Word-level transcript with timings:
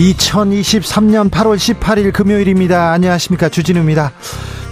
2023년 0.00 1.30
8월 1.30 1.56
18일 1.56 2.12
금요일입니다. 2.12 2.92
안녕하십니까. 2.92 3.50
주진우입니다. 3.50 4.12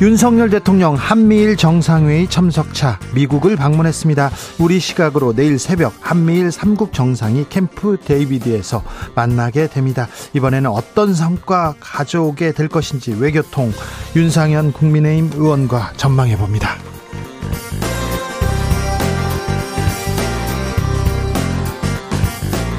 윤석열 0.01 0.49
대통령 0.49 0.95
한미일 0.95 1.57
정상회의 1.57 2.29
참석차 2.31 2.99
미국을 3.15 3.57
방문했습니다. 3.57 4.31
우리 4.59 4.81
시각으로 4.81 5.35
내일 5.35 5.59
새벽 5.59 5.93
한미일 6.01 6.49
3국 6.49 6.95
정상이 6.95 7.47
캠프 7.51 7.99
데이비드에서 8.03 8.83
만나게 9.15 9.67
됩니다. 9.67 10.09
이번에는 10.33 10.71
어떤 10.71 11.13
성과 11.13 11.75
가져오게 11.79 12.53
될 12.53 12.69
것인지 12.69 13.15
외교통 13.19 13.73
윤상현 14.17 14.73
국민의힘 14.73 15.33
의원과 15.35 15.93
전망해 15.97 16.39
봅니다. 16.39 16.79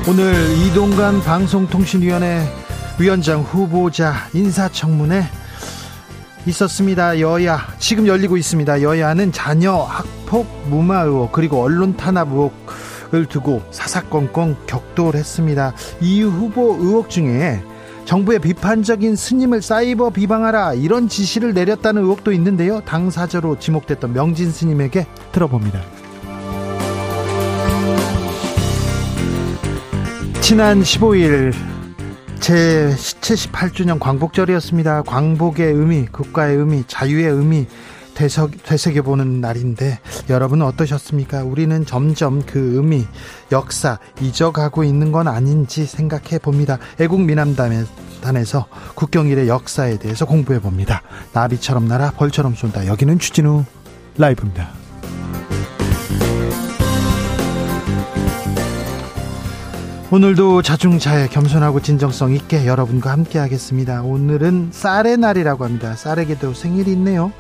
오늘 0.10 0.34
이동관 0.58 1.22
방송통신위원회 1.22 2.42
위원장 3.00 3.42
후보자 3.42 4.16
인사청문회 4.34 5.22
있었습니다. 6.48 7.20
여야 7.20 7.60
지금 7.78 8.08
열리고 8.08 8.36
있습니다. 8.36 8.82
여야는 8.82 9.32
자녀 9.32 9.76
학폭 9.76 10.48
무마 10.68 11.02
의혹 11.02 11.32
그리고 11.32 11.62
언론 11.62 11.96
탄압 11.96 12.30
의혹을 12.30 13.28
두고 13.28 13.62
사사건건 13.70 14.58
격돌했습니다. 14.66 15.74
이 16.02 16.24
후보 16.24 16.76
의혹 16.80 17.12
중에 17.12 17.62
정부의 18.06 18.40
비판적인 18.40 19.16
스님을 19.16 19.62
사이버 19.62 20.10
비방하라 20.10 20.74
이런 20.74 21.08
지시를 21.08 21.54
내렸다는 21.54 22.02
의혹도 22.02 22.32
있는데요. 22.32 22.82
당사자로 22.82 23.60
지목됐던 23.60 24.14
명진 24.14 24.52
스님에게 24.52 25.06
들어봅니다. 25.34 25.99
지난 30.50 30.82
15일 30.82 31.54
제 32.40 32.92
78주년 32.98 34.00
광복절이었습니다. 34.00 35.04
광복의 35.04 35.74
의미, 35.74 36.08
국가의 36.08 36.58
의미, 36.58 36.84
자유의 36.88 37.26
의미 37.28 37.68
되새겨 38.16 39.04
보는 39.04 39.42
날인데 39.42 40.00
여러분은 40.28 40.66
어떠셨습니까? 40.66 41.44
우리는 41.44 41.86
점점 41.86 42.42
그 42.42 42.78
의미, 42.78 43.06
역사 43.52 44.00
잊어가고 44.22 44.84
있는 44.84 45.12
건 45.12 45.28
아닌지 45.28 45.86
생각해 45.86 46.40
봅니다. 46.40 46.80
애국 47.00 47.22
미남단에서 47.22 48.66
국경일의 48.96 49.48
역사에 49.50 50.00
대해서 50.00 50.26
공부해 50.26 50.60
봅니다. 50.60 51.04
나비처럼 51.32 51.88
날아 51.88 52.14
벌처럼 52.18 52.56
쏜다. 52.56 52.88
여기는 52.88 53.20
주진우 53.20 53.66
라이브입니다. 54.18 54.79
오늘도 60.12 60.64
자중차에 60.64 61.28
겸손하고 61.28 61.84
진정성 61.84 62.34
있게 62.34 62.66
여러분과 62.66 63.12
함께 63.12 63.38
하겠습니다. 63.38 64.02
오늘은 64.02 64.70
쌀의 64.72 65.18
날이라고 65.18 65.64
합니다. 65.64 65.96
쌀에게도 65.96 66.56
생일이 66.56 66.92
있네요. 66.94 67.32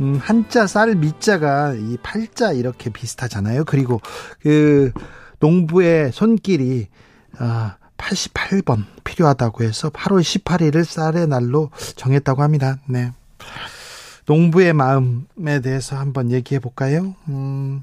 음, 0.00 0.18
한자 0.18 0.66
쌀 0.66 0.94
밑자가 0.94 1.74
이 1.74 1.98
팔자 2.02 2.52
이렇게 2.52 2.88
비슷하잖아요. 2.88 3.66
그리고 3.66 4.00
그 4.40 4.90
농부의 5.40 6.12
손길이 6.12 6.88
아 7.38 7.76
88번 7.98 8.86
필요하다고 9.04 9.62
해서 9.62 9.90
8월 9.90 10.22
18일을 10.22 10.84
쌀의 10.84 11.26
날로 11.26 11.68
정했다고 11.96 12.42
합니다. 12.42 12.78
네. 12.88 13.12
농부의 14.24 14.72
마음에 14.72 15.60
대해서 15.62 15.96
한번 15.96 16.30
얘기해 16.30 16.58
볼까요? 16.58 17.16
음, 17.28 17.82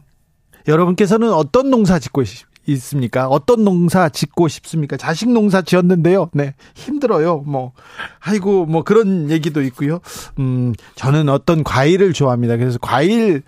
여러분께서는 0.68 1.31
어떤 1.31 1.69
농사 1.69 2.00
짓고 2.00 2.23
있습니까? 2.68 3.28
어떤 3.28 3.64
농사 3.64 4.10
짓고 4.10 4.48
싶습니까? 4.48 4.98
자식 4.98 5.30
농사 5.30 5.62
지었는데요. 5.62 6.30
네. 6.34 6.54
힘들어요. 6.76 7.44
뭐. 7.46 7.74
아이고, 8.20 8.66
뭐 8.66 8.84
그런 8.84 9.30
얘기도 9.30 9.62
있고요. 9.64 10.00
음, 10.40 10.74
저는 10.96 11.30
어떤 11.30 11.64
과일을 11.64 12.14
좋아합니다. 12.14 12.58
그래서 12.58 12.78
과일 12.80 13.44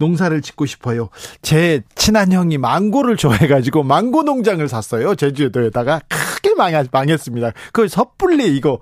농사를 0.00 0.40
짓고 0.40 0.66
싶어요. 0.66 1.10
제 1.42 1.82
친한 1.94 2.32
형이 2.32 2.58
망고를 2.58 3.16
좋아해가지고 3.16 3.84
망고 3.84 4.24
농장을 4.24 4.66
샀어요. 4.66 5.14
제주도에다가 5.14 6.00
크게 6.08 6.54
망했습니다. 6.54 7.52
그 7.72 7.86
섣불리 7.86 8.56
이거 8.56 8.80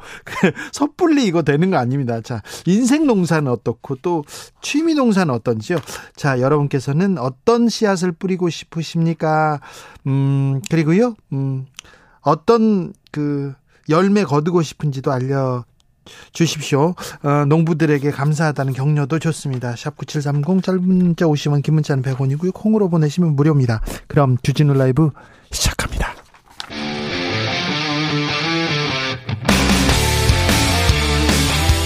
섣불리 0.73 1.27
이거 1.27 1.43
되는 1.43 1.71
거 1.71 1.77
아닙니다. 1.77 2.21
자 2.23 2.41
인생 2.67 3.07
농사는 3.07 3.51
어떻고 3.51 3.97
또 3.97 4.25
취미 4.63 4.95
농사는 4.95 5.33
어떤지요. 5.35 5.79
자 6.17 6.41
여러분께서는 6.41 7.19
어떤 7.19 7.69
씨앗을 7.69 8.13
뿌리고 8.13 8.49
싶으십니까? 8.49 9.61
음 10.07 10.63
그리고요. 10.71 11.15
음 11.33 11.67
어떤 12.21 12.93
그 13.11 13.55
열매 13.89 14.23
거두고 14.23 14.63
싶은지도 14.63 15.11
알려 15.11 15.65
주십시오. 16.33 16.95
어, 17.23 17.45
농부들에게 17.47 18.11
감사하다는 18.11 18.73
격려도 18.73 19.19
좋습니다. 19.19 19.77
샵 19.77 19.97
9730 19.97 20.63
짧은 20.63 20.83
문자 20.83 21.27
50원 21.27 21.63
긴 21.63 21.75
문자는 21.75 22.03
100원이고요. 22.03 22.53
콩으로 22.55 22.89
보내시면 22.89 23.37
무료입니다. 23.37 23.83
그럼 24.07 24.37
주진우 24.43 24.75
라이브 24.75 25.11
시작합니다. 25.51 26.15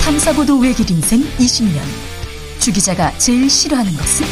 탐사보도 0.04 0.58
외길 0.58 0.90
인생 0.90 1.20
20년. 1.38 1.80
주 2.58 2.72
기자가 2.72 3.16
제일 3.18 3.48
싫어하는 3.48 3.92
것은? 3.92 4.26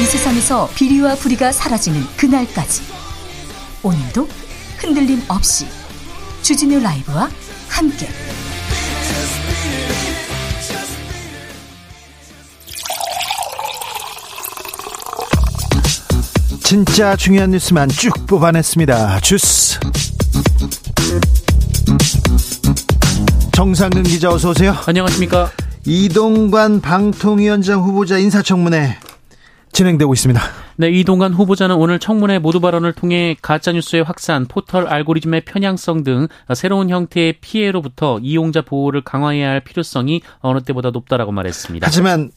이 0.00 0.04
세상에서 0.04 0.68
비리와 0.74 1.14
부리가 1.16 1.52
사라지는 1.52 2.02
그날까지. 2.16 2.82
오늘도 3.82 4.28
흔들림 4.80 5.22
없이 5.28 5.66
주진우 6.40 6.80
라이브와 6.80 7.28
함께 7.68 8.08
진짜 16.64 17.14
중요한 17.14 17.50
뉴스만 17.50 17.90
쭉 17.90 18.10
뽑아냈습니다. 18.26 19.20
주스 19.20 19.78
정상근 23.52 24.04
기자 24.04 24.30
어서 24.30 24.50
오세요. 24.50 24.74
안녕하십니까. 24.86 25.50
이동관 25.84 26.80
방통위원장 26.80 27.82
후보자 27.82 28.16
인사청문회 28.16 28.98
진행되고 29.72 30.12
있습니다. 30.12 30.40
네, 30.76 30.90
이동관 30.90 31.32
후보자는 31.32 31.76
오늘 31.76 31.98
청문회 31.98 32.38
모두 32.38 32.60
발언을 32.60 32.92
통해 32.92 33.36
가짜뉴스의 33.40 34.02
확산, 34.02 34.46
포털 34.46 34.86
알고리즘의 34.86 35.42
편향성 35.44 36.02
등 36.02 36.28
새로운 36.54 36.90
형태의 36.90 37.34
피해로부터 37.40 38.18
이용자 38.20 38.62
보호를 38.62 39.02
강화해야 39.02 39.50
할 39.50 39.60
필요성이 39.60 40.22
어느 40.40 40.60
때보다 40.60 40.90
높다라고 40.90 41.32
말했습니다. 41.32 41.86
하지만 41.86 42.30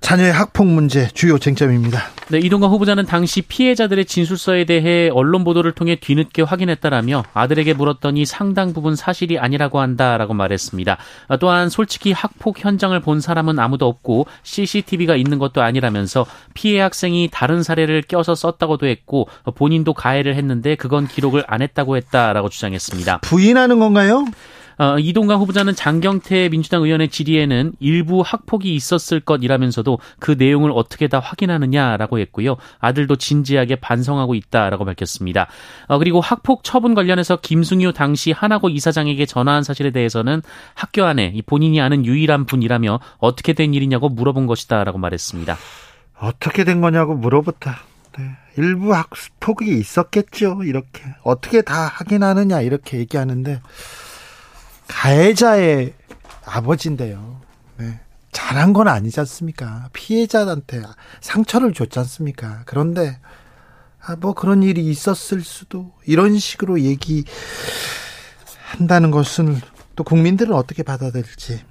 자녀의 0.00 0.32
학폭 0.32 0.66
문제 0.66 1.08
주요 1.08 1.38
쟁점입니다. 1.38 2.00
네, 2.28 2.38
이동관 2.38 2.70
후보자는 2.70 3.06
당시 3.06 3.40
피해자들의 3.42 4.04
진술서에 4.04 4.64
대해 4.64 5.08
언론 5.12 5.44
보도를 5.44 5.72
통해 5.72 5.96
뒤늦게 5.96 6.42
확인했다라며 6.42 7.24
아들에게 7.32 7.72
물었더니 7.74 8.24
상당 8.24 8.72
부분 8.72 8.96
사실이 8.96 9.38
아니라고 9.38 9.80
한다라고 9.80 10.34
말했습니다. 10.34 10.98
또한 11.40 11.68
솔직히 11.68 12.12
학폭 12.12 12.64
현장을 12.64 12.98
본 13.00 13.20
사람은 13.20 13.58
아무도 13.58 13.86
없고 13.86 14.26
CCTV가 14.42 15.16
있는 15.16 15.38
것도 15.38 15.62
아니라면서 15.62 16.26
피해 16.54 16.80
학생이 16.80 17.28
다른 17.32 17.62
사례를 17.62 18.02
껴서 18.02 18.34
썼다고도 18.34 18.86
했고 18.86 19.28
본인도 19.54 19.94
가해를 19.94 20.34
했는데 20.34 20.74
그건 20.74 21.06
기록을 21.06 21.44
안 21.46 21.62
했다고 21.62 21.96
했다라고 21.96 22.48
주장했습니다. 22.48 23.18
부인하는 23.18 23.78
건가요? 23.78 24.24
어, 24.78 24.98
이동관 24.98 25.38
후보자는 25.38 25.74
장경태 25.74 26.50
민주당 26.50 26.82
의원의 26.82 27.08
질의에는 27.08 27.72
일부 27.80 28.20
학폭이 28.20 28.74
있었을 28.74 29.20
것이라면서도 29.20 29.98
그 30.18 30.32
내용을 30.32 30.70
어떻게 30.74 31.08
다 31.08 31.18
확인하느냐라고 31.18 32.18
했고요. 32.18 32.56
아들도 32.78 33.16
진지하게 33.16 33.76
반성하고 33.76 34.34
있다라고 34.34 34.84
밝혔습니다. 34.84 35.48
어, 35.88 35.98
그리고 35.98 36.20
학폭 36.20 36.64
처분 36.64 36.94
관련해서 36.94 37.36
김승유 37.36 37.92
당시 37.92 38.32
하나고 38.32 38.68
이사장에게 38.68 39.26
전화한 39.26 39.62
사실에 39.62 39.90
대해서는 39.90 40.42
학교 40.74 41.04
안에 41.04 41.34
본인이 41.46 41.80
아는 41.80 42.04
유일한 42.04 42.44
분이라며 42.44 43.00
어떻게 43.18 43.52
된 43.52 43.74
일이냐고 43.74 44.08
물어본 44.08 44.46
것이다라고 44.46 44.98
말했습니다. 44.98 45.56
어떻게 46.18 46.64
된 46.64 46.80
거냐고 46.80 47.14
물어봤다. 47.14 47.78
네. 48.18 48.30
일부 48.56 48.94
학폭이 48.94 49.78
있었겠죠. 49.78 50.62
이렇게 50.64 51.02
어떻게 51.22 51.62
다 51.62 51.86
확인하느냐 51.94 52.62
이렇게 52.62 52.98
얘기하는데 52.98 53.60
가해자의 54.88 55.94
아버지인데요. 56.44 57.40
네. 57.78 58.00
잘한 58.32 58.72
건 58.72 58.88
아니지 58.88 59.20
않습니까? 59.20 59.88
피해자한테 59.92 60.82
상처를 61.20 61.72
줬지 61.72 61.98
않습니까? 62.00 62.62
그런데 62.66 63.18
아, 64.00 64.16
뭐 64.16 64.34
그런 64.34 64.62
일이 64.62 64.88
있었을 64.88 65.42
수도 65.42 65.92
이런 66.04 66.38
식으로 66.38 66.80
얘기한다는 66.80 67.30
것은 69.10 69.60
또 69.96 70.04
국민들은 70.04 70.54
어떻게 70.54 70.82
받아들일지 70.82 71.64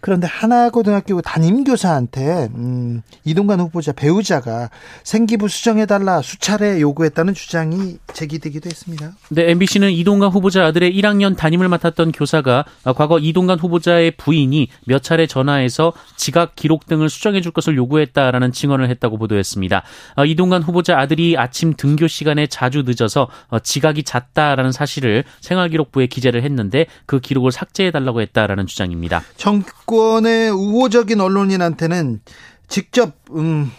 그런데 0.00 0.26
하나고등학교 0.26 1.22
담임교사한테 1.22 2.50
음, 2.54 3.02
이동관 3.24 3.60
후보자 3.60 3.92
배우자가 3.92 4.68
생기부 5.02 5.48
수정해달라 5.48 6.20
수차례 6.20 6.80
요구했다는 6.80 7.32
주장이 7.32 7.96
제기되기도 8.12 8.68
했습니다. 8.68 9.12
네, 9.30 9.50
MBC는 9.50 9.92
이동관 9.92 10.30
후보자 10.30 10.66
아들의 10.66 10.94
1학년 10.94 11.36
담임을 11.36 11.68
맡았던 11.68 12.12
교사가 12.12 12.66
과거 12.96 13.18
이동관 13.18 13.58
후보자의 13.58 14.10
부인이 14.18 14.68
몇 14.86 15.02
차례 15.02 15.26
전화해서 15.26 15.94
지각 16.16 16.54
기록 16.54 16.86
등을 16.86 17.08
수정해 17.08 17.40
줄 17.40 17.52
것을 17.52 17.76
요구했다라는 17.76 18.52
증언을 18.52 18.90
했다고 18.90 19.16
보도했습니다. 19.16 19.82
어, 20.16 20.24
이동관 20.26 20.62
후보자 20.62 20.98
아들이 20.98 21.36
아침 21.38 21.72
등교 21.74 22.08
시간에 22.08 22.46
자주 22.46 22.82
늦어서 22.82 23.28
어, 23.48 23.58
지각이 23.58 24.02
잦다라는 24.02 24.72
사실을 24.72 25.24
생활기록부에 25.40 26.08
기재를 26.08 26.42
했는데 26.42 26.86
그 27.06 27.20
기록을 27.20 27.52
삭제해 27.52 27.90
달라고 27.90 28.20
했다라는 28.20 28.66
주장입니다. 28.66 29.22
정권의 29.36 30.50
우호적인 30.50 31.20
언론인한테는 31.20 32.20
직접 32.68 33.14
음, 33.32 33.70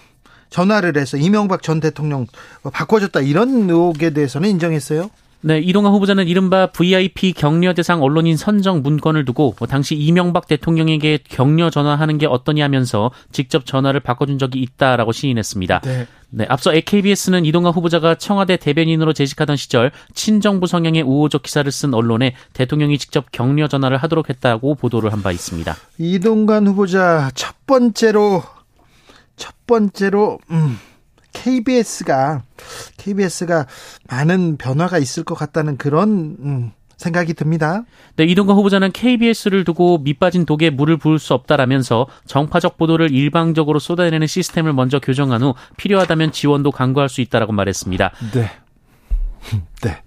전화를 0.50 0.98
해서 0.98 1.18
이명박 1.18 1.62
전 1.64 1.80
대통령 1.80 2.28
바꿔줬다 2.64 3.22
이런 3.22 3.70
의혹에 3.70 4.12
대해서는 4.12 4.50
인정했어요. 4.50 5.10
네, 5.48 5.60
이동환 5.60 5.94
후보자는 5.94 6.28
이른바 6.28 6.66
VIP 6.72 7.34
격려 7.34 7.76
대상 7.76 8.02
언론인 8.02 8.36
선정 8.36 8.82
문건을 8.82 9.26
두고 9.26 9.54
당시 9.70 9.94
이명박 9.94 10.48
대통령에게 10.48 11.20
격려 11.30 11.70
전화하는 11.70 12.18
게 12.18 12.26
어떠냐면서 12.26 13.12
직접 13.32 13.64
전화를 13.68 14.00
바꿔준 14.00 14.40
적이 14.40 14.64
있다라고 14.64 15.12
시인했습니다. 15.12 15.82
네. 15.82 16.08
네, 16.32 16.48
앞서 16.50 16.72
KBS는 16.72 17.46
이동관 17.46 17.74
후보자가 17.74 18.16
청와대 18.16 18.58
대변인으로 18.58 19.14
재직하던 19.14 19.56
시절 19.56 19.92
친정부 20.16 20.66
성향의 20.66 21.04
우호적 21.04 21.44
기사를 21.44 21.72
쓴 21.72 21.94
언론에 21.94 22.34
대통령이 22.54 22.98
직접 22.98 23.32
격려 23.32 23.68
전화를 23.68 23.98
하도록 23.98 24.28
했다고 24.28 24.74
보도를 24.74 25.14
한 25.14 25.22
바 25.22 25.32
있습니다. 25.32 25.76
이동관 26.00 26.66
후보자 26.66 27.30
첫 27.36 27.56
번째로 27.68 28.42
첫 29.36 29.54
번째로 29.68 30.40
음. 30.50 30.80
KBS가 31.36 32.44
KBS가 32.98 33.68
많은 34.10 34.58
변화가 34.58 34.98
있을 34.98 35.24
것 35.24 35.36
같다는 35.36 35.78
그런 35.78 36.38
음, 36.40 36.72
생각이 36.98 37.34
듭니다. 37.34 37.84
네, 38.16 38.24
이동관 38.24 38.56
후보자는 38.56 38.92
KBS를 38.92 39.64
두고 39.66 40.00
밑빠진 40.00 40.46
독에 40.46 40.70
물을 40.70 40.98
부을 40.98 41.20
수 41.20 41.34
없다라면서 41.34 42.08
정파적 42.26 42.78
보도를 42.78 43.12
일방적으로 43.12 43.80
쏟아내는 43.80 44.28
시스템을 44.28 44.74
먼저 44.74 45.00
교정한 45.00 45.44
후 45.44 45.54
필요하다면 45.78 46.32
지원도 46.32 46.72
강구할 46.72 47.10
수 47.10 47.22
있다라고 47.22 47.52
말했습니다. 47.52 48.12
네. 48.34 48.50
네. 49.84 50.02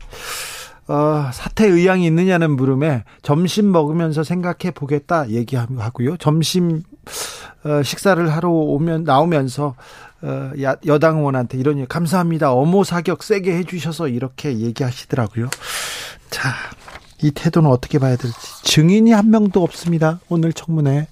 어, 0.89 1.31
사태 1.35 1.67
의향이 1.67 2.07
있느냐는 2.07 2.53
물음에 2.53 3.05
점심 3.21 3.71
먹으면서 3.71 4.25
생각해 4.25 4.73
보겠다 4.75 5.29
얘기하고요. 5.29 6.17
점심 6.17 6.83
어, 7.65 7.83
식사를 7.83 8.27
하러 8.33 8.49
오면 8.49 9.05
나오면서 9.05 9.75
어, 10.23 10.51
야, 10.63 10.77
여당 10.87 11.19
의원한테 11.19 11.59
이런 11.59 11.79
일 11.79 11.87
감사합니다. 11.87 12.53
어모 12.53 12.85
사격 12.85 13.23
세게 13.23 13.57
해주셔서 13.59 14.09
이렇게 14.09 14.59
얘기하시더라고요. 14.59 15.49
자, 16.31 16.53
이 17.23 17.31
태도는 17.31 17.71
어떻게 17.71 17.99
봐야 17.99 18.17
될지 18.17 18.37
증인이 18.65 19.13
한 19.13 19.31
명도 19.31 19.63
없습니다. 19.63 20.21
오늘 20.29 20.53
청문회. 20.53 21.07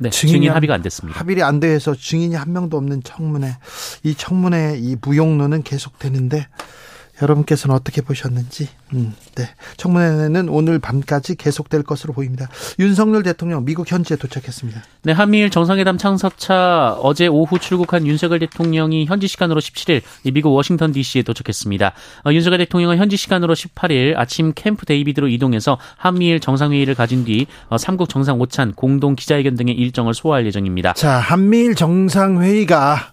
네, 0.00 0.10
증인 0.10 0.50
합의가 0.50 0.74
안 0.74 0.82
됐습니다. 0.82 1.18
합의가 1.18 1.46
안 1.46 1.58
돼서 1.58 1.94
증인이 1.94 2.34
한 2.34 2.52
명도 2.52 2.76
없는 2.76 3.02
청문회. 3.02 3.56
이 4.04 4.14
청문회 4.14 4.78
이 4.78 4.96
무용론은 5.00 5.62
계속되는데 5.62 6.46
여러분께서는 7.22 7.74
어떻게 7.74 8.00
보셨는지 8.00 8.68
음, 8.94 9.14
네. 9.34 9.48
청문회는 9.76 10.48
오늘 10.48 10.78
밤까지 10.78 11.36
계속될 11.36 11.82
것으로 11.82 12.12
보입니다. 12.12 12.48
윤석열 12.78 13.22
대통령 13.22 13.64
미국 13.64 13.90
현지에 13.90 14.16
도착했습니다. 14.16 14.82
네, 15.02 15.12
한미일 15.12 15.50
정상회담 15.50 15.98
창석차 15.98 16.96
어제 17.00 17.26
오후 17.26 17.58
출국한 17.58 18.06
윤석열 18.06 18.38
대통령이 18.38 19.06
현지 19.06 19.28
시간으로 19.28 19.60
17일 19.60 20.02
미국 20.32 20.52
워싱턴 20.52 20.92
DC에 20.92 21.22
도착했습니다. 21.22 21.92
어, 22.24 22.32
윤석열 22.32 22.58
대통령은 22.58 22.98
현지 22.98 23.16
시간으로 23.16 23.54
18일 23.54 24.16
아침 24.16 24.52
캠프 24.54 24.86
데이비드로 24.86 25.28
이동해서 25.28 25.78
한미일 25.96 26.40
정상회의를 26.40 26.94
가진 26.94 27.24
뒤 27.24 27.46
어, 27.68 27.78
삼국 27.78 28.08
정상 28.08 28.40
오찬 28.40 28.74
공동 28.74 29.16
기자회견 29.16 29.56
등의 29.56 29.74
일정을 29.74 30.14
소화할 30.14 30.46
예정입니다. 30.46 30.94
자, 30.94 31.18
한미일 31.18 31.74
정상회의가 31.74 33.12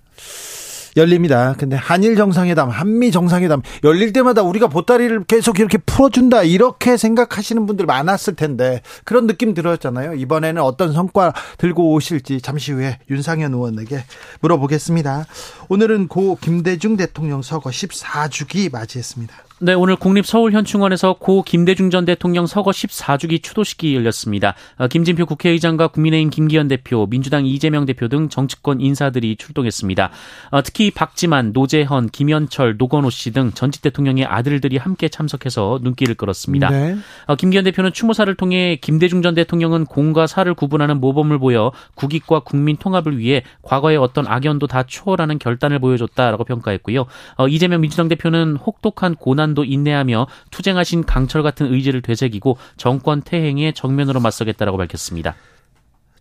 열립니다. 0.97 1.55
근데 1.57 1.75
한일 1.75 2.15
정상회담, 2.15 2.69
한미 2.69 3.11
정상회담 3.11 3.61
열릴 3.83 4.13
때마다 4.13 4.41
우리가 4.41 4.67
보따리를 4.67 5.25
계속 5.25 5.59
이렇게 5.59 5.77
풀어준다 5.77 6.43
이렇게 6.43 6.97
생각하시는 6.97 7.65
분들 7.65 7.85
많았을 7.85 8.35
텐데 8.35 8.81
그런 9.03 9.27
느낌 9.27 9.53
들었잖아요. 9.53 10.13
이번에는 10.15 10.61
어떤 10.61 10.93
성과 10.93 11.33
들고 11.57 11.93
오실지 11.93 12.41
잠시 12.41 12.71
후에 12.71 12.99
윤상현 13.09 13.53
의원에게 13.53 14.03
물어보겠습니다. 14.41 15.25
오늘은 15.69 16.07
고 16.07 16.37
김대중 16.39 16.97
대통령 16.97 17.41
서거 17.41 17.69
14주기 17.69 18.71
맞이했습니다. 18.71 19.44
네, 19.61 19.73
오늘 19.73 19.95
국립서울현충원에서 19.95 21.13
고 21.13 21.41
김대중 21.41 21.89
전 21.89 22.03
대통령 22.03 22.45
서거 22.45 22.71
14주기 22.71 23.41
추도식이 23.41 23.95
열렸습니다. 23.95 24.53
어, 24.77 24.89
김진표 24.89 25.25
국회의장과 25.25 25.87
국민의힘 25.87 26.29
김기현 26.29 26.67
대표, 26.67 27.07
민주당 27.07 27.45
이재명 27.45 27.85
대표 27.85 28.09
등 28.09 28.27
정치권 28.27 28.81
인사들이 28.81 29.37
출동했습니다. 29.37 30.11
어, 30.51 30.61
특히 30.61 30.91
박지만, 30.91 31.53
노재헌, 31.53 32.09
김현철, 32.09 32.75
노건호 32.77 33.09
씨 33.09 33.31
등 33.31 33.51
전직 33.53 33.81
대통령의 33.81 34.25
아들들이 34.25 34.75
함께 34.75 35.07
참석해서 35.07 35.79
눈길을 35.81 36.15
끌었습니다. 36.15 36.69
네. 36.69 36.97
어, 37.25 37.35
김기현 37.35 37.63
대표는 37.63 37.93
추모사를 37.93 38.35
통해 38.35 38.77
김대중 38.81 39.21
전 39.21 39.35
대통령은 39.35 39.85
공과 39.85 40.27
사를 40.27 40.53
구분하는 40.53 40.99
모범을 40.99 41.39
보여 41.39 41.71
국익과 41.95 42.41
국민 42.41 42.75
통합을 42.75 43.17
위해 43.19 43.43
과거의 43.61 43.95
어떤 43.95 44.27
악연도 44.27 44.67
다 44.67 44.83
초월하는 44.83 45.39
결단을 45.39 45.79
보여줬다라고 45.79 46.43
평가했고요. 46.43 47.05
이재명 47.49 47.79
민주당 47.79 48.09
대표는 48.09 48.57
혹독한 48.57 49.15
고난 49.15 49.45
고난도 49.55 49.63
인내하며 49.63 50.27
투쟁하신 50.51 51.05
강철 51.05 51.41
같은 51.41 51.73
의지를 51.73 52.01
되새기고 52.01 52.57
정권 52.77 53.23
퇴행에 53.23 53.71
정면으로 53.71 54.19
맞서겠다라고 54.19 54.77
밝혔습니다. 54.77 55.35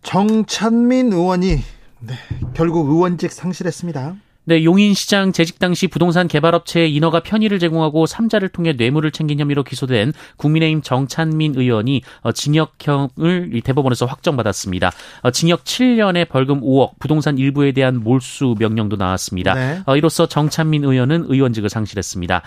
정찬민 0.01 1.13
의원이 1.13 1.57
네, 1.99 2.13
결국 2.55 2.89
의원직 2.89 3.31
상실했습니다. 3.31 4.15
네, 4.45 4.63
용인시장 4.63 5.31
재직 5.31 5.59
당시 5.59 5.87
부동산 5.87 6.27
개발업체에 6.27 6.87
인허가 6.87 7.19
편의를 7.21 7.59
제공하고 7.59 8.05
삼자를 8.05 8.49
통해 8.49 8.73
뇌물을 8.73 9.09
챙긴 9.11 9.39
혐의로 9.39 9.63
기소된 9.63 10.13
국민의힘 10.37 10.81
정찬민 10.81 11.55
의원이 11.55 12.01
어, 12.21 12.31
징역형을 12.31 13.61
대법원에서 13.63 14.05
확정받았습니다. 14.05 14.91
어, 15.21 15.31
징역 15.31 15.63
7년에 15.63 16.29
벌금 16.29 16.61
5억, 16.61 16.99
부동산 16.99 17.37
일부에 17.37 17.71
대한 17.71 17.99
몰수 18.01 18.55
명령도 18.59 18.95
나왔습니다. 18.95 19.55
네. 19.55 19.81
어, 19.85 19.97
이로써 19.97 20.27
정찬민 20.27 20.83
의원은 20.83 21.25
의원직을 21.27 21.69
상실했습니다. 21.69 22.41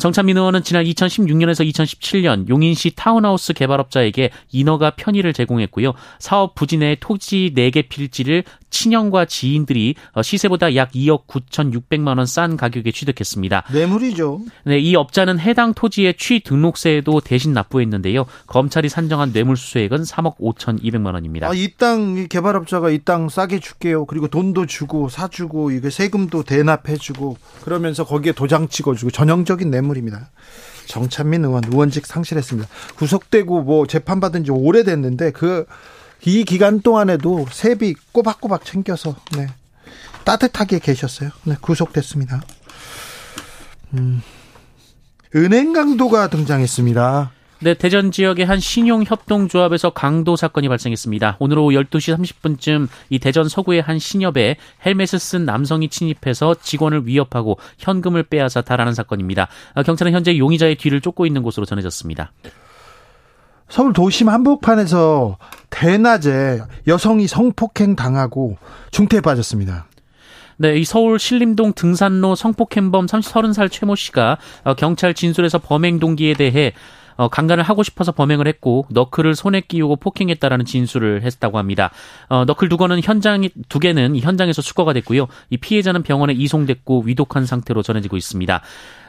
정찬민 0.00 0.36
의원은 0.36 0.62
지난 0.62 0.84
2016년에서 0.84 1.68
2017년 1.68 2.48
용인시 2.48 2.92
타운하우스 2.94 3.52
개발업자에게 3.52 4.30
인허가 4.52 4.90
편의를 4.90 5.32
제공했고요. 5.32 5.94
사업 6.18 6.54
내 6.78 6.96
토지 6.98 7.52
4개 7.56 7.88
필지를 7.88 8.44
친형과 8.70 9.24
지인들이 9.24 9.94
시세보다 10.22 10.76
약 10.76 10.92
2억 10.92 11.26
9,600만 11.40 12.18
원 12.18 12.26
싼 12.26 12.56
가격에 12.56 12.92
취득했습니다. 12.92 13.64
뇌물이죠. 13.72 14.40
네, 14.64 14.78
이 14.78 14.94
업자는 14.94 15.38
해당 15.40 15.74
토지의 15.74 16.14
취등록세도 16.16 17.20
대신 17.20 17.52
납부했는데요. 17.54 18.26
검찰이 18.46 18.88
산정한 18.88 19.32
뇌물 19.32 19.56
수수액은 19.56 20.02
3억 20.02 20.36
5,200만 20.38 21.14
원입니다. 21.14 21.48
아, 21.48 21.52
이 21.54 21.68
땅 21.76 22.28
개발업자가 22.28 22.90
이 22.90 22.98
땅 23.04 23.28
싸게 23.28 23.60
줄게요. 23.60 24.04
그리고 24.04 24.28
돈도 24.28 24.66
주고 24.66 25.08
사주고 25.08 25.70
이게 25.70 25.88
세금도 25.90 26.42
대납해주고 26.42 27.36
그러면서 27.64 28.04
거기에 28.04 28.32
도장 28.32 28.68
찍어주고 28.68 29.10
전형적인 29.10 29.70
뇌물입니다. 29.70 30.30
정찬민 30.86 31.44
의원 31.44 31.62
의원직 31.64 32.06
상실했습니다. 32.06 32.68
구속되고 32.96 33.62
뭐 33.62 33.86
재판받은 33.86 34.44
지 34.44 34.50
오래됐는데 34.50 35.32
그 35.32 35.64
이 36.26 36.44
기간 36.44 36.80
동안에도 36.82 37.46
세비 37.50 37.94
꼬박꼬박 38.12 38.64
챙겨서 38.66 39.16
네. 39.38 39.46
따뜻하게 40.30 40.78
계셨어요. 40.78 41.30
네, 41.44 41.56
구속됐습니다. 41.60 42.40
음. 43.94 44.22
은행 45.34 45.72
강도가 45.72 46.28
등장했습니다. 46.28 47.32
네, 47.62 47.74
대전 47.74 48.10
지역의 48.10 48.46
한 48.46 48.60
신용협동조합에서 48.60 49.90
강도 49.90 50.36
사건이 50.36 50.68
발생했습니다. 50.68 51.36
오늘 51.40 51.58
오후 51.58 51.72
12시 51.72 52.16
30분쯤 52.16 52.88
이 53.10 53.18
대전 53.18 53.48
서구의 53.48 53.82
한 53.82 53.98
신협에 53.98 54.56
헬멧을 54.86 55.18
쓴 55.18 55.44
남성이 55.44 55.88
침입해서 55.88 56.54
직원을 56.54 57.06
위협하고 57.06 57.58
현금을 57.78 58.22
빼앗아 58.22 58.62
달하는 58.62 58.94
사건입니다. 58.94 59.48
아, 59.74 59.82
경찰은 59.82 60.12
현재 60.12 60.38
용의자의 60.38 60.76
뒤를 60.76 61.00
쫓고 61.00 61.26
있는 61.26 61.42
것으로 61.42 61.66
전해졌습니다. 61.66 62.32
서울 63.68 63.92
도심 63.92 64.28
한복판에서 64.28 65.38
대낮에 65.70 66.60
여성이 66.86 67.26
성폭행 67.26 67.94
당하고 67.94 68.56
중태에 68.90 69.20
빠졌습니다. 69.20 69.86
네, 70.62 70.76
이 70.76 70.84
서울 70.84 71.18
신림동 71.18 71.72
등산로 71.72 72.34
성폭행범 72.34 73.06
30살 73.06 73.70
최모 73.70 73.96
씨가 73.96 74.36
어, 74.64 74.74
경찰 74.74 75.14
진술에서 75.14 75.58
범행 75.58 76.00
동기에 76.00 76.34
대해 76.34 76.74
어, 77.20 77.28
강간을 77.28 77.62
하고 77.62 77.82
싶어서 77.82 78.12
범행을 78.12 78.48
했고 78.48 78.86
너클을 78.88 79.34
손에 79.34 79.60
끼우고 79.60 79.96
폭행했다라는 79.96 80.64
진술을 80.64 81.22
했다고 81.22 81.58
합니다. 81.58 81.90
어, 82.30 82.46
너클 82.46 82.70
두 82.70 82.78
건은 82.78 83.02
현장 83.02 83.46
두 83.68 83.78
개는 83.78 84.16
현장에서 84.16 84.62
수거가 84.62 84.94
됐고요. 84.94 85.26
이 85.50 85.58
피해자는 85.58 86.02
병원에 86.02 86.32
이송됐고 86.32 87.02
위독한 87.04 87.44
상태로 87.44 87.82
전해지고 87.82 88.16
있습니다. 88.16 88.62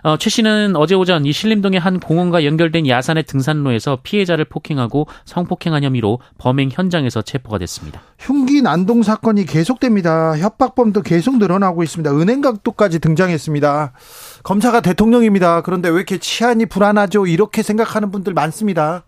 어, 0.03 0.18
최 0.18 0.30
씨는 0.30 0.75
어제 0.75 0.94
오전 0.94 1.25
이 1.25 1.32
신림동의 1.32 1.80
한 1.80 2.01
공원과 2.01 2.44
연결된 2.44 2.86
야산의 2.86 3.24
등산로에서 3.24 4.00
피해자를 4.03 4.44
폭행하고 4.44 5.08
성폭행한 5.24 5.84
혐의로 5.86 6.20
범행 6.38 6.70
현장에서 6.74 7.22
체포가 7.22 7.60
됐습니다. 7.60 8.01
흉기 8.20 8.62
난동 8.62 9.03
사건이 9.03 9.46
계속됩니다. 9.46 10.38
협박범도 10.38 11.01
계속 11.03 11.38
늘어나고 11.38 11.84
있습니다. 11.84 12.12
은행각도까지 12.12 13.00
등장했습니다. 13.00 13.94
검사가 14.43 14.81
대통령입니다. 14.81 15.62
그런데 15.62 15.89
왜 15.89 15.95
이렇게 15.95 16.17
치안이 16.17 16.65
불안하죠? 16.65 17.27
이렇게 17.27 17.62
생각하는 17.63 18.12
분들 18.12 18.33
많습니다. 18.33 19.03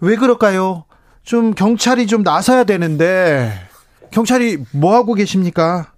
왜 0.00 0.16
그럴까요? 0.16 0.84
좀 1.22 1.54
경찰이 1.54 2.06
좀 2.06 2.22
나서야 2.22 2.64
되는데 2.64 3.52
경찰이 4.10 4.64
뭐 4.72 4.94
하고 4.94 5.14
계십니까? 5.14 5.92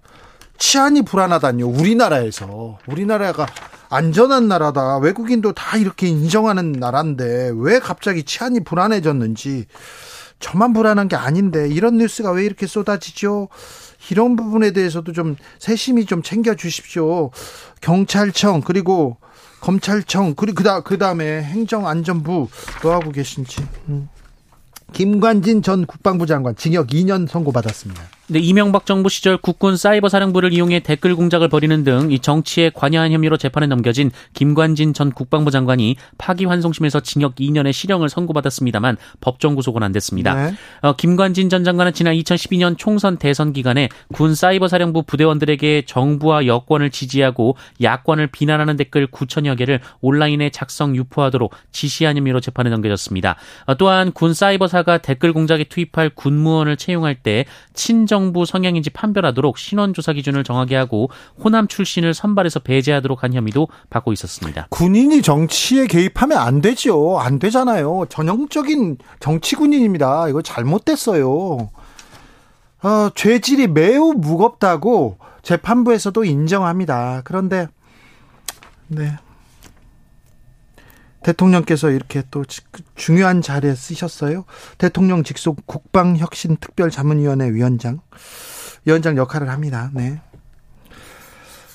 치안이 0.58 1.02
불안하다뇨. 1.02 1.66
우리나라에서 1.66 2.78
우리나라가 2.86 3.46
안전한 3.88 4.48
나라다. 4.48 4.98
외국인도 4.98 5.52
다 5.52 5.76
이렇게 5.78 6.06
인정하는 6.06 6.72
나라인데 6.72 7.52
왜 7.56 7.78
갑자기 7.78 8.22
치안이 8.22 8.64
불안해졌는지 8.64 9.66
저만 10.38 10.72
불안한 10.72 11.08
게 11.08 11.16
아닌데 11.16 11.68
이런 11.68 11.96
뉴스가 11.96 12.30
왜 12.32 12.44
이렇게 12.44 12.66
쏟아지죠? 12.66 13.48
이런 14.10 14.36
부분에 14.36 14.72
대해서도 14.72 15.12
좀 15.12 15.36
세심히 15.58 16.06
좀 16.06 16.22
챙겨 16.22 16.54
주십시오. 16.54 17.30
경찰청 17.80 18.62
그리고 18.62 19.18
검찰청 19.60 20.34
그리고 20.34 20.56
그다 20.56 20.80
그다음에 20.80 21.42
행정안전부 21.42 22.48
뭐 22.82 22.92
하고 22.92 23.10
계신지. 23.12 23.64
음. 23.88 24.08
김관진 24.92 25.62
전 25.62 25.86
국방부 25.86 26.26
장관 26.26 26.56
징역 26.56 26.88
2년 26.88 27.28
선고받았습니다. 27.28 28.02
네, 28.30 28.38
이명박 28.38 28.86
정부 28.86 29.08
시절 29.08 29.36
국군 29.36 29.76
사이버 29.76 30.08
사령부를 30.08 30.52
이용해 30.52 30.80
댓글 30.80 31.14
공작을 31.14 31.48
벌이는 31.48 31.84
등 31.84 32.00
이 32.10 32.18
정치에 32.18 32.70
관여한 32.70 33.12
혐의로 33.12 33.36
재판에 33.36 33.66
넘겨진 33.66 34.10
김관진 34.34 34.94
전 34.94 35.12
국방부 35.12 35.50
장관이 35.50 35.96
파기환송심에서 36.18 37.00
징역 37.00 37.36
2년의 37.36 37.72
실형을 37.72 38.08
선고받았습니다만 38.08 38.96
법정 39.20 39.54
구속은 39.54 39.82
안 39.82 39.92
됐습니다. 39.92 40.34
네. 40.34 40.54
어, 40.82 40.94
김관진 40.94 41.48
전 41.48 41.64
장관은 41.64 41.92
지난 41.92 42.14
2012년 42.14 42.76
총선 42.76 43.16
대선 43.16 43.52
기간에 43.52 43.88
군 44.12 44.34
사이버 44.34 44.68
사령부 44.68 45.04
부대원들에게 45.04 45.84
정부와 45.86 46.46
여권을 46.46 46.90
지지하고 46.90 47.56
야권을 47.82 48.28
비난하는 48.28 48.76
댓글 48.76 49.06
9천여 49.06 49.56
개를 49.58 49.80
온라인에 50.00 50.50
작성 50.50 50.96
유포하도록 50.96 51.52
지시한 51.72 52.16
혐의로 52.16 52.40
재판에 52.40 52.70
넘겨졌습니다. 52.70 53.36
어, 53.66 53.74
또한 53.76 54.12
군 54.12 54.34
사이버사가 54.34 54.98
댓글 54.98 55.32
공작에 55.32 55.64
투입할 55.64 56.10
군무원을 56.10 56.76
채용할 56.76 57.14
때 57.14 57.44
친정 57.74 58.19
정부 58.20 58.44
성향인지 58.44 58.90
판별하도록 58.90 59.56
신원 59.56 59.94
조사 59.94 60.12
기준을 60.12 60.44
정하게 60.44 60.76
하고 60.76 61.08
호남 61.42 61.66
출신을 61.66 62.12
선발해서 62.12 62.60
배제하도록 62.60 63.22
한 63.22 63.32
혐의도 63.32 63.68
받고 63.88 64.12
있었습니다. 64.12 64.66
군인이 64.68 65.22
정치에 65.22 65.86
개입하면 65.86 66.36
안 66.36 66.60
되죠. 66.60 67.18
안 67.18 67.38
되잖아요. 67.38 68.04
전형적인 68.10 68.98
정치 69.20 69.56
군인입니다. 69.56 70.28
이거 70.28 70.42
잘못됐어요. 70.42 71.70
어, 72.82 73.10
죄질이 73.14 73.68
매우 73.68 74.12
무겁다고 74.12 75.16
재판부에서도 75.42 76.22
인정합니다. 76.22 77.22
그런데 77.24 77.68
네. 78.88 79.16
대통령께서 81.22 81.90
이렇게 81.90 82.22
또 82.30 82.44
중요한 82.94 83.42
자리에 83.42 83.74
쓰셨어요. 83.74 84.44
대통령 84.78 85.22
직속 85.22 85.66
국방혁신특별자문위원회 85.66 87.52
위원장, 87.52 88.00
위원장 88.84 89.16
역할을 89.16 89.48
합니다. 89.50 89.90
네. 89.92 90.20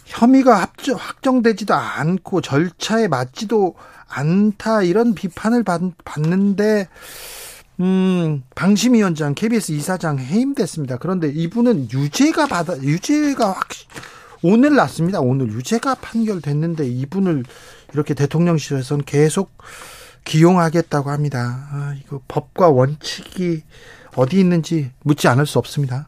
혐의가 0.05 0.61
합정, 0.61 0.95
확정되지도 0.95 1.73
않고 1.73 2.41
절차에 2.41 3.07
맞지도 3.07 3.75
않다 4.07 4.83
이런 4.83 5.13
비판을 5.13 5.63
받, 5.63 5.81
받는데 6.03 6.87
음, 7.81 8.43
방심위원장 8.55 9.33
KBS 9.35 9.73
이사장 9.73 10.19
해임됐습니다. 10.19 10.97
그런데 10.97 11.27
이분은 11.27 11.89
유죄가 11.91 12.47
받아 12.47 12.77
유죄가 12.77 13.49
확 13.51 13.67
오늘 14.41 14.75
났습니다. 14.75 15.19
오늘 15.19 15.51
유죄가 15.51 15.95
판결됐는데 15.95 16.87
이분을 16.87 17.43
이렇게 17.95 18.13
대통령실에서는 18.13 19.05
계속 19.05 19.57
기용하겠다고 20.25 21.09
합니다. 21.11 21.67
아, 21.71 21.95
이거 22.03 22.19
법과 22.27 22.69
원칙이 22.69 23.63
어디 24.15 24.39
있는지 24.39 24.91
묻지 25.03 25.27
않을 25.27 25.45
수 25.45 25.59
없습니다. 25.59 26.07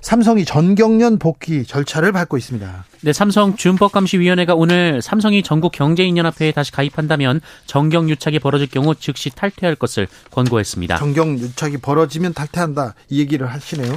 삼성이 0.00 0.44
전경련 0.44 1.18
복귀 1.18 1.64
절차를 1.64 2.12
밟고 2.12 2.36
있습니다. 2.36 2.84
네, 3.02 3.12
삼성 3.12 3.56
준법감시위원회가 3.56 4.54
오늘 4.54 5.02
삼성이 5.02 5.42
전국 5.42 5.72
경제인연합회에 5.72 6.52
다시 6.52 6.72
가입한다면 6.72 7.40
정경유착이 7.66 8.38
벌어질 8.38 8.68
경우 8.68 8.94
즉시 8.94 9.30
탈퇴할 9.30 9.74
것을 9.76 10.08
권고했습니다. 10.30 10.98
정경유착이 10.98 11.78
벌어지면 11.78 12.34
탈퇴한다 12.34 12.94
이 13.10 13.20
얘기를 13.20 13.46
하시네요. 13.48 13.92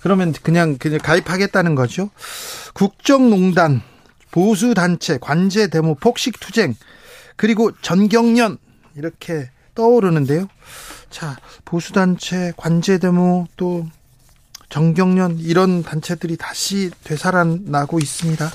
그러면 0.00 0.32
그냥 0.42 0.76
그냥 0.78 0.98
가입하겠다는 0.98 1.76
거죠. 1.76 2.10
국정농단 2.74 3.82
보수 4.32 4.74
단체 4.74 5.18
관제 5.20 5.68
데모 5.68 5.94
폭식 5.94 6.40
투쟁 6.40 6.74
그리고 7.36 7.70
전경련 7.82 8.58
이렇게 8.96 9.50
떠오르는데요. 9.76 10.48
자, 11.10 11.36
보수 11.64 11.92
단체 11.92 12.52
관제 12.56 12.98
데모 12.98 13.46
또 13.56 13.86
정경련 14.70 15.38
이런 15.38 15.82
단체들이 15.82 16.36
다시 16.38 16.90
되살아나고 17.04 17.98
있습니다. 17.98 18.50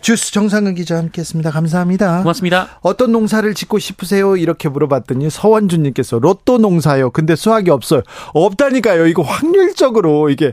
주스 0.00 0.32
정상근 0.32 0.74
기자 0.74 0.98
함께했습니다. 0.98 1.50
감사합니다. 1.50 2.18
고맙습니다. 2.18 2.78
어떤 2.82 3.12
농사를 3.12 3.54
짓고 3.54 3.78
싶으세요? 3.78 4.36
이렇게 4.36 4.68
물어봤더니 4.68 5.30
서원준님께서 5.30 6.18
로또 6.18 6.58
농사요. 6.58 7.10
근데 7.10 7.36
수확이 7.36 7.70
없어요. 7.70 8.02
없다니까요. 8.34 9.06
이거 9.06 9.22
확률적으로 9.22 10.28
이게 10.28 10.52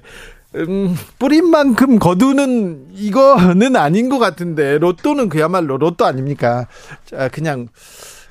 음, 0.56 0.96
뿌린 1.18 1.50
만큼 1.50 1.98
거두는 1.98 2.88
이거는 2.94 3.76
아닌 3.76 4.10
것 4.10 4.20
같은데 4.20 4.78
로또는 4.80 5.30
그야말로 5.30 5.78
로또 5.78 6.06
아닙니까? 6.06 6.68
자, 7.06 7.30
그냥 7.30 7.68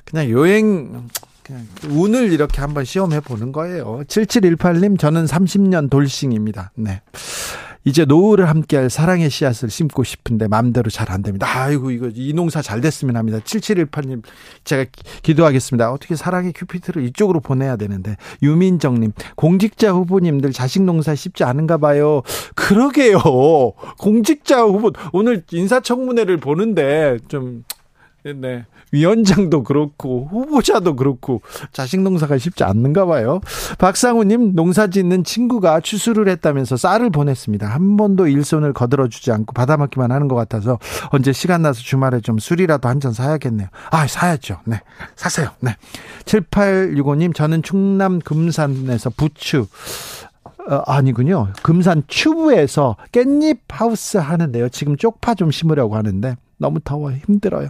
그냥 0.05 0.29
여행 0.29 1.07
그냥 1.43 1.67
운을 1.89 2.31
이렇게 2.31 2.61
한번 2.61 2.85
시험해 2.85 3.21
보는 3.21 3.51
거예요. 3.51 4.03
7718님 4.07 4.99
저는 4.99 5.25
30년 5.25 5.89
돌싱입니다. 5.89 6.71
네. 6.75 7.01
이제 7.83 8.05
노후를 8.05 8.49
함께할 8.49 8.89
사랑의 8.89 9.29
씨앗을 9.29 9.69
심고 9.69 10.03
싶은데 10.03 10.47
마음대로 10.47 10.89
잘 10.89 11.11
안 11.11 11.21
됩니다. 11.23 11.47
아이고 11.49 11.91
이거 11.91 12.09
이 12.13 12.31
농사 12.33 12.61
잘 12.61 12.79
됐으면 12.79 13.17
합니다. 13.17 13.39
7718님 13.39 14.23
제가 14.63 14.85
기도하겠습니다. 15.23 15.91
어떻게 15.91 16.15
사랑의 16.15 16.53
큐피트를 16.53 17.03
이쪽으로 17.07 17.41
보내야 17.41 17.75
되는데 17.75 18.15
유민정님 18.41 19.11
공직자 19.35 19.91
후보님들 19.91 20.53
자식 20.53 20.83
농사 20.83 21.13
쉽지 21.13 21.43
않은가 21.43 21.77
봐요. 21.79 22.21
그러게요. 22.55 23.19
공직자 23.99 24.63
후보 24.63 24.91
오늘 25.11 25.43
인사청문회를 25.51 26.37
보는데 26.37 27.17
좀 27.27 27.65
네. 28.23 28.65
위원장도 28.91 29.63
그렇고 29.63 30.27
후보자도 30.29 30.95
그렇고 30.95 31.41
자식 31.71 32.01
농사가 32.01 32.37
쉽지 32.37 32.63
않는가 32.63 33.05
봐요. 33.05 33.41
박상우님 33.79 34.53
농사 34.53 34.87
짓는 34.87 35.23
친구가 35.23 35.79
추수를 35.79 36.27
했다면서 36.29 36.77
쌀을 36.77 37.09
보냈습니다. 37.09 37.67
한 37.67 37.97
번도 37.97 38.27
일손을 38.27 38.73
거들어 38.73 39.07
주지 39.07 39.31
않고 39.31 39.53
받아먹기만 39.53 40.11
하는 40.11 40.27
것 40.27 40.35
같아서 40.35 40.77
언제 41.09 41.31
시간 41.33 41.61
나서 41.61 41.81
주말에 41.81 42.19
좀 42.21 42.37
술이라도 42.39 42.87
한 42.87 43.01
잔 43.01 43.13
사야겠네요. 43.13 43.67
아 43.89 44.05
사야죠. 44.05 44.59
네 44.65 44.79
사세요. 45.15 45.49
네 45.59 45.75
7865님 46.25 47.33
저는 47.33 47.63
충남 47.63 48.19
금산에서 48.19 49.09
부추 49.09 49.65
어, 50.69 50.75
아니군요. 50.85 51.47
금산 51.63 52.03
추부에서 52.05 52.95
깻잎 53.11 53.57
하우스 53.69 54.17
하는데요. 54.17 54.69
지금 54.69 54.95
쪽파 54.97 55.33
좀 55.33 55.49
심으려고 55.49 55.95
하는데 55.95 56.35
너무 56.61 56.79
더워 56.83 57.11
힘들어요. 57.11 57.67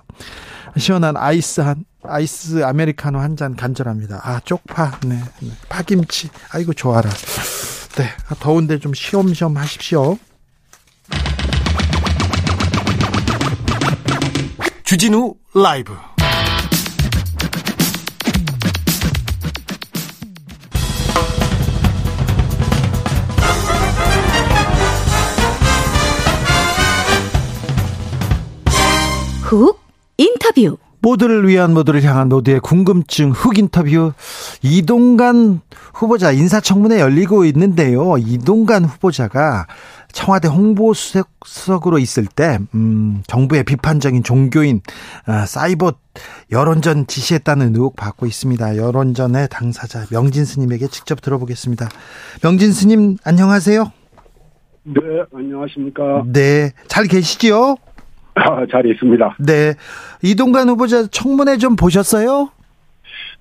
시원한 0.77 1.15
아이스 1.17 1.61
한 1.61 1.85
아이스 2.03 2.63
아메리카노 2.63 3.19
한 3.19 3.35
잔 3.35 3.55
간절합니다. 3.55 4.19
아 4.23 4.39
쪽파, 4.41 4.99
네, 5.05 5.19
네. 5.41 5.51
파김치, 5.69 6.29
아이고 6.51 6.73
좋아라. 6.73 7.09
네, 7.09 8.09
더운데 8.39 8.77
좀 8.79 8.93
시험시험 8.93 9.55
하십시오. 9.57 10.17
주진우 14.83 15.35
라이브. 15.55 15.95
훅 29.51 29.79
인터뷰. 30.17 30.77
모두를 31.01 31.47
위한 31.47 31.73
모두를 31.73 32.03
향한 32.03 32.29
모두의 32.29 32.59
궁금증 32.59 33.31
흑 33.31 33.57
인터뷰 33.57 34.13
이동관 34.61 35.61
후보자 35.93 36.31
인사청문회 36.31 36.99
열리고 36.99 37.43
있는데요. 37.45 38.17
이동관 38.17 38.85
후보자가 38.85 39.65
청와대 40.13 40.47
홍보수석으로 40.47 41.97
있을 41.97 42.27
때 42.27 42.59
음, 42.75 43.23
정부의 43.27 43.63
비판적인 43.63 44.23
종교인 44.23 44.81
아, 45.25 45.45
사이버 45.45 45.93
여론전 46.51 47.07
지시했다는 47.07 47.75
의혹 47.75 47.95
받고 47.95 48.27
있습니다. 48.27 48.77
여론전의 48.77 49.47
당사자 49.49 50.05
명진 50.11 50.45
스님에게 50.45 50.87
직접 50.87 51.19
들어보겠습니다. 51.21 51.89
명진 52.43 52.71
스님 52.71 53.17
안녕하세요. 53.23 53.91
네, 54.83 54.93
안녕하십니까. 55.33 56.23
네, 56.27 56.71
잘 56.87 57.05
계시지요? 57.05 57.75
아, 58.35 58.65
잘 58.71 58.85
있습니다. 58.85 59.37
네. 59.39 59.73
이동관 60.23 60.69
후보자 60.69 61.07
청문회 61.07 61.57
좀 61.57 61.75
보셨어요? 61.75 62.49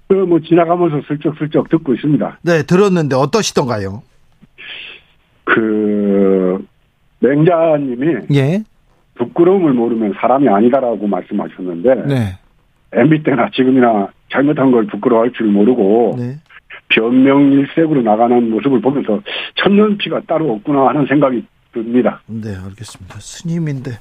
그, 0.09 0.14
뭐, 0.14 0.40
지나가면서 0.40 1.06
슬쩍슬쩍 1.06 1.68
듣고 1.68 1.94
있습니다. 1.94 2.38
네, 2.42 2.62
들었는데 2.64 3.14
어떠시던가요? 3.14 4.02
그, 5.44 6.66
맹자님이 7.20 8.16
예. 8.35 8.62
부끄러움을 9.14 9.73
모르면 9.73 10.14
사람이 10.20 10.49
아니다라고 10.49 11.06
말씀하셨는데, 11.06 11.94
네. 12.06 12.38
MB 12.92 13.23
때나 13.23 13.50
지금이나 13.54 14.09
잘못한 14.32 14.73
걸 14.73 14.87
부끄러워할 14.87 15.32
줄 15.32 15.47
모르고, 15.47 16.16
네. 16.18 16.38
변명일색으로 16.88 18.02
나가는 18.02 18.50
모습을 18.50 18.80
보면서 18.80 19.20
천년피가 19.56 20.23
따로 20.26 20.52
없구나 20.54 20.88
하는 20.88 21.06
생각이 21.06 21.44
듭니다. 21.73 22.20
네, 22.26 22.49
알겠습니다. 22.56 23.16
스님인데 23.20 23.92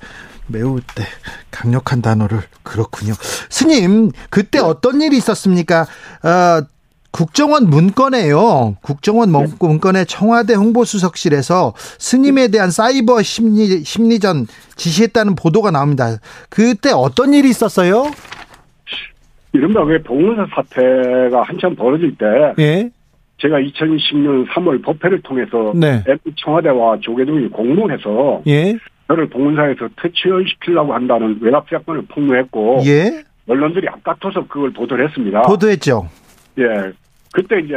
매우 0.52 0.80
네, 0.80 1.04
강력한 1.52 2.02
단어를 2.02 2.40
그렇군요. 2.64 3.14
스님, 3.50 4.12
그때 4.30 4.60
어떤 4.60 5.02
일이 5.02 5.18
있었습니까? 5.18 5.82
어, 5.82 6.66
국정원 7.12 7.70
문건에요. 7.70 8.78
국정원 8.82 9.32
문- 9.32 9.52
문건에 9.60 10.06
청와대 10.06 10.54
홍보수석실에서 10.54 11.74
스님에 11.98 12.50
대한 12.50 12.70
사이버 12.70 13.22
심리 13.24 13.84
심리전 13.84 14.46
지시했다는 14.76 15.36
보도가 15.36 15.72
나옵니다. 15.72 16.18
그때 16.50 16.92
어떤 16.92 17.34
일이 17.34 17.50
있었어요? 17.50 18.12
이른바 19.54 19.82
왜 19.84 20.02
봉은사 20.04 20.46
사태가 20.54 21.42
한참 21.44 21.76
벌어질 21.76 22.16
때, 22.16 22.26
예. 22.60 22.90
제가 23.42 23.56
2010년 23.58 24.48
3월 24.50 24.84
법회를 24.84 25.22
통해서 25.24 25.72
네. 25.74 26.04
청와대와 26.44 26.98
조계동이 27.02 27.48
공모해서 27.48 28.44
예. 28.48 28.78
저를 29.10 29.28
봉은사에서 29.28 29.90
퇴출시키려고 30.02 30.94
한다는 30.94 31.40
외압사건을 31.42 32.04
폭로했고 32.10 32.82
예. 32.86 33.24
언론들이 33.48 33.88
앞다퉈서 33.90 34.48
그걸 34.48 34.72
보도를 34.72 35.08
했습니다. 35.08 35.42
보도했죠. 35.42 36.08
예. 36.60 36.92
그때 37.34 37.60
이제 37.60 37.76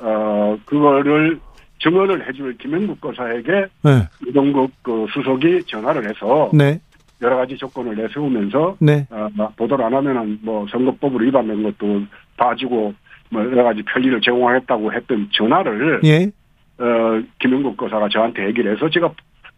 어 0.00 0.56
그거를 0.64 1.38
증언을 1.80 2.26
해줄 2.26 2.56
김영국 2.56 3.00
거사에게 3.02 3.66
네. 3.82 4.08
이동국 4.26 4.72
그 4.82 5.06
수석이 5.12 5.64
전화를 5.66 6.08
해서 6.08 6.50
네. 6.54 6.80
여러 7.20 7.36
가지 7.36 7.56
조건을 7.56 7.94
내세우면서 7.96 8.76
네. 8.80 9.06
어, 9.10 9.28
보도를 9.56 9.84
안 9.84 9.94
하면은 9.94 10.38
뭐 10.42 10.66
선거법을 10.70 11.26
위반된 11.26 11.62
것도 11.64 12.02
봐주고 12.38 12.94
뭐 13.30 13.44
여러 13.44 13.64
가지 13.64 13.82
편리를 13.82 14.20
제공하겠다고 14.22 14.92
했던 14.92 15.28
전화를 15.32 16.00
예. 16.04 16.30
어 16.78 17.22
김영국 17.40 17.76
거사가 17.76 18.08
저한테 18.08 18.46
얘기를 18.46 18.74
해서 18.74 18.88
제가 18.88 19.12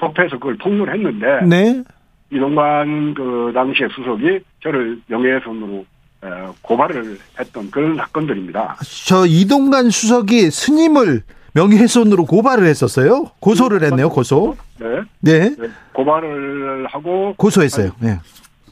법회에서 0.09 0.39
그걸 0.39 0.57
폭로를 0.57 0.95
했는데 0.95 1.45
네. 1.47 1.83
이동관 2.31 3.15
그 3.15 3.53
당시의 3.55 3.91
수석이 3.95 4.41
저를 4.63 5.01
명예훼손으로 5.07 5.85
어, 6.23 6.55
고발을 6.63 7.19
했던 7.39 7.71
그런 7.71 7.97
사건들입니다. 7.97 8.77
저 9.07 9.27
이동관 9.27 9.91
수석이 9.91 10.51
스님을 10.51 11.23
명예훼손으로 11.55 12.25
고발을 12.25 12.67
했었어요. 12.67 13.31
고소를 13.41 13.83
했네요. 13.85 14.09
고소. 14.09 14.57
네. 14.81 15.03
네. 15.21 15.51
네, 15.51 15.69
고발을 15.93 16.87
하고 16.87 17.35
고소했어요. 17.37 17.93
네. 18.01 18.19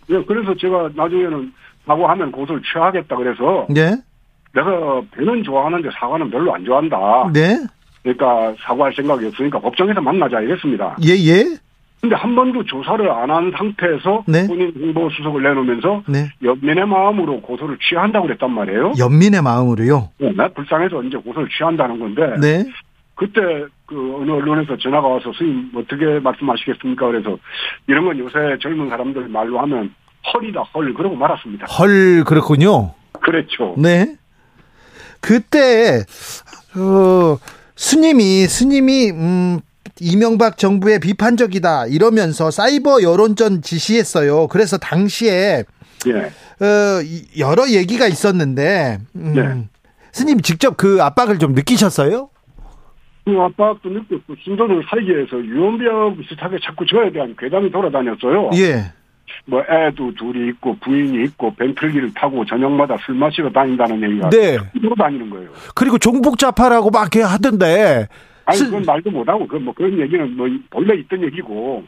네, 0.09 0.25
그래서 0.27 0.55
제가 0.59 0.91
나중에는 0.97 1.53
사과하면 1.87 2.33
고소를 2.33 2.63
취하겠다 2.63 3.17
그래서 3.17 3.67
네. 3.71 3.97
내가 4.55 5.01
배는 5.13 5.45
좋아하는데 5.45 5.89
사과는 5.99 6.31
별로 6.31 6.55
안 6.55 6.65
좋아한다. 6.65 7.31
네. 7.33 7.59
그러니까 8.03 8.55
사과할 8.65 8.93
생각이 8.95 9.27
없으니까 9.27 9.61
법정에서 9.61 10.01
만나자 10.01 10.41
이랬습니다. 10.41 10.97
예, 11.05 11.11
예. 11.11 11.45
근데 12.01 12.17
한 12.17 12.35
번도 12.35 12.65
조사를 12.65 13.09
안 13.09 13.31
한 13.31 13.53
상태에서 13.57 14.25
네. 14.27 14.45
본인 14.49 14.73
홍보 14.77 15.09
수석을 15.11 15.41
내놓으면서 15.43 16.03
네. 16.09 16.29
연민의 16.43 16.85
마음으로 16.87 17.41
고소를 17.43 17.79
취한다고 17.79 18.27
그랬단 18.27 18.51
말이에요. 18.51 18.95
연민의 18.99 19.41
마음으로요. 19.43 20.09
네, 20.19 20.33
불쌍해서 20.55 21.03
이제 21.05 21.17
고소를 21.17 21.49
취한다는 21.57 22.01
건데 22.01 22.23
네. 22.41 22.65
그때 23.15 23.41
그 23.87 24.17
어느 24.21 24.31
언론에서 24.33 24.77
전화가 24.79 25.07
와서 25.07 25.33
스님 25.39 25.71
어떻게 25.77 26.19
말씀하시겠습니까? 26.19 27.07
그래서 27.07 27.39
이런 27.87 28.05
건 28.05 28.19
요새 28.19 28.59
젊은 28.61 28.89
사람들 28.89 29.29
말로 29.29 29.61
하면 29.61 29.95
헐이다 30.35 30.61
헐 30.75 30.93
그러고 30.95 31.15
말았습니다. 31.15 31.67
헐 31.67 32.25
그렇군요. 32.25 32.95
그랬죠. 33.21 33.77
네. 33.79 34.17
그때 35.21 36.01
어 36.77 37.37
스님이 37.77 38.47
스님이 38.47 39.11
음 39.11 39.61
이명박 40.01 40.57
정부의 40.59 41.01
비판적이다 41.01 41.87
이러면서 41.87 42.51
사이버 42.51 43.03
여론전 43.03 43.63
지시했어요. 43.63 44.49
그래서 44.49 44.79
당시에 44.79 45.65
예. 46.07 46.65
어 46.65 47.03
이- 47.03 47.27
여러 47.39 47.69
얘기가 47.69 48.07
있었는데 48.07 48.99
음, 49.17 49.33
네. 49.35 49.69
스님 50.13 50.41
직접 50.41 50.77
그 50.77 51.03
압박을 51.03 51.39
좀 51.39 51.53
느끼셨어요? 51.55 52.29
그 53.25 53.31
압박도 53.39 53.89
느꼈고 53.89 54.35
신도를 54.45 54.83
살기 54.91 55.09
위해서 55.09 55.37
유언비어 55.37 56.15
비슷하게 56.21 56.57
자꾸 56.65 56.85
저에 56.87 57.13
대한 57.13 57.35
괴담이 57.39 57.71
돌아다녔어요. 57.71 58.51
예. 58.57 58.93
뭐 59.47 59.63
애도 59.69 60.15
둘이 60.15 60.49
있고 60.51 60.77
부인이 60.81 61.25
있고 61.25 61.55
벤틀리를 61.55 62.13
타고 62.15 62.45
저녁마다 62.45 62.97
술 63.05 63.15
마시러 63.15 63.51
다닌다는 63.51 64.03
얘기가 64.03 64.31
네. 64.31 64.59
돌아다니는 64.81 65.31
거예요. 65.31 65.51
그리고 65.75 65.99
종북자파라고 65.99 66.91
막 66.91 67.15
하던데 67.17 68.09
아니 68.45 68.59
스- 68.59 68.65
그건 68.67 68.83
말도 68.85 69.11
못하고 69.11 69.47
그 69.47 69.59
뭐 69.59 69.73
그런 69.75 69.99
얘기는 70.01 70.37
뭐 70.37 70.47
원래 70.73 70.95
있던 71.01 71.23
얘기고 71.25 71.85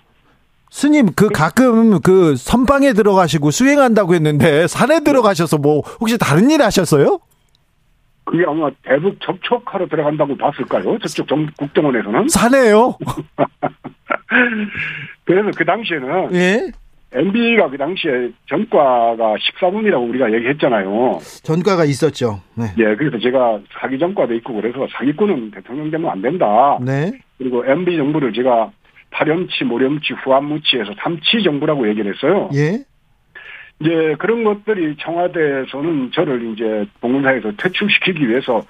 스님 0.71 1.07
그 1.15 1.29
가끔 1.29 2.01
그 2.01 2.35
선방에 2.37 2.93
들어가시고 2.95 3.51
수행한다고 3.53 4.15
했는데 4.15 4.67
산에 4.67 5.01
들어가셔서 5.01 5.59
뭐 5.59 5.81
혹시 6.01 6.19
다른 6.19 6.51
일 6.51 6.63
하셨어요? 6.63 7.19
그게 8.25 8.45
아마 8.49 8.71
대북 8.83 9.21
접촉하러 9.21 9.87
들어간다고 9.87 10.37
봤을까요? 10.37 10.99
저쪽 11.01 11.29
정, 11.29 11.47
국정원에서는. 11.59 12.27
산에요? 12.29 12.97
그래서 15.25 15.51
그 15.57 15.65
당시에는 15.65 16.35
예. 16.35 16.73
MB가 17.15 17.71
그 17.71 17.79
당시에 17.79 18.31
전과가 18.49 19.37
14분이라고 19.37 20.09
우리가 20.11 20.33
얘기했잖아요. 20.33 21.19
전과가 21.43 21.85
있었죠. 21.85 22.41
네. 22.57 22.65
예, 22.79 22.97
그래서 22.97 23.19
제가 23.19 23.61
사기 23.81 23.99
전과도 23.99 24.35
있고 24.35 24.55
그래서 24.55 24.87
사기꾼은 24.93 25.53
대통령 25.53 25.91
되면 25.91 26.11
안 26.11 26.21
된다. 26.21 26.79
네. 26.85 27.13
그리고 27.39 27.65
MB 27.65 27.97
정부를 27.97 28.33
제가 28.33 28.73
파렴치, 29.11 29.65
모렴치, 29.65 30.13
후한무치해서 30.25 30.93
삼치 30.99 31.45
정부라고 31.45 31.89
얘기를 31.89 32.13
했어요. 32.13 32.51
예. 32.55 32.85
이제 33.81 34.15
그런 34.19 34.45
것들이 34.45 34.97
청와대에서는 35.01 36.13
저를 36.13 36.53
이제 36.53 36.87
공군사에서 37.01 37.53
퇴출시키기 37.57 38.29
위해서 38.29 38.63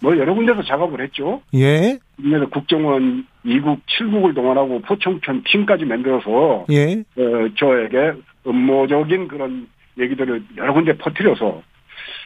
뭐 0.00 0.16
여러 0.16 0.34
군데서 0.34 0.62
작업을 0.62 1.02
했죠. 1.02 1.42
예. 1.54 1.98
그래서 2.16 2.46
국정원 2.48 3.26
2국, 3.44 3.80
7국을 3.86 4.34
동원하고 4.34 4.80
포청천 4.82 5.42
팀까지 5.44 5.84
만들어서 5.84 6.66
예. 6.70 7.02
어, 7.16 7.48
저에게 7.58 8.12
음모적인 8.46 9.28
그런 9.28 9.66
얘기들을 9.98 10.44
여러 10.56 10.72
군데 10.72 10.96
퍼뜨려서 10.96 11.62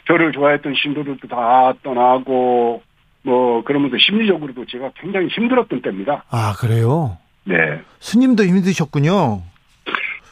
저를 0.07 0.33
좋아했던 0.33 0.75
신도들도 0.75 1.29
다 1.29 1.72
떠나고 1.83 2.83
뭐 3.22 3.64
그러면서 3.64 3.96
심리적으로도 3.99 4.66
제가 4.66 4.92
굉장히 5.01 5.29
힘들었던 5.29 5.83
때입니다. 5.83 6.25
아, 6.31 6.53
그래요? 6.61 7.18
네. 7.44 7.81
스님도 7.99 8.44
힘드셨군요. 8.44 9.42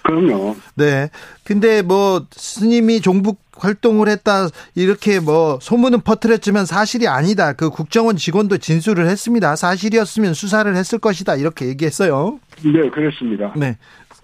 그럼요. 0.05 0.55
네. 0.75 1.09
근데 1.45 1.83
뭐 1.83 2.27
스님이 2.31 3.01
종북 3.01 3.39
활동을 3.57 4.09
했다 4.09 4.49
이렇게 4.75 5.19
뭐 5.21 5.59
소문은 5.61 6.03
퍼뜨렸지만 6.03 6.67
사실이 6.67 7.09
아니다. 7.09 7.53
그 7.53 7.71
국정원 7.71 8.17
직원도 8.17 8.59
진술을 8.59 9.07
했습니다. 9.07 9.57
사실이었으면 9.57 10.35
수사를 10.35 10.75
했을 10.75 10.99
것이다. 10.99 11.37
이렇게 11.37 11.67
얘기했어요. 11.67 12.39
네, 12.63 12.91
그랬습니다. 12.91 13.53
네. 13.57 13.79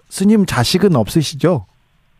스님 0.09 0.45
자식은 0.45 0.95
없으시죠? 0.95 1.65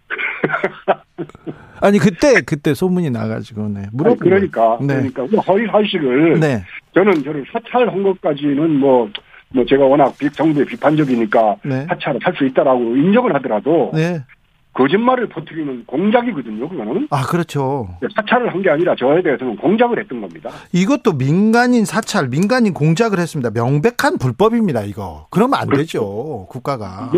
아니 1.82 2.00
그때 2.00 2.42
그때 2.42 2.74
소문이 2.74 3.10
나가지고 3.10 3.70
네. 3.70 3.88
물어본 3.92 4.20
그러니까 4.20 4.78
네. 4.82 5.12
그러니까 5.12 5.28
뭐 5.32 5.42
허위 5.42 5.68
사실을 5.68 6.40
네. 6.40 6.64
저는 6.94 7.24
저를 7.24 7.46
사찰한 7.52 8.04
것까지는 8.04 8.80
뭐, 8.80 9.10
뭐 9.54 9.66
제가 9.66 9.86
워낙 9.86 10.18
비- 10.18 10.30
정부에 10.32 10.66
비판적이니까 10.66 11.58
네. 11.64 11.86
사찰을 11.88 12.20
할수 12.24 12.46
있다라고 12.46 12.96
인정을 12.96 13.34
하더라도 13.36 13.92
네. 13.94 14.22
거짓말을 14.74 15.28
퍼뜨리는 15.28 15.84
공작이거든요. 15.86 16.70
그거는 16.70 17.08
아 17.12 17.24
그렇죠. 17.24 17.90
사찰을 18.16 18.54
한 18.54 18.62
게 18.62 18.70
아니라 18.70 18.96
저에 18.96 19.22
대해서는 19.22 19.58
공작을 19.58 20.00
했던 20.00 20.22
겁니다. 20.22 20.50
이것도 20.72 21.18
민간인 21.18 21.84
사찰, 21.84 22.30
민간인 22.30 22.74
공작을 22.74 23.20
했습니다. 23.20 23.50
명백한 23.54 24.18
불법입니다. 24.20 24.84
이거. 24.84 25.28
그러면 25.30 25.60
안 25.60 25.68
그렇죠. 25.68 25.84
되죠. 25.84 26.46
국가가. 26.50 27.12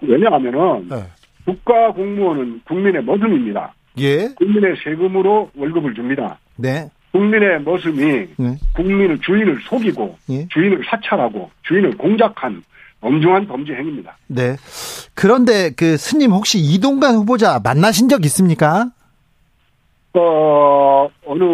왜냐하면은 0.00 0.88
네. 0.88 1.04
국가 1.44 1.92
공무원은 1.92 2.62
국민의 2.66 3.04
머슴입니다. 3.04 3.74
예. 3.98 4.28
국민의 4.36 4.76
세금으로 4.84 5.50
월급을 5.56 5.94
줍니다. 5.94 6.38
네. 6.56 6.88
국민의 7.12 7.62
머슴이 7.62 8.28
네. 8.36 8.56
국민을 8.74 9.18
주인을 9.20 9.58
속이고 9.68 10.16
예. 10.30 10.46
주인을 10.48 10.82
사찰하고 10.88 11.50
주인을 11.66 11.96
공작한 11.96 12.62
엄중한 13.00 13.46
범죄 13.46 13.74
행위입니다. 13.74 14.16
네. 14.26 14.56
그런데 15.14 15.70
그 15.76 15.96
스님 15.96 16.32
혹시 16.32 16.58
이동관 16.58 17.14
후보자 17.14 17.60
만나신 17.62 18.08
적 18.08 18.24
있습니까? 18.26 18.90
어, 20.14 21.08
어느, 21.26 21.44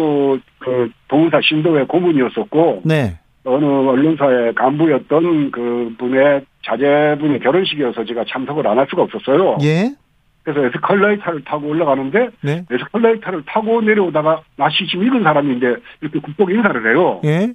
그, 0.59 0.89
동사 1.07 1.39
신도회 1.41 1.83
고문이었었고, 1.85 2.81
네. 2.85 3.19
어느 3.43 3.63
언론사의 3.63 4.55
간부였던 4.55 5.51
그 5.51 5.93
분의 5.99 6.45
자제분의 6.65 7.41
결혼식이어서 7.41 8.05
제가 8.05 8.23
참석을 8.27 8.65
안 8.67 8.79
할 8.79 8.87
수가 8.89 9.03
없었어요. 9.03 9.57
예. 9.61 9.93
그래서 10.45 10.63
에스컬레이터를 10.67 11.43
타고 11.43 11.67
올라가는데, 11.67 12.29
네. 12.41 12.65
에스컬레이터를 12.69 13.43
타고 13.47 13.81
내려오다가 13.81 14.41
나시 14.55 14.85
좀 14.85 15.03
익은 15.03 15.23
사람인데, 15.23 15.75
이렇게 16.01 16.19
국복 16.19 16.51
인사를 16.51 16.87
해요. 16.87 17.19
예. 17.25 17.51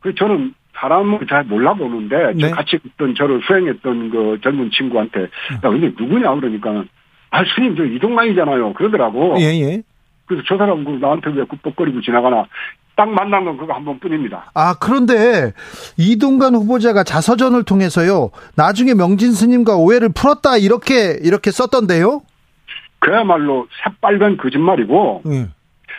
그래서 0.00 0.16
저는 0.18 0.54
사람을 0.74 1.26
잘 1.26 1.44
몰라보는데, 1.44 2.34
저 2.38 2.46
네. 2.46 2.50
같이 2.50 2.78
있던 2.84 3.14
저를 3.14 3.40
수행했던 3.46 4.10
그 4.10 4.38
젊은 4.42 4.70
친구한테, 4.70 5.22
야, 5.22 5.60
근데 5.62 5.90
누구냐? 5.98 6.34
그러니까, 6.34 6.84
아, 7.30 7.42
스님, 7.54 7.76
저 7.76 7.84
이동만이잖아요. 7.84 8.74
그러더라고. 8.74 9.36
예, 9.38 9.44
예. 9.62 9.82
그래서 10.26 10.42
저 10.46 10.56
사람 10.56 10.84
그 10.84 10.90
나한테 10.92 11.30
왜 11.30 11.44
굽벅거리고 11.44 12.00
지나가나 12.00 12.46
딱 12.94 13.08
만난 13.08 13.44
건 13.44 13.56
그거 13.56 13.72
한 13.72 13.84
번뿐입니다. 13.84 14.50
아, 14.54 14.74
그런데 14.78 15.52
이동관 15.98 16.54
후보자가 16.54 17.04
자서전을 17.04 17.64
통해서요. 17.64 18.30
나중에 18.56 18.94
명진 18.94 19.32
스님과 19.32 19.76
오해를 19.76 20.10
풀었다 20.14 20.58
이렇게 20.58 21.16
이렇게 21.22 21.50
썼던데요. 21.50 22.22
그야말로 22.98 23.66
새빨간 23.82 24.36
거짓말이고 24.36 25.22
예. 25.26 25.48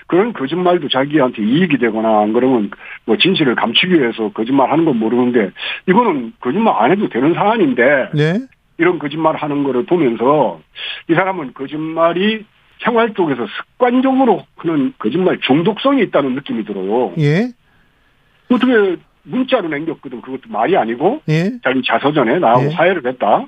그런 0.08 0.34
거짓말도 0.34 0.90
자기한테 0.90 1.42
이익이 1.42 1.78
되거나 1.78 2.22
안 2.22 2.34
그러면 2.34 2.72
뭐 3.06 3.18
진실을 3.18 3.56
감추기 3.56 4.00
위해서 4.00 4.30
거짓말 4.34 4.72
하는 4.72 4.86
건 4.86 4.98
모르는데 4.98 5.52
이거는 5.88 6.34
거짓말 6.40 6.76
안 6.78 6.92
해도 6.92 7.10
되는 7.10 7.34
사안인데 7.34 8.10
네. 8.14 8.40
이런 8.78 9.00
거짓말 9.00 9.36
하는 9.36 9.64
거를 9.64 9.86
보면서 9.86 10.60
이 11.10 11.14
사람은 11.14 11.54
거짓말이 11.54 12.46
생활 12.84 13.14
속에서 13.16 13.46
습관적으로 13.48 14.44
하는 14.58 14.94
거짓말 15.00 15.40
중독성이 15.42 16.04
있다는 16.04 16.36
느낌이 16.36 16.66
들어요. 16.66 17.14
예. 17.18 17.52
어떻게 18.52 18.98
문자로 19.24 19.70
남겼거든 19.70 20.22
그것도 20.22 20.42
말이 20.50 20.76
아니고 20.76 21.22
예. 21.30 21.52
자기 21.64 21.82
자서전에 21.86 22.40
나하고 22.40 22.66
예. 22.66 22.74
화해를 22.74 23.06
했다. 23.06 23.46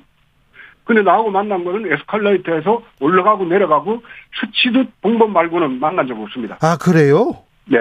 근데 0.84 1.02
나하고 1.02 1.30
만난 1.30 1.64
거는 1.64 1.92
에스컬레이터에서 1.92 2.82
올라가고 3.00 3.44
내려가고 3.44 4.02
스치듯 4.40 5.00
본것 5.02 5.30
말고는 5.30 5.80
만난 5.80 6.06
적 6.06 6.18
없습니다. 6.20 6.58
아, 6.60 6.76
그래요? 6.78 7.34
네. 7.64 7.78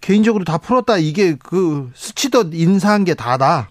개인적으로 0.00 0.44
다 0.44 0.58
풀었다. 0.58 0.98
이게 0.98 1.36
그 1.42 1.90
스치듯 1.94 2.54
인사한 2.54 3.04
게 3.04 3.14
다다. 3.14 3.68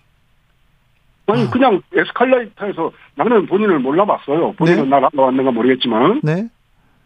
아니 1.28 1.44
아. 1.44 1.50
그냥 1.50 1.82
에스컬레이터에서 1.94 2.92
나는 3.16 3.48
본인을 3.48 3.80
몰라봤어요. 3.80 4.54
본인은 4.54 4.84
네. 4.84 4.90
날 4.90 5.06
알아왔는가 5.14 5.52
모르겠지만 5.52 6.22
네. 6.24 6.48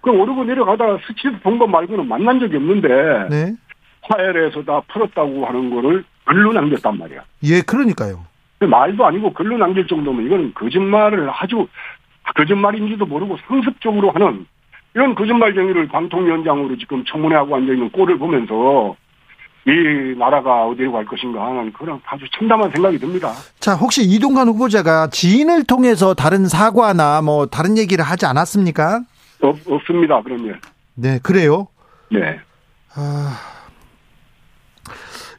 그 0.02 0.10
오르고 0.10 0.44
내려가다가 0.46 0.98
스치듯 1.08 1.44
본 1.44 1.60
것 1.60 1.68
말고는 1.68 2.08
만난 2.08 2.40
적이 2.40 2.58
없는데 2.58 2.88
네. 3.30 3.54
화해를 4.04 4.48
해서 4.48 4.64
다 4.64 4.82
풀었다고 4.92 5.46
하는 5.46 5.70
거를 5.74 6.04
글로 6.26 6.54
남겼단 6.54 6.98
말이야. 6.98 7.22
예, 7.44 7.62
그러니까요. 7.62 8.26
근데 8.58 8.70
말도 8.70 9.06
아니고 9.06 9.34
글로 9.34 9.58
남길 9.58 9.86
정도면 9.88 10.26
이거는 10.26 10.54
거짓말을 10.56 11.30
아주 11.32 11.68
거짓말인지도 12.36 13.06
모르고 13.06 13.38
상습적으로 13.48 14.12
하는 14.12 14.46
이런 14.94 15.16
거짓말쟁이를 15.16 15.88
방통위원장으로 15.88 16.78
지금 16.78 17.04
청문회하고 17.06 17.56
앉아있는 17.56 17.92
꼴을 17.92 18.18
보면서 18.18 18.96
이 19.68 20.16
나라가 20.18 20.66
어디로 20.66 20.92
갈 20.92 21.06
것인가 21.06 21.46
하는 21.46 21.72
그런 21.72 22.00
아주 22.06 22.26
참담한 22.38 22.72
생각이 22.72 22.98
듭니다. 22.98 23.32
자, 23.60 23.76
혹시 23.76 24.02
이동관 24.04 24.48
후보자가 24.48 25.08
지인을 25.12 25.64
통해서 25.66 26.14
다른 26.16 26.48
사과나 26.48 27.22
뭐 27.22 27.46
다른 27.46 27.78
얘기를 27.78 28.04
하지 28.04 28.26
않았습니까? 28.26 29.02
없, 29.42 29.58
없습니다. 29.68 30.22
일. 30.28 30.60
네, 30.96 31.20
그래요. 31.22 31.68
네. 32.12 32.40
아, 32.94 33.38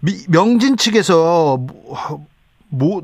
미, 0.01 0.13
명진 0.29 0.77
측에서 0.77 1.59
뭐, 1.59 2.27
뭐 2.69 3.03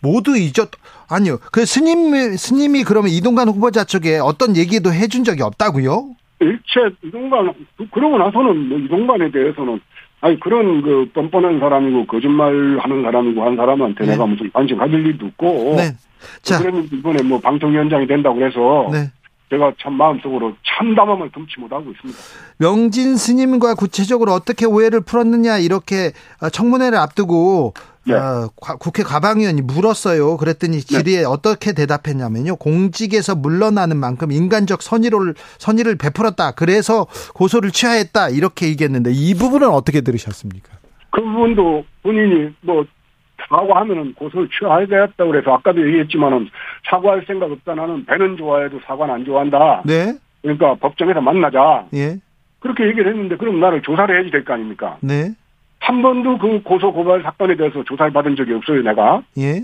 모두 0.00 0.36
잊었 0.36 0.70
아니요. 1.08 1.38
그 1.52 1.64
스님 1.64 2.36
스님이 2.36 2.84
그러면 2.84 3.10
이동관 3.10 3.48
후보자 3.48 3.84
쪽에 3.84 4.18
어떤 4.18 4.56
얘기도 4.56 4.92
해준 4.92 5.24
적이 5.24 5.42
없다고요? 5.42 6.10
일체 6.40 6.94
이동관 7.02 7.52
그러고 7.92 8.18
나서는 8.18 8.68
뭐 8.68 8.78
이동관에 8.78 9.30
대해서는 9.30 9.80
아니 10.20 10.38
그런 10.40 10.82
그 10.82 11.10
뻔뻔한 11.14 11.60
사람이고 11.60 12.06
거짓말 12.06 12.78
하는 12.80 13.02
사람이고 13.02 13.42
한 13.42 13.56
사람한테 13.56 14.04
네. 14.04 14.12
내가 14.12 14.26
무슨 14.26 14.50
관심 14.52 14.78
가질 14.78 15.06
일도 15.06 15.26
없고 15.26 15.74
네. 15.76 15.92
자, 16.42 16.58
그랬는데 16.58 16.96
이번에 16.96 17.22
뭐 17.22 17.40
방통위원장이 17.40 18.06
된다고 18.06 18.36
그래서 18.36 18.88
네. 18.92 19.10
제가 19.50 19.72
참 19.80 19.92
마음속으로 19.94 20.54
참담함을 20.66 21.30
금치 21.30 21.60
못하고 21.60 21.90
있습니다. 21.90 22.18
명진 22.58 23.16
스님과 23.16 23.74
구체적으로 23.76 24.32
어떻게 24.32 24.66
오해를 24.66 25.00
풀었느냐 25.02 25.58
이렇게 25.58 26.12
어, 26.42 26.48
청문회를 26.48 26.98
앞두고 26.98 27.74
네. 28.08 28.14
어, 28.14 28.50
과- 28.60 28.76
국회 28.76 29.02
과방위원이 29.04 29.62
물었어요. 29.62 30.36
그랬더니 30.36 30.80
질의에 30.80 31.24
어떻게 31.24 31.72
대답했냐면요. 31.72 32.56
공직에서 32.56 33.36
물러나는 33.36 33.96
만큼 33.98 34.32
인간적 34.32 34.82
선의를 34.82 35.34
선의를 35.58 35.96
베풀었다. 35.96 36.52
그래서 36.52 37.06
고소를 37.34 37.70
취하했다. 37.70 38.30
이렇게 38.30 38.66
얘기했는데 38.68 39.10
이 39.12 39.34
부분은 39.34 39.68
어떻게 39.68 40.00
들으셨습니까? 40.00 40.70
그 41.10 41.20
부분도 41.22 41.84
본인이 42.02 42.50
뭐 42.62 42.84
사과하면은 43.48 44.14
고소를 44.14 44.48
취하해야겠다 44.56 45.24
그래서 45.24 45.54
아까도 45.54 45.86
얘기했지만은 45.86 46.48
사과할 46.88 47.24
생각 47.26 47.50
없다 47.50 47.74
나는 47.74 48.04
배는 48.06 48.36
좋아해도 48.36 48.80
사과는 48.86 49.14
안 49.14 49.24
좋아한다. 49.24 49.82
네. 49.84 50.14
그러니까 50.42 50.74
법정에서 50.76 51.20
만나자. 51.20 51.86
예. 51.94 52.16
그렇게 52.60 52.86
얘기를 52.86 53.10
했는데 53.10 53.36
그럼 53.36 53.60
나를 53.60 53.82
조사를 53.82 54.14
해야지 54.14 54.30
될 54.30 54.44
거 54.44 54.54
아닙니까? 54.54 54.96
네. 55.00 55.30
한 55.80 56.02
번도 56.02 56.38
그 56.38 56.62
고소 56.62 56.92
고발 56.92 57.22
사건에 57.22 57.54
대해서 57.56 57.84
조사를 57.84 58.12
받은 58.12 58.34
적이 58.36 58.54
없어요, 58.54 58.82
내가. 58.82 59.22
예. 59.38 59.62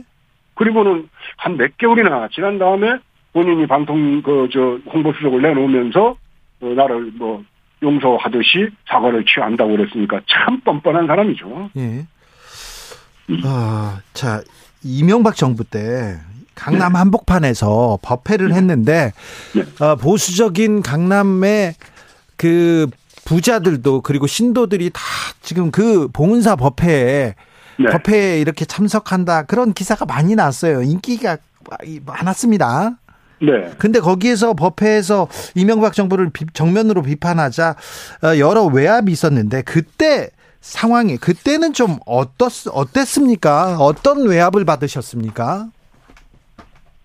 그리고는 0.55 1.09
한 1.37 1.57
몇 1.57 1.77
개월이나 1.79 2.29
지난 2.33 2.59
다음에 2.59 2.99
본인이 3.33 3.67
방통 3.67 4.23
그 4.23 4.49
저 4.53 4.79
홍보 4.93 5.13
수석을 5.15 5.41
내놓으면서 5.43 6.17
어, 6.61 6.67
나를 6.77 7.13
뭐 7.15 7.43
용서하듯이 7.83 8.69
사과를 8.87 9.25
취한다고 9.25 9.77
그랬으니까 9.77 10.21
참 10.27 10.61
뻔뻔한 10.61 11.07
사람이죠. 11.07 11.71
예. 11.77 12.05
아, 13.45 14.01
자, 14.15 14.43
이명박 14.83 15.37
정부 15.37 15.65
때 15.65 16.19
강남 16.55 16.97
한복판에서 16.97 17.99
법회를 18.03 18.53
했는데 18.53 19.13
네. 19.55 19.65
어, 19.85 19.97
보수적인 19.97 20.83
강남의 20.83 21.75
그 22.37 22.89
부자들도 23.25 24.03
그리고 24.03 24.27
신도들이 24.27 24.91
다 24.93 25.01
지금 25.43 25.71
그 25.71 26.09
봉은사 26.13 26.57
법회에 26.57 27.35
네. 27.79 27.87
법회에 27.91 28.41
이렇게 28.41 28.65
참석한다 28.65 29.45
그런 29.45 29.73
기사가 29.73 30.05
많이 30.05 30.35
났어요. 30.35 30.83
인기가 30.83 31.39
많았습니다. 32.05 32.99
네. 33.41 33.73
근데 33.79 33.99
거기에서 34.01 34.55
법회에서 34.55 35.29
이명박 35.55 35.95
정부를 35.95 36.31
비- 36.31 36.47
정면으로 36.53 37.03
비판하자 37.03 37.77
어, 38.25 38.39
여러 38.39 38.65
외압이 38.67 39.11
있었는데 39.11 39.63
그때 39.63 40.31
상황이 40.63 41.17
그때는 41.17 41.73
좀 41.73 41.99
어떻 42.07 42.69
어땠습니까? 42.73 43.77
어떤 43.81 44.27
외압을 44.29 44.65
받으셨습니까? 44.65 45.69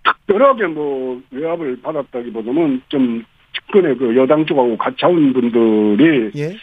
특별하게 0.04 0.68
뭐 0.68 1.20
외압을 1.32 1.82
받았다기보다는 1.82 2.84
좀 2.88 3.26
측근의 3.54 3.98
그 3.98 4.16
여당 4.16 4.46
쪽하고 4.46 4.78
같이 4.78 5.04
온 5.06 5.34
분들이 5.34 6.32
예, 6.38 6.56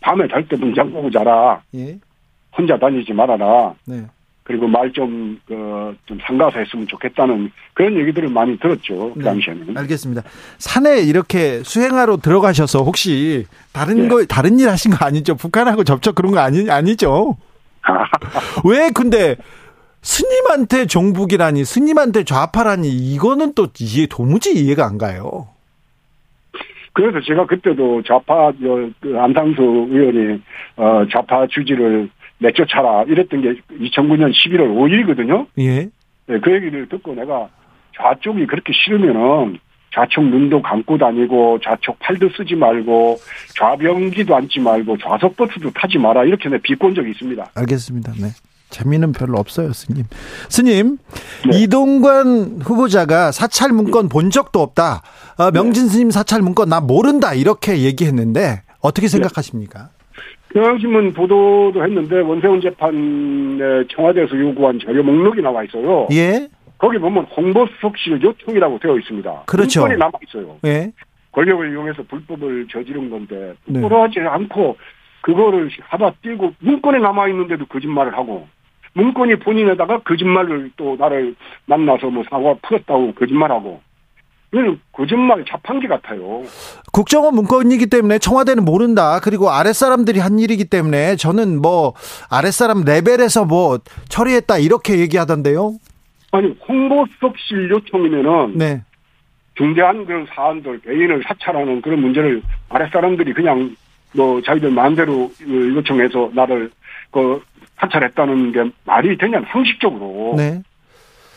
밤에 0.00 0.26
잘 0.28 0.46
때 0.48 0.56
문장 0.56 0.92
보고 0.92 1.08
자라. 1.10 1.62
예, 1.76 1.98
혼자 2.56 2.76
다니지 2.76 3.12
말아라. 3.12 3.72
네. 3.86 4.04
그리고 4.50 4.66
말 4.66 4.90
좀, 4.92 5.40
그, 5.46 5.96
좀 6.06 6.18
삼가서 6.26 6.58
했으면 6.58 6.84
좋겠다는 6.88 7.52
그런 7.72 7.96
얘기들을 8.00 8.30
많이 8.30 8.58
들었죠. 8.58 9.12
그 9.14 9.20
네. 9.20 9.26
당시에는. 9.26 9.78
알겠습니다. 9.78 10.22
산에 10.58 11.02
이렇게 11.02 11.62
수행하러 11.62 12.16
들어가셔서 12.16 12.82
혹시 12.82 13.46
다른 13.72 14.02
네. 14.02 14.08
거 14.08 14.24
다른 14.24 14.58
일 14.58 14.68
하신 14.68 14.90
거 14.90 15.06
아니죠? 15.06 15.36
북한하고 15.36 15.84
접촉 15.84 16.16
그런 16.16 16.32
거 16.32 16.40
아니 16.40 16.68
아니죠? 16.68 17.36
왜 18.68 18.90
근데 18.92 19.36
스님한테 20.02 20.86
종북이라니 20.86 21.64
스님한테 21.64 22.24
좌파라니 22.24 22.88
이거는 22.88 23.54
또 23.54 23.68
이해 23.78 24.08
도무지 24.10 24.52
이해가 24.52 24.84
안 24.84 24.98
가요. 24.98 25.46
그래서 26.92 27.20
제가 27.24 27.46
그때도 27.46 28.02
좌파, 28.02 28.50
저, 28.60 28.90
그 29.00 29.16
안상수 29.16 29.62
의원이, 29.62 30.42
어, 30.76 31.06
좌파 31.12 31.46
주지를 31.46 32.10
내쫓아라. 32.40 33.04
이랬던 33.04 33.42
게 33.42 33.54
2009년 33.70 34.32
11월 34.32 34.74
5일이거든요. 34.74 35.46
예. 35.58 35.88
네, 36.26 36.40
그 36.40 36.52
얘기를 36.52 36.88
듣고 36.88 37.14
내가 37.14 37.48
좌쪽이 37.96 38.46
그렇게 38.46 38.72
싫으면은 38.72 39.58
좌측 39.94 40.24
눈도 40.24 40.62
감고 40.62 40.98
다니고 40.98 41.58
좌측 41.64 41.98
팔도 41.98 42.30
쓰지 42.36 42.54
말고 42.54 43.18
좌병기도 43.56 44.34
앉지 44.36 44.60
말고 44.60 44.98
좌석 44.98 45.36
버스도 45.36 45.70
타지 45.72 45.98
마라 45.98 46.24
이렇게 46.24 46.48
내 46.48 46.58
비꼰 46.58 46.94
적이 46.94 47.10
있습니다. 47.10 47.50
알겠습니다. 47.54 48.12
네. 48.20 48.28
재미는 48.70 49.10
별로 49.10 49.38
없어요, 49.38 49.72
스님. 49.72 50.04
스님, 50.48 50.98
네. 51.50 51.60
이동관 51.60 52.60
후보자가 52.62 53.32
사찰 53.32 53.72
문건 53.72 54.08
본 54.08 54.30
적도 54.30 54.60
없다. 54.60 55.02
어, 55.38 55.50
명진 55.50 55.88
스님 55.88 56.12
사찰 56.12 56.40
문건 56.40 56.68
나 56.68 56.80
모른다. 56.80 57.34
이렇게 57.34 57.80
얘기했는데 57.80 58.62
어떻게 58.80 59.08
생각하십니까? 59.08 59.90
경향신문 60.52 61.12
보도도 61.12 61.82
했는데 61.82 62.20
원세훈 62.20 62.60
재판에 62.60 63.84
청와대에서 63.94 64.38
요구한 64.38 64.78
자료 64.84 65.02
목록이 65.02 65.40
나와 65.42 65.62
있어요. 65.64 66.08
예? 66.12 66.48
거기 66.78 66.98
보면 66.98 67.24
홍보수석실 67.24 68.22
요청이라고 68.22 68.78
되어 68.78 68.98
있습니다. 68.98 69.42
그렇죠. 69.46 69.80
문건이 69.80 69.98
남아 69.98 70.12
있어요. 70.26 70.56
예? 70.64 70.92
권력을 71.32 71.70
이용해서 71.70 72.02
불법을 72.04 72.66
저지른 72.70 73.10
건데 73.10 73.54
네. 73.66 73.80
그러지 73.80 74.18
않고 74.20 74.76
그거를 75.20 75.70
하다 75.80 76.12
띄고 76.22 76.54
문건에 76.58 76.98
남아 76.98 77.28
있는데도 77.28 77.66
거짓말을 77.66 78.16
하고 78.16 78.48
문건이 78.94 79.36
본인에다가 79.36 80.00
거짓말을 80.00 80.72
또 80.76 80.96
나를 80.98 81.36
만나서 81.66 82.10
뭐 82.10 82.24
사과 82.28 82.54
풀었다고 82.62 83.14
거짓말하고 83.14 83.80
이거는 84.52 84.80
거짓말 84.92 85.44
자판기 85.48 85.86
같아요. 85.86 86.42
국정원 86.92 87.34
문건이기 87.34 87.86
때문에 87.86 88.18
청와대는 88.18 88.64
모른다. 88.64 89.20
그리고 89.22 89.50
아랫사람들이 89.50 90.18
한 90.18 90.38
일이기 90.38 90.64
때문에 90.64 91.16
저는 91.16 91.60
뭐 91.62 91.94
아랫사람 92.30 92.82
레벨에서 92.84 93.44
뭐 93.44 93.78
처리했다. 94.08 94.58
이렇게 94.58 94.98
얘기하던데요. 94.98 95.74
아니 96.32 96.56
홍보수석실 96.68 97.70
요청이면은 97.70 98.58
네. 98.58 98.82
중대한 99.54 100.04
그런 100.06 100.26
사안들 100.34 100.80
개인을 100.80 101.22
사찰하는 101.26 101.82
그런 101.82 102.00
문제를 102.00 102.42
아랫사람들이 102.70 103.32
그냥 103.32 103.76
뭐 104.12 104.40
자기들 104.42 104.70
마음대로 104.70 105.30
그 105.38 105.74
요청해서 105.76 106.30
나를 106.34 106.70
그 107.10 107.40
사찰했다는 107.78 108.52
게 108.52 108.70
말이 108.84 109.16
되냐 109.16 109.42
상식적으로 109.50 110.34
네. 110.36 110.62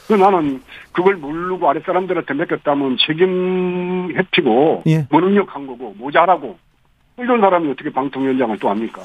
그 0.08 0.14
나는 0.14 0.62
그걸 0.92 1.16
모르고 1.16 1.70
아랫사람들한테 1.70 2.34
맡겼다면 2.34 2.98
책임 3.06 4.14
회피고 4.16 4.84
예. 4.88 5.08
무능력한 5.10 5.68
거고 5.68 5.96
모자라고 5.98 6.58
이런 7.18 7.42
사람이 7.42 7.70
어떻게 7.72 7.92
방통위원장을 7.92 8.58
또 8.60 8.70
합니까? 8.70 9.02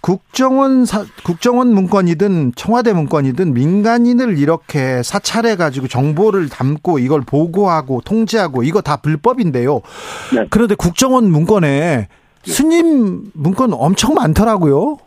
국정원 0.00 0.84
사, 0.84 1.04
국정원 1.24 1.74
문건이든 1.74 2.52
청와대 2.54 2.92
문건이든 2.92 3.54
민간인을 3.54 4.38
이렇게 4.38 5.02
사찰해 5.02 5.56
가지고 5.56 5.88
정보를 5.88 6.48
담고 6.48 6.98
이걸 6.98 7.22
보고하고 7.22 8.02
통제하고 8.02 8.62
이거 8.62 8.82
다 8.82 8.98
불법인데요. 8.98 9.80
네. 10.34 10.46
그런데 10.50 10.74
국정원 10.76 11.30
문건에 11.30 12.08
스님 12.44 13.32
문건 13.34 13.72
엄청 13.72 14.14
많더라고요. 14.14 14.98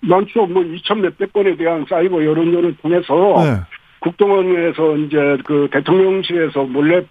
많죠. 0.00 0.46
뭐 0.46 0.62
2천 0.62 1.00
몇백 1.00 1.32
건에 1.32 1.56
대한 1.56 1.84
사이버 1.88 2.24
여론전을 2.24 2.76
통해서 2.76 3.14
네. 3.42 3.60
국정원에서 4.00 4.96
이제 4.98 5.38
그 5.44 5.68
대통령실에서 5.72 6.64
몰래 6.64 7.02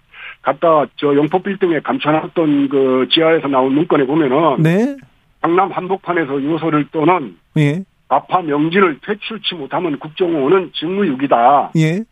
갖다 0.42 0.86
저 0.96 1.14
영포 1.16 1.42
빌딩에 1.42 1.80
감춰놨던 1.80 2.68
그 2.68 3.08
지하에서 3.10 3.48
나온 3.48 3.74
문건에 3.74 4.04
보면은 4.04 4.62
네. 4.62 4.96
강남 5.40 5.70
한복판에서 5.70 6.42
요소를 6.42 6.88
떠는 6.90 7.36
예. 7.58 7.84
아파 8.08 8.40
명진을 8.42 8.98
퇴출치 9.04 9.54
못하면 9.54 9.98
국정원은 9.98 10.70
직무유기다. 10.74 11.72
예. 11.76 12.04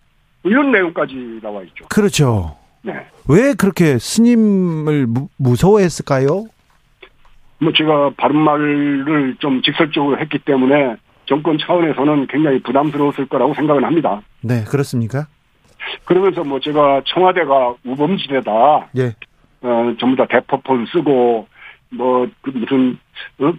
이런 0.43 0.73
내용까지 0.73 1.41
나와 1.43 1.63
있죠. 1.63 1.87
그렇죠. 1.89 2.57
네. 2.83 2.93
왜 3.29 3.55
그렇게 3.55 3.99
스님을 3.99 5.07
무, 5.07 5.29
무서워했을까요? 5.39 6.47
뭐 7.59 7.73
제가 7.73 8.11
바른 8.17 8.37
말을 8.37 9.37
좀 9.39 9.63
직설적으로 9.63 10.19
했기 10.19 10.39
때문에 10.39 10.97
정권 11.27 11.59
차원에서는 11.59 12.27
굉장히 12.29 12.61
부담스러웠을 12.63 13.27
거라고 13.27 13.55
생각을 13.55 13.85
합니다. 13.85 14.23
네, 14.43 14.65
그렇습니까? 14.65 15.27
그러면서 16.05 16.45
뭐 16.45 16.61
제가 16.61 17.03
청와대가 17.07 17.75
우범지대다. 17.85 18.89
예. 18.99 19.15
어, 19.63 19.95
전부 19.99 20.17
다 20.17 20.27
대포폰 20.27 20.87
쓰고, 20.93 21.47
뭐, 21.91 22.27
그 22.43 22.51
무슨, 22.51 22.99
어? 23.39 23.53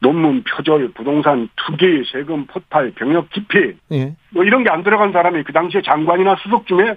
논문 0.00 0.42
표절, 0.42 0.88
부동산 0.94 1.48
투기, 1.54 2.02
세금 2.10 2.44
포탈, 2.46 2.90
병역 2.96 3.30
기피, 3.30 3.74
예. 3.92 4.16
뭐 4.30 4.42
이런 4.42 4.64
게 4.64 4.70
안 4.70 4.82
들어간 4.82 5.12
사람이 5.12 5.44
그 5.44 5.52
당시에 5.52 5.80
장관이나 5.82 6.36
수석 6.42 6.66
중에 6.66 6.96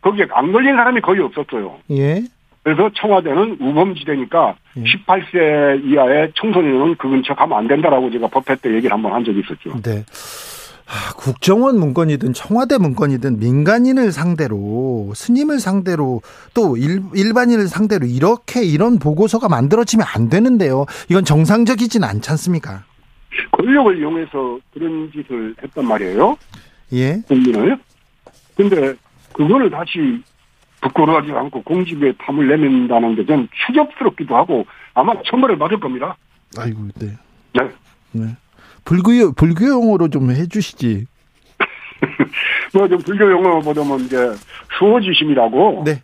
거기에 0.00 0.26
안 0.32 0.50
걸린 0.50 0.74
사람이 0.74 1.00
거의 1.02 1.20
없었어요. 1.20 1.78
예. 1.92 2.22
그래서 2.62 2.90
청와대는 2.94 3.58
우범지대니까 3.60 4.54
예. 4.76 4.82
18세 4.82 5.84
이하의 5.84 6.32
청소년은 6.36 6.96
그 6.96 7.08
근처 7.08 7.34
가면 7.34 7.58
안 7.58 7.66
된다라고 7.66 8.10
제가 8.10 8.28
법회 8.28 8.56
때 8.56 8.72
얘기를 8.74 8.92
한번 8.92 9.12
한 9.12 9.24
적이 9.24 9.40
있었죠. 9.40 9.80
네. 9.82 10.04
하, 10.84 11.12
국정원 11.14 11.78
문건이든 11.78 12.34
청와대 12.34 12.78
문건이든 12.78 13.40
민간인을 13.40 14.12
상대로 14.12 15.10
스님을 15.14 15.58
상대로 15.58 16.20
또 16.54 16.76
일, 16.76 17.00
일반인을 17.14 17.66
상대로 17.66 18.06
이렇게 18.06 18.62
이런 18.62 18.98
보고서가 18.98 19.48
만들어지면 19.48 20.06
안 20.14 20.28
되는데요. 20.28 20.86
이건 21.08 21.24
정상적이진 21.24 22.04
않지 22.04 22.30
않습니까? 22.30 22.84
권력을 23.52 23.98
이용해서 23.98 24.58
그런 24.72 25.10
짓을 25.12 25.54
했단 25.62 25.86
말이에요. 25.86 26.36
예. 26.92 27.22
국민을. 27.26 27.78
근데 28.56 28.94
그거를 29.32 29.70
다시 29.70 30.22
부끄러워하지 30.82 31.32
않고 31.32 31.62
공직에 31.62 32.12
탐을 32.18 32.48
내민다는 32.48 33.16
게좀 33.16 33.48
추접스럽기도 33.66 34.36
하고 34.36 34.66
아마 34.94 35.14
처벌을 35.24 35.56
받을 35.56 35.80
겁니다. 35.80 36.16
아이고, 36.58 36.88
네. 36.98 37.06
네. 37.54 37.70
네. 38.12 38.36
불교 38.84 39.32
불교 39.32 39.66
용어로 39.68 40.08
좀 40.08 40.30
해주시지. 40.30 41.06
뭐 42.74 42.88
좀 42.88 42.98
불교 42.98 43.30
용어보다는 43.30 44.00
이제 44.00 44.16
수호지심이라고 44.78 45.84
네. 45.86 46.02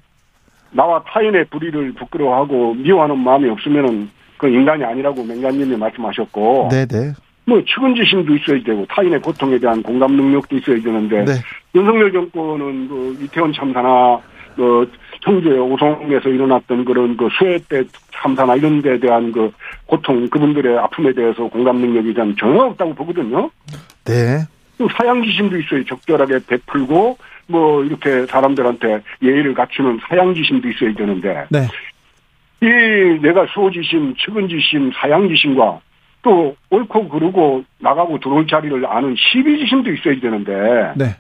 나와 0.71 1.03
타인의 1.03 1.47
불의를 1.47 1.93
부끄러워하고 1.95 2.75
미워하는 2.75 3.19
마음이 3.19 3.49
없으면은 3.51 4.09
그 4.37 4.49
인간이 4.49 4.85
아니라고 4.85 5.25
맹간님이 5.25 5.77
말씀하셨고 5.77 6.69
네, 6.71 6.87
네. 6.87 7.13
뭐 7.47 7.61
측은지심도 7.65 8.37
있어야 8.37 8.63
되고 8.63 8.87
타인의 8.87 9.21
고통에 9.23 9.59
대한 9.59 9.83
공감 9.83 10.13
능력도 10.13 10.57
있어야 10.59 10.81
되는데 10.81 11.25
네. 11.25 11.33
윤석열 11.75 12.13
정권은 12.13 12.89
그 12.89 13.19
이태원 13.23 13.53
참사나 13.53 14.21
그 14.59 14.91
청주의 15.25 15.57
오송에서 15.59 16.29
일어났던 16.29 16.85
그런 16.85 17.17
그 17.17 17.29
수해 17.39 17.59
때 17.69 17.85
참사나 18.13 18.57
이런 18.57 18.83
데에 18.83 18.99
대한 18.99 19.31
그 19.31 19.53
고통 19.87 20.29
그분들의 20.29 20.77
아픔에 20.79 21.13
대해서 21.13 21.47
공감 21.49 21.77
능력이 21.77 22.13
전 22.15 22.35
전혀 22.37 22.65
없다고 22.65 22.95
보거든요. 22.95 23.51
네. 24.05 24.45
또 24.77 24.89
사양지심도 24.97 25.59
있어요. 25.59 25.85
적절하게 25.85 26.41
베풀고 26.49 27.19
뭐 27.47 27.85
이렇게 27.85 28.27
사람들한테 28.27 29.01
예의를 29.23 29.55
갖추는 29.55 30.01
사양지심도 30.09 30.69
있어야 30.69 30.93
되는데 30.95 31.47
네. 31.51 31.69
이 32.61 33.21
내가 33.23 33.47
수호지심, 33.47 34.17
측은지심, 34.17 34.91
사양지심과 35.01 35.81
또 36.23 36.57
옳고 36.71 37.09
그르고 37.09 37.65
나가고 37.79 38.19
들어올 38.19 38.49
자리를 38.49 38.85
아는 38.87 39.15
시비지심도 39.17 39.93
있어야 39.93 40.19
되는데 40.21 40.93
네. 40.97 41.17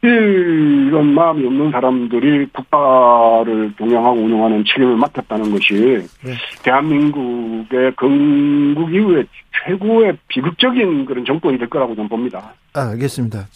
이런 0.00 1.12
마음이 1.14 1.44
없는 1.44 1.72
사람들이 1.72 2.46
국가를 2.52 3.74
동영하고 3.76 4.20
운영하는 4.20 4.64
책임을 4.64 4.96
맡았다는 4.96 5.50
것이 5.50 5.74
네. 6.22 6.34
대한민국의 6.62 7.94
건국 7.96 8.94
이후에 8.94 9.24
최고의 9.64 10.16
비극적인 10.28 11.04
그런 11.04 11.24
정권이 11.24 11.58
될 11.58 11.68
거라고 11.68 11.96
저는 11.96 12.08
봅니다. 12.08 12.54
아, 12.74 12.90
알겠습니다. 12.90 13.46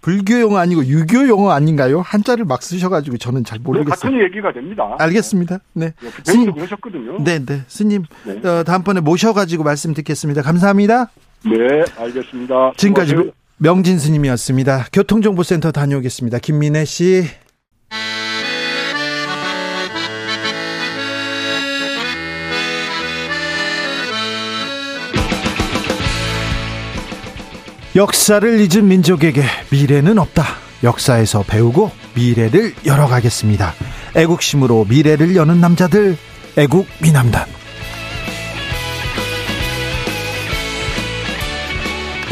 불교 0.00 0.40
용어 0.40 0.56
아니고 0.58 0.86
유교 0.86 1.28
용어 1.28 1.50
아닌가요? 1.50 2.00
한자를 2.00 2.46
막 2.46 2.62
쓰셔가지고 2.62 3.18
저는 3.18 3.44
잘 3.44 3.58
모르겠어요. 3.62 3.90
같은 3.94 4.18
얘기가 4.18 4.50
됩니다. 4.52 4.96
알겠습니다. 4.98 5.58
네. 5.74 5.92
네, 6.00 6.08
부처님도 6.08 6.52
스님. 6.52 6.52
그러셨거든요. 6.54 7.18
네, 7.22 7.44
네. 7.44 7.60
스님, 7.66 8.04
네. 8.24 8.48
어, 8.48 8.64
다음번에 8.64 9.00
모셔가지고 9.00 9.64
말씀 9.64 9.92
듣겠습니다. 9.92 10.40
감사합니다. 10.40 11.10
네, 11.44 11.82
알겠습니다. 11.98 12.72
지금까지. 12.76 13.32
명진 13.62 13.96
스님이었습니다. 13.96 14.86
교통정보센터 14.92 15.70
다녀오겠습니다. 15.70 16.40
김민혜 16.40 16.84
씨. 16.84 17.24
역사를 27.94 28.60
잊은 28.60 28.88
민족에게 28.88 29.44
미래는 29.70 30.18
없다. 30.18 30.42
역사에서 30.82 31.44
배우고 31.44 31.92
미래를 32.16 32.74
열어가겠습니다. 32.84 33.74
애국심으로 34.16 34.86
미래를 34.86 35.36
여는 35.36 35.60
남자들, 35.60 36.16
애국 36.58 36.88
미남단. 37.00 37.61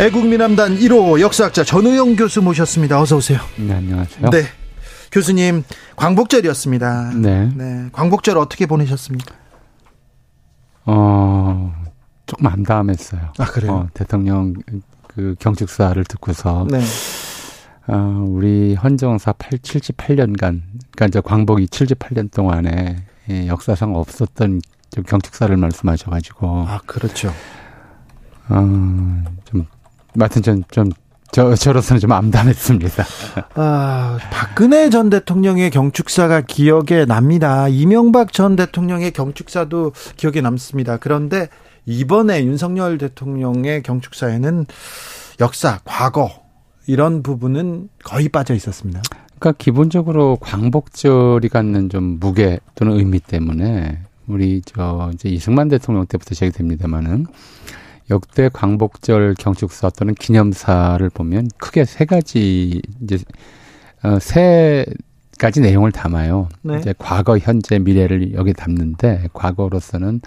애국미남단 0.01 0.79
1호 0.79 1.21
역사학자 1.21 1.63
전우영 1.63 2.17
교수 2.17 2.41
모셨습니다. 2.41 2.99
어서 2.99 3.17
오세요. 3.17 3.39
네, 3.59 3.75
안녕하세요. 3.75 4.31
네. 4.31 4.45
교수님, 5.13 5.63
광복절이었습니다. 5.97 7.13
네. 7.17 7.53
네. 7.55 7.89
광복절 7.93 8.39
어떻게 8.39 8.65
보내셨습니까? 8.65 9.35
어, 10.87 11.75
조금 12.25 12.47
암담했어요. 12.47 13.33
아, 13.37 13.45
그래요? 13.45 13.73
어, 13.73 13.89
대통령 13.93 14.55
그 15.07 15.35
경축사를 15.39 16.03
듣고서 16.05 16.67
네. 16.71 16.81
어, 17.87 18.25
우리 18.27 18.75
헌정사 18.77 19.35
8, 19.35 19.59
78년간, 19.59 20.63
그러니까 20.93 21.07
이제 21.09 21.21
광복이 21.21 21.67
78년 21.67 22.33
동안에 22.33 22.97
예, 23.29 23.47
역사상 23.49 23.95
없었던 23.95 24.63
좀 24.93 25.05
경축사를 25.05 25.55
말씀하셔가지고, 25.55 26.65
아, 26.67 26.81
그렇죠. 26.87 27.35
어, 28.49 28.61
좀, 29.45 29.67
하여튼 30.19 30.43
좀, 30.43 30.63
좀, 30.71 30.91
저, 31.33 31.55
저로서는 31.55 32.01
좀 32.01 32.13
암담했습니다. 32.13 33.05
아, 33.55 34.19
박근혜 34.31 34.91
전 34.91 35.11
대통령의 35.11 35.71
경축사가 35.71 36.43
기억에 36.43 37.05
납니다. 37.07 37.69
이명박 37.69 38.33
전 38.33 38.57
대통령의 38.57 39.13
경축사도 39.13 39.93
기억에 40.17 40.41
남습니다. 40.41 40.97
그런데 40.97 41.49
이번에 41.87 42.45
윤석열 42.45 42.99
대통령의 42.99 43.83
경축사에는 43.83 44.67
역사, 45.41 45.81
과거, 45.85 46.31
이런 46.87 47.23
부분은 47.23 47.89
거의 48.03 48.29
빠져 48.29 48.55
있었습니다. 48.55 49.01
그러니까 49.39 49.53
기본적으로 49.59 50.37
광복절이 50.41 51.49
갖는 51.49 51.89
좀 51.89 52.19
무게 52.21 52.59
또는 52.75 52.99
의미 52.99 53.21
때문에 53.21 54.01
우리 54.27 54.61
저 54.65 55.11
이제 55.15 55.29
이승만 55.29 55.69
대통령 55.69 56.05
때부터 56.07 56.35
시작됩니다마는 56.35 57.27
역대 58.11 58.49
광복절 58.49 59.35
경축사 59.39 59.91
또는 59.91 60.15
기념사를 60.15 61.09
보면 61.11 61.49
크게 61.59 61.85
세 61.85 62.05
가지 62.05 62.83
이제 63.03 63.19
어 64.03 64.19
세 64.21 64.87
가지 65.41 65.61
내용을 65.61 65.91
담아요. 65.91 66.49
네. 66.63 66.79
이제 66.79 66.95
과거, 66.99 67.39
현재, 67.39 67.79
미래를 67.79 68.35
여기 68.35 68.53
담는데 68.53 69.31
과거로서는 69.33 70.21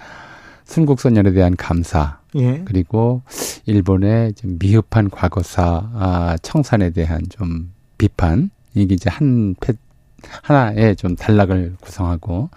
순국선열에 0.64 1.32
대한 1.32 1.54
감사, 1.56 2.18
예. 2.34 2.62
그리고 2.64 3.22
일본의 3.64 4.34
좀 4.34 4.56
미흡한 4.58 5.08
과거사 5.08 5.90
아, 5.94 6.36
청산에 6.42 6.90
대한 6.90 7.22
좀 7.28 7.72
비판 7.96 8.50
이게 8.74 8.94
이제 8.94 9.08
한 9.08 9.54
패, 9.60 9.74
하나의 10.42 10.96
좀 10.96 11.14
단락을 11.14 11.76
구성하고 11.80 12.50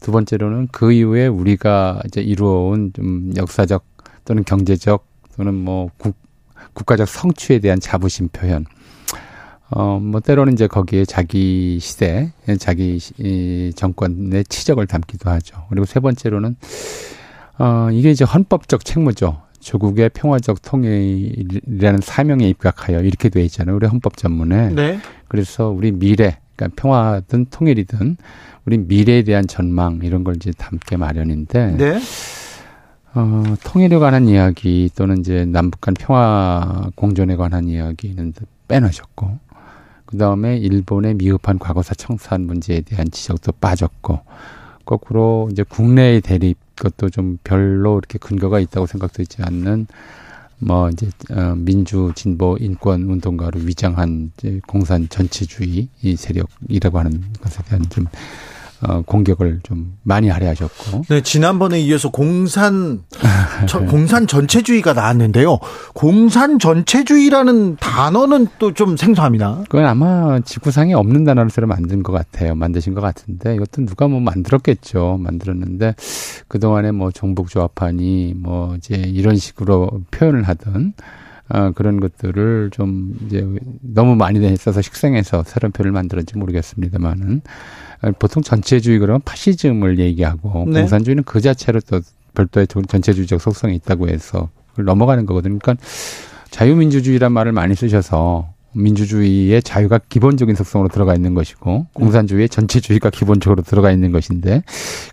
두 0.00 0.12
번째로는 0.12 0.68
그 0.70 0.92
이후에 0.92 1.26
우리가 1.26 2.02
이제 2.06 2.20
이루어온 2.20 2.92
좀 2.94 3.32
역사적 3.36 3.84
또는 4.26 4.44
경제적 4.44 5.06
또는 5.36 5.54
뭐 5.54 5.90
국, 5.96 6.14
국가적 6.74 7.08
성취에 7.08 7.58
대한 7.60 7.80
자부심 7.80 8.28
표현. 8.28 8.66
어, 9.70 9.98
뭐, 9.98 10.20
때로는 10.20 10.52
이제 10.52 10.66
거기에 10.68 11.04
자기 11.04 11.78
시대, 11.80 12.32
자기 12.60 13.00
시- 13.00 13.14
이 13.18 13.72
정권의 13.74 14.44
치적을 14.44 14.86
담기도 14.86 15.28
하죠. 15.30 15.56
그리고 15.70 15.86
세 15.86 15.98
번째로는 15.98 16.54
어, 17.58 17.88
이게 17.92 18.10
이제 18.10 18.24
헌법적 18.24 18.84
책무죠. 18.84 19.42
조국의 19.58 20.10
평화적 20.10 20.62
통일이라는 20.62 22.00
사명에 22.00 22.48
입각하여 22.48 23.00
이렇게 23.00 23.28
돼 23.28 23.42
있잖아요. 23.44 23.74
우리 23.74 23.86
헌법 23.88 24.16
전문에. 24.16 24.68
네. 24.68 25.00
그래서 25.26 25.70
우리 25.70 25.90
미래, 25.90 26.38
그러니까 26.54 26.80
평화든 26.80 27.46
통일이든 27.50 28.16
우리 28.66 28.78
미래에 28.78 29.22
대한 29.24 29.46
전망 29.48 29.98
이런 30.04 30.22
걸 30.22 30.36
이제 30.36 30.52
담게 30.56 30.96
마련인데 30.96 31.76
네. 31.76 31.98
어, 33.16 33.42
통일에 33.64 33.96
관한 33.96 34.28
이야기 34.28 34.90
또는 34.94 35.20
이제 35.20 35.46
남북 35.46 35.80
간 35.80 35.94
평화 35.94 36.90
공존에 36.96 37.36
관한 37.36 37.66
이야기는 37.66 38.34
빼놓으셨고 38.68 39.38
그 40.04 40.18
다음에 40.18 40.58
일본의 40.58 41.14
미흡한 41.14 41.58
과거사 41.58 41.94
청산 41.94 42.42
문제에 42.42 42.82
대한 42.82 43.10
지적도 43.10 43.52
빠졌고 43.52 44.20
거꾸로 44.84 45.48
이제 45.50 45.62
국내의 45.62 46.20
대립 46.20 46.58
그것도 46.74 47.08
좀 47.08 47.38
별로 47.42 47.96
이렇게 47.96 48.18
근거가 48.18 48.60
있다고 48.60 48.86
생각되지 48.86 49.38
않는 49.44 49.86
뭐 50.58 50.90
이제 50.90 51.08
어, 51.30 51.54
민주 51.56 52.12
진보 52.14 52.58
인권 52.60 53.04
운동가로 53.04 53.60
위장한 53.60 54.30
이제 54.36 54.60
공산 54.66 55.08
전체주의 55.08 55.88
이 56.02 56.16
세력이라고 56.16 56.98
하는 56.98 57.22
것에 57.40 57.62
대한 57.62 57.82
좀 57.88 58.04
어, 58.82 59.00
공격을 59.02 59.60
좀 59.62 59.96
많이 60.02 60.28
할애하셨고 60.28 61.02
네, 61.08 61.22
지난번에 61.22 61.80
이어서 61.80 62.10
공산, 62.10 63.00
저- 63.66 63.80
공산 63.86 64.26
전체주의가 64.26 64.92
나왔는데요. 64.92 65.58
공산 65.94 66.58
전체주의라는 66.58 67.76
단어는 67.76 68.46
또 68.58 68.72
좀 68.74 68.96
생소합니다. 68.98 69.62
그건 69.70 69.86
아마 69.86 70.38
지구상에 70.40 70.92
없는 70.92 71.24
단어를 71.24 71.48
새로 71.50 71.66
만든 71.66 72.02
것 72.02 72.12
같아요. 72.12 72.54
만드신 72.54 72.92
것 72.92 73.00
같은데 73.00 73.54
이것도 73.54 73.86
누가 73.86 74.06
뭐 74.08 74.20
만들었겠죠. 74.20 75.18
만들었는데 75.22 75.94
그 76.48 76.60
동안에 76.60 76.90
뭐 76.92 77.10
종북조합하니 77.10 78.34
뭐 78.36 78.74
이제 78.76 78.94
이런 78.96 79.36
식으로 79.36 80.02
표현을 80.10 80.42
하던 80.42 80.92
어, 81.48 81.70
그런 81.74 82.00
것들을 82.00 82.70
좀 82.72 83.14
이제 83.26 83.46
너무 83.80 84.16
많이 84.16 84.44
있어서 84.52 84.82
식생해서 84.82 85.44
새로운 85.46 85.72
표현을 85.72 85.92
만들었는지 85.92 86.36
모르겠습니다만은 86.36 87.36
어, 87.38 87.40
보통 88.18 88.42
전체주의 88.42 88.98
그러면 88.98 89.20
파시즘을 89.24 89.98
얘기하고 89.98 90.66
네. 90.68 90.80
공산주의는 90.80 91.24
그 91.24 91.40
자체로 91.40 91.80
또 91.80 92.00
별도의 92.34 92.66
전- 92.66 92.86
전체주의적 92.86 93.40
속성이 93.40 93.74
있다고 93.76 94.08
해서 94.08 94.48
그걸 94.70 94.84
넘어가는 94.84 95.24
거거든요. 95.26 95.58
그러니까 95.58 95.82
자유민주주의란 96.50 97.32
말을 97.32 97.52
많이 97.52 97.74
쓰셔서 97.74 98.48
민주주의의 98.72 99.62
자유가 99.62 99.98
기본적인 99.98 100.54
속성으로 100.54 100.88
들어가 100.90 101.14
있는 101.14 101.32
것이고 101.34 101.86
공산주의의 101.94 102.48
전체주의가 102.50 103.08
기본적으로 103.10 103.62
들어가 103.62 103.90
있는 103.90 104.12
것인데 104.12 104.62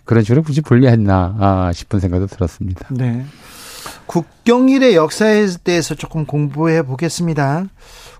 그런 0.04 0.22
식으로 0.22 0.42
굳이 0.42 0.60
분리했나 0.60 1.36
아, 1.38 1.72
싶은 1.72 1.98
생각도 1.98 2.26
들었습니다. 2.26 2.86
네. 2.90 3.24
국경일의 4.14 4.94
역사에 4.94 5.48
대해서 5.64 5.96
조금 5.96 6.24
공부해 6.24 6.82
보겠습니다. 6.82 7.64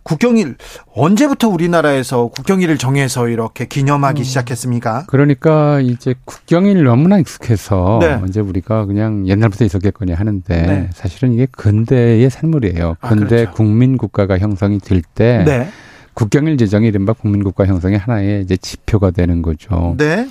국경일 0.02 0.56
언제부터 0.92 1.48
우리나라에서 1.48 2.26
국경일을 2.26 2.78
정해서 2.78 3.28
이렇게 3.28 3.66
기념하기 3.66 4.24
시작했습니까? 4.24 5.04
그러니까 5.06 5.80
이제 5.80 6.16
국경일 6.24 6.82
너무나 6.82 7.18
익숙해서 7.20 8.00
네. 8.02 8.20
이제 8.28 8.40
우리가 8.40 8.86
그냥 8.86 9.28
옛날부터 9.28 9.64
있었겠거니 9.64 10.12
하는데 10.12 10.62
네. 10.62 10.90
사실은 10.92 11.32
이게 11.32 11.46
근대의 11.52 12.28
산물이에요. 12.28 12.96
아, 13.00 13.08
근대 13.08 13.36
그렇죠. 13.44 13.52
국민 13.52 13.96
국가가 13.96 14.36
형성이 14.36 14.80
될때 14.80 15.44
네. 15.46 15.68
국경일 16.14 16.56
제정이 16.56 16.88
이른바 16.88 17.12
국민 17.12 17.44
국가 17.44 17.66
형성의 17.66 17.98
하나의 17.98 18.42
이제 18.42 18.56
지표가 18.56 19.12
되는 19.12 19.42
거죠. 19.42 19.94
네. 19.96 20.26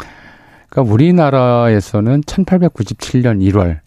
그러니까 0.69 0.93
우리나라에서는 0.93 2.23
1897년 2.23 3.39
1월 3.49 3.79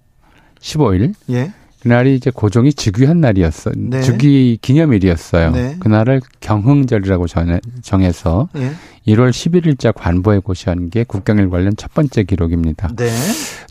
15일 0.59 1.13
예. 1.31 1.53
그날이 1.87 2.17
이제 2.17 2.33
고종이 2.35 2.73
즉위한 2.73 3.21
날이었어. 3.21 3.71
네. 3.77 4.01
즉위 4.03 4.59
기념일이었어요. 4.61 5.51
네. 5.53 5.77
그날을 5.79 6.21
경흥절이라고 6.41 7.29
정- 7.29 7.61
정해서 7.81 8.49
예. 8.57 8.73
1월 9.07 9.31
11일자 9.31 9.93
관보에 9.95 10.41
고시한 10.41 10.91
게 10.91 11.05
국경일 11.05 11.49
관련 11.49 11.77
첫 11.77 11.95
번째 11.95 12.25
기록입니다. 12.25 12.89
네. 12.97 13.09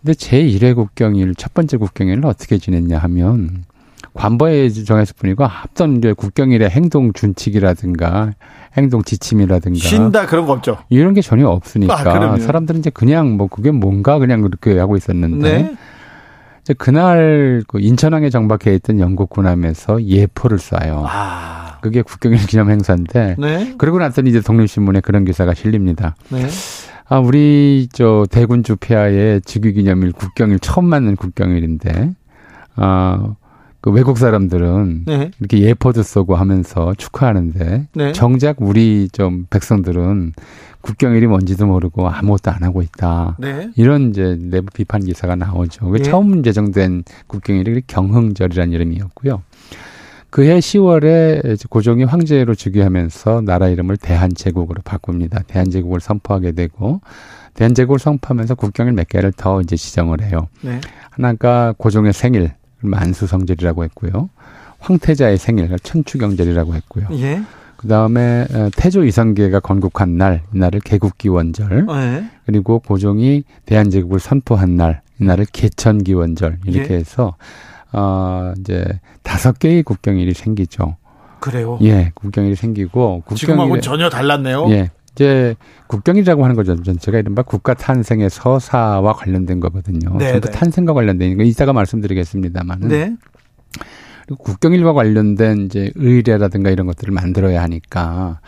근데 0.02 0.14
제1회 0.14 0.76
국경일, 0.76 1.36
첫 1.36 1.54
번째 1.54 1.76
국경일을 1.76 2.26
어떻게 2.26 2.58
지냈냐 2.58 3.00
하면, 3.00 3.66
관보에 4.14 4.70
정했을 4.70 5.14
뿐이고, 5.20 5.44
앞선 5.44 5.98
이제 5.98 6.14
국경일의 6.14 6.70
행동 6.70 7.12
준칙이라든가, 7.12 8.32
행동 8.78 9.04
지침이라든가, 9.04 9.78
쉰다 9.80 10.26
그런 10.28 10.46
거 10.46 10.54
없죠. 10.54 10.78
이런 10.88 11.14
게 11.14 11.20
전혀 11.22 11.50
없으니까, 11.50 12.00
아. 12.00 12.38
사람들은 12.40 12.80
이제 12.80 12.90
그냥 12.92 13.36
뭐, 13.36 13.48
그게 13.48 13.72
뭔가 13.72 14.20
그냥 14.20 14.40
그렇게 14.42 14.80
하고 14.80 14.96
있었는데, 14.96 15.64
네. 15.64 15.76
그날 16.74 17.64
그 17.68 17.80
인천항에 17.80 18.30
정박해 18.30 18.74
있던 18.76 19.00
영국 19.00 19.30
군함에서 19.30 20.04
예포를 20.04 20.58
쏴요. 20.58 21.04
아. 21.08 21.78
그게 21.82 22.02
국경일 22.02 22.40
기념 22.48 22.72
행사인데, 22.72 23.36
네. 23.38 23.76
그러고 23.78 24.00
났더니 24.00 24.32
이제 24.32 24.42
독립신문에 24.42 25.02
그런 25.02 25.24
기사가 25.24 25.54
실립니다. 25.54 26.16
네. 26.30 26.48
아, 27.08 27.20
우리 27.20 27.88
저 27.94 28.26
대군 28.32 28.64
주 28.64 28.76
폐하의 28.76 29.42
즉위기념일 29.42 30.14
국경일 30.14 30.58
처음 30.60 30.86
맞는 30.86 31.16
국경일인데, 31.16 32.12
아, 32.78 33.36
그 33.82 33.92
외국 33.92 34.18
사람들은 34.18 35.04
네. 35.06 35.30
이렇게 35.40 35.60
예포도 35.60 36.02
쏘고 36.02 36.36
하면서 36.36 36.96
축하하는데, 36.98 37.88
네. 37.94 38.12
정작 38.14 38.56
우리 38.60 39.08
좀 39.12 39.46
백성들은 39.52 40.34
국경일이 40.86 41.26
뭔지도 41.26 41.66
모르고 41.66 42.08
아무것도 42.08 42.52
안 42.52 42.64
하고 42.64 42.84
있다. 42.84 43.38
네. 43.40 43.72
이런 43.76 44.12
이제 44.12 44.38
내부 44.40 44.68
비판 44.72 45.04
기사가 45.04 45.36
나오죠. 45.36 45.90
그 45.90 45.98
예. 46.00 46.04
처음 46.04 46.44
제정된 46.44 47.04
국경일이 47.26 47.82
경흥절이라는 47.88 48.72
이름이었고요. 48.72 49.42
그해 50.30 50.60
10월에 50.60 51.68
고종이 51.70 52.04
황제로 52.04 52.54
즉위하면서 52.54 53.42
나라 53.42 53.68
이름을 53.70 53.98
대한제국으로 53.98 54.84
바꿉니다. 54.84 55.42
대한제국을 55.48 56.00
선포하게 56.02 56.52
되고 56.52 57.02
대한제국을 57.56 57.98
선포하면서 57.98 58.54
국경일 58.54 58.94
몇 58.94 59.08
개를 59.08 59.32
더 59.32 59.62
이제 59.62 59.76
지정을 59.76 60.22
해요. 60.22 60.50
네. 60.62 60.82
하나가 61.10 61.74
고종의 61.78 62.14
생일 62.14 62.52
만수성절이라고 62.82 63.86
했고요. 63.86 64.30
황태자의 64.80 65.40
생일 65.40 65.76
천추경절이라고 65.82 66.76
했고요. 66.76 67.08
예. 67.14 67.42
그 67.86 67.90
다음에 67.90 68.48
태조 68.76 69.04
이성계가 69.04 69.60
건국한 69.60 70.18
날 70.18 70.42
이날을 70.56 70.80
개국기원절 70.80 71.86
네. 71.86 72.26
그리고 72.48 72.80
고종이 72.80 73.44
대한제국을 73.68 74.20
선포한 74.20 74.76
날 74.76 75.02
이날을 75.20 75.46
개천기원절 75.54 76.58
이렇게 76.66 76.96
예. 76.96 76.98
해서 76.98 77.36
어 77.94 78.54
이제 78.60 79.00
다섯 79.22 79.60
개의 79.60 79.84
국경일이 79.84 80.34
생기죠. 80.34 80.98
그래요. 81.40 81.78
예, 81.84 82.12
국경일이 82.16 82.56
생기고 82.56 83.22
국경일에 83.24 83.82
전혀 83.82 84.10
달랐네요. 84.10 84.68
예. 84.72 84.90
이제 85.12 85.54
국경이라고 85.86 86.44
하는 86.44 86.56
거죠. 86.56 86.82
전체가 86.82 87.20
이른바 87.20 87.44
국가 87.44 87.76
탄생의 87.76 88.32
서사와 88.32 89.14
관련된 89.14 89.60
거거든요. 89.60 90.18
네, 90.18 90.32
전부 90.32 90.48
네. 90.48 90.58
탄생과 90.58 90.94
관련된 90.94 91.38
거 91.38 91.44
이따가 91.44 91.72
말씀드리겠습니다만. 91.72 92.80
네. 92.80 93.16
그리고 94.26 94.44
국경일과 94.44 94.94
관련된 94.94 95.66
이제 95.66 95.92
의례라든가 95.96 96.70
이런 96.70 96.88
것들을 96.88 97.14
만들어야 97.14 97.62
하니까. 97.62 98.40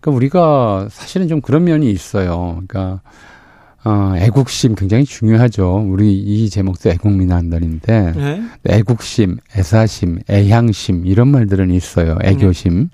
그러니까 0.00 0.16
우리가 0.16 0.88
사실은 0.90 1.28
좀 1.28 1.40
그런 1.40 1.64
면이 1.64 1.90
있어요. 1.90 2.62
그러니까 2.66 3.00
어, 3.84 4.14
애국심 4.16 4.74
굉장히 4.74 5.04
중요하죠. 5.04 5.86
우리 5.88 6.14
이 6.14 6.50
제목도 6.50 6.90
애국민한단인데 6.90 8.12
네. 8.16 8.42
애국심, 8.68 9.38
애사심, 9.56 10.20
애향심 10.28 11.06
이런 11.06 11.28
말들은 11.28 11.70
있어요. 11.70 12.18
애교심. 12.22 12.90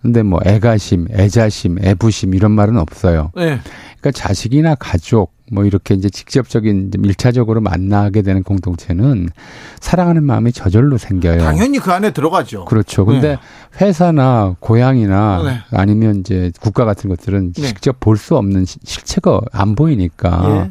근데 0.00 0.22
뭐 0.22 0.40
애가심, 0.46 1.08
애자심, 1.12 1.84
애부심 1.84 2.34
이런 2.34 2.52
말은 2.52 2.78
없어요. 2.78 3.32
네. 3.36 3.58
그러니까 4.00 4.12
자식이나 4.12 4.76
가족 4.76 5.34
뭐 5.52 5.64
이렇게 5.64 5.94
이제 5.94 6.08
직접적인 6.08 6.92
좀 6.92 7.04
일차적으로 7.04 7.60
만나게 7.60 8.22
되는 8.22 8.42
공동체는 8.42 9.28
사랑하는 9.80 10.22
마음이 10.24 10.52
저절로 10.52 10.96
생겨요. 10.96 11.38
당연히 11.40 11.78
그 11.78 11.90
안에 11.92 12.12
들어가죠. 12.12 12.64
그렇죠. 12.66 13.04
근데 13.04 13.30
네. 13.30 13.38
회사나 13.80 14.54
고향이나 14.60 15.42
네. 15.44 15.58
아니면 15.76 16.16
이제 16.20 16.52
국가 16.60 16.84
같은 16.84 17.10
것들은 17.10 17.52
네. 17.54 17.62
직접 17.66 17.98
볼 18.00 18.16
수 18.16 18.36
없는 18.36 18.64
시- 18.66 18.78
실체가 18.84 19.40
안 19.52 19.74
보이니까 19.74 20.42
예. 20.44 20.70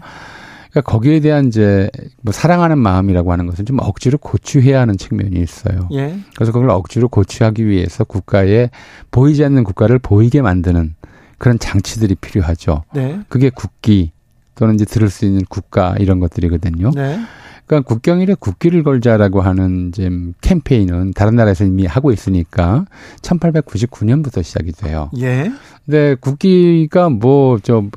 그러니까 0.72 0.82
거기에 0.92 1.20
대한 1.20 1.48
이제 1.48 1.90
뭐 2.22 2.32
사랑하는 2.32 2.78
마음이라고 2.78 3.32
하는 3.32 3.48
것은 3.48 3.66
좀 3.66 3.80
억지로 3.80 4.18
고취해야 4.20 4.80
하는 4.82 4.98
측면이 4.98 5.40
있어요. 5.40 5.90
예. 5.94 6.20
그래서 6.36 6.52
그걸 6.52 6.70
억지로 6.70 7.10
고취하기 7.10 7.66
위해서 7.66 8.04
국가에 8.04 8.70
보이지 9.12 9.44
않는 9.44 9.64
국가를 9.64 9.98
보이게 10.00 10.42
만드는 10.44 10.94
그런 11.40 11.58
장치들이 11.58 12.16
필요하죠. 12.16 12.84
네. 12.94 13.20
그게 13.30 13.50
국기 13.50 14.12
또는 14.60 14.76
이제 14.76 14.84
들을 14.84 15.10
수 15.10 15.26
있는 15.26 15.42
국가 15.48 15.96
이런 16.00 16.20
것들이거든요. 16.20 16.92
네. 16.94 17.18
그러니까 17.66 17.88
국경일에 17.88 18.36
국기를 18.38 18.84
걸자라고 18.84 19.40
하는 19.42 19.94
지금 19.94 20.34
캠페인은 20.42 21.14
다른 21.14 21.36
나라에서 21.36 21.64
이미 21.64 21.86
하고 21.86 22.12
있으니까 22.12 22.86
1899년부터 23.22 24.44
시작이 24.44 24.74
돼요. 24.74 25.10
예. 25.18 25.50
근데 25.86 26.16
국기가 26.20 27.08
뭐좀 27.10 27.92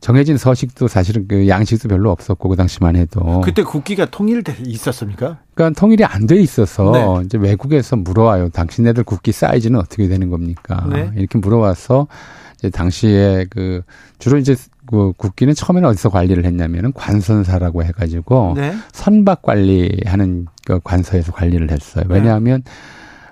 정해진 0.00 0.38
서식도 0.38 0.88
사실은 0.88 1.26
그 1.28 1.46
양식도 1.46 1.88
별로 1.88 2.10
없었고 2.10 2.48
그 2.48 2.56
당시만 2.56 2.96
해도 2.96 3.40
그때 3.42 3.62
국기가 3.62 4.06
통일돼 4.06 4.56
있었습니까? 4.64 5.38
그러니까 5.54 5.78
통일이 5.78 6.04
안 6.04 6.26
돼 6.26 6.40
있어서 6.40 6.90
네. 6.92 7.24
이제 7.26 7.38
외국에서 7.38 7.94
물어와요. 7.96 8.48
당신네들 8.48 9.04
국기 9.04 9.30
사이즈는 9.30 9.78
어떻게 9.78 10.08
되는 10.08 10.30
겁니까? 10.30 10.84
네. 10.90 11.10
이렇게 11.16 11.38
물어와서 11.38 12.08
이제 12.08 12.47
당시에 12.72 13.46
그 13.50 13.82
주로 14.18 14.38
이제 14.38 14.56
그 14.86 15.12
국기는 15.16 15.52
처음에는 15.54 15.88
어디서 15.88 16.08
관리를 16.08 16.44
했냐면은 16.44 16.92
관선사라고 16.92 17.84
해가지고 17.84 18.54
네. 18.56 18.74
선박 18.92 19.42
관리하는 19.42 20.46
그 20.64 20.80
관서에서 20.82 21.32
관리를 21.32 21.70
했어요. 21.70 22.04
네. 22.08 22.14
왜냐하면 22.14 22.62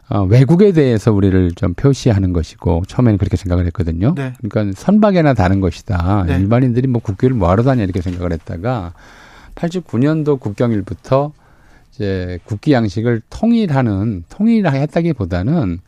어, 0.09 0.23
외국에 0.23 0.73
대해서 0.73 1.13
우리를 1.13 1.53
좀 1.53 1.75
표시하는 1.75 2.33
것이고 2.33 2.85
처음에는 2.87 3.19
그렇게 3.19 3.37
생각을 3.37 3.67
했거든요. 3.67 4.15
네. 4.15 4.35
그러니까 4.49 4.81
선박에나 4.81 5.35
다른 5.35 5.61
것이다. 5.61 6.25
네. 6.29 6.37
일반인들이 6.37 6.87
뭐 6.87 7.03
국기를 7.03 7.35
뭐하러 7.35 7.65
다냐 7.65 7.83
이렇게 7.83 8.01
생각을 8.01 8.33
했다가 8.33 8.93
89년도 9.57 10.39
국경일부터 10.39 11.33
이제 11.93 12.39
국기 12.45 12.73
양식을 12.73 13.23
통일하는 13.31 14.25
통일했다기보다는 14.29 15.81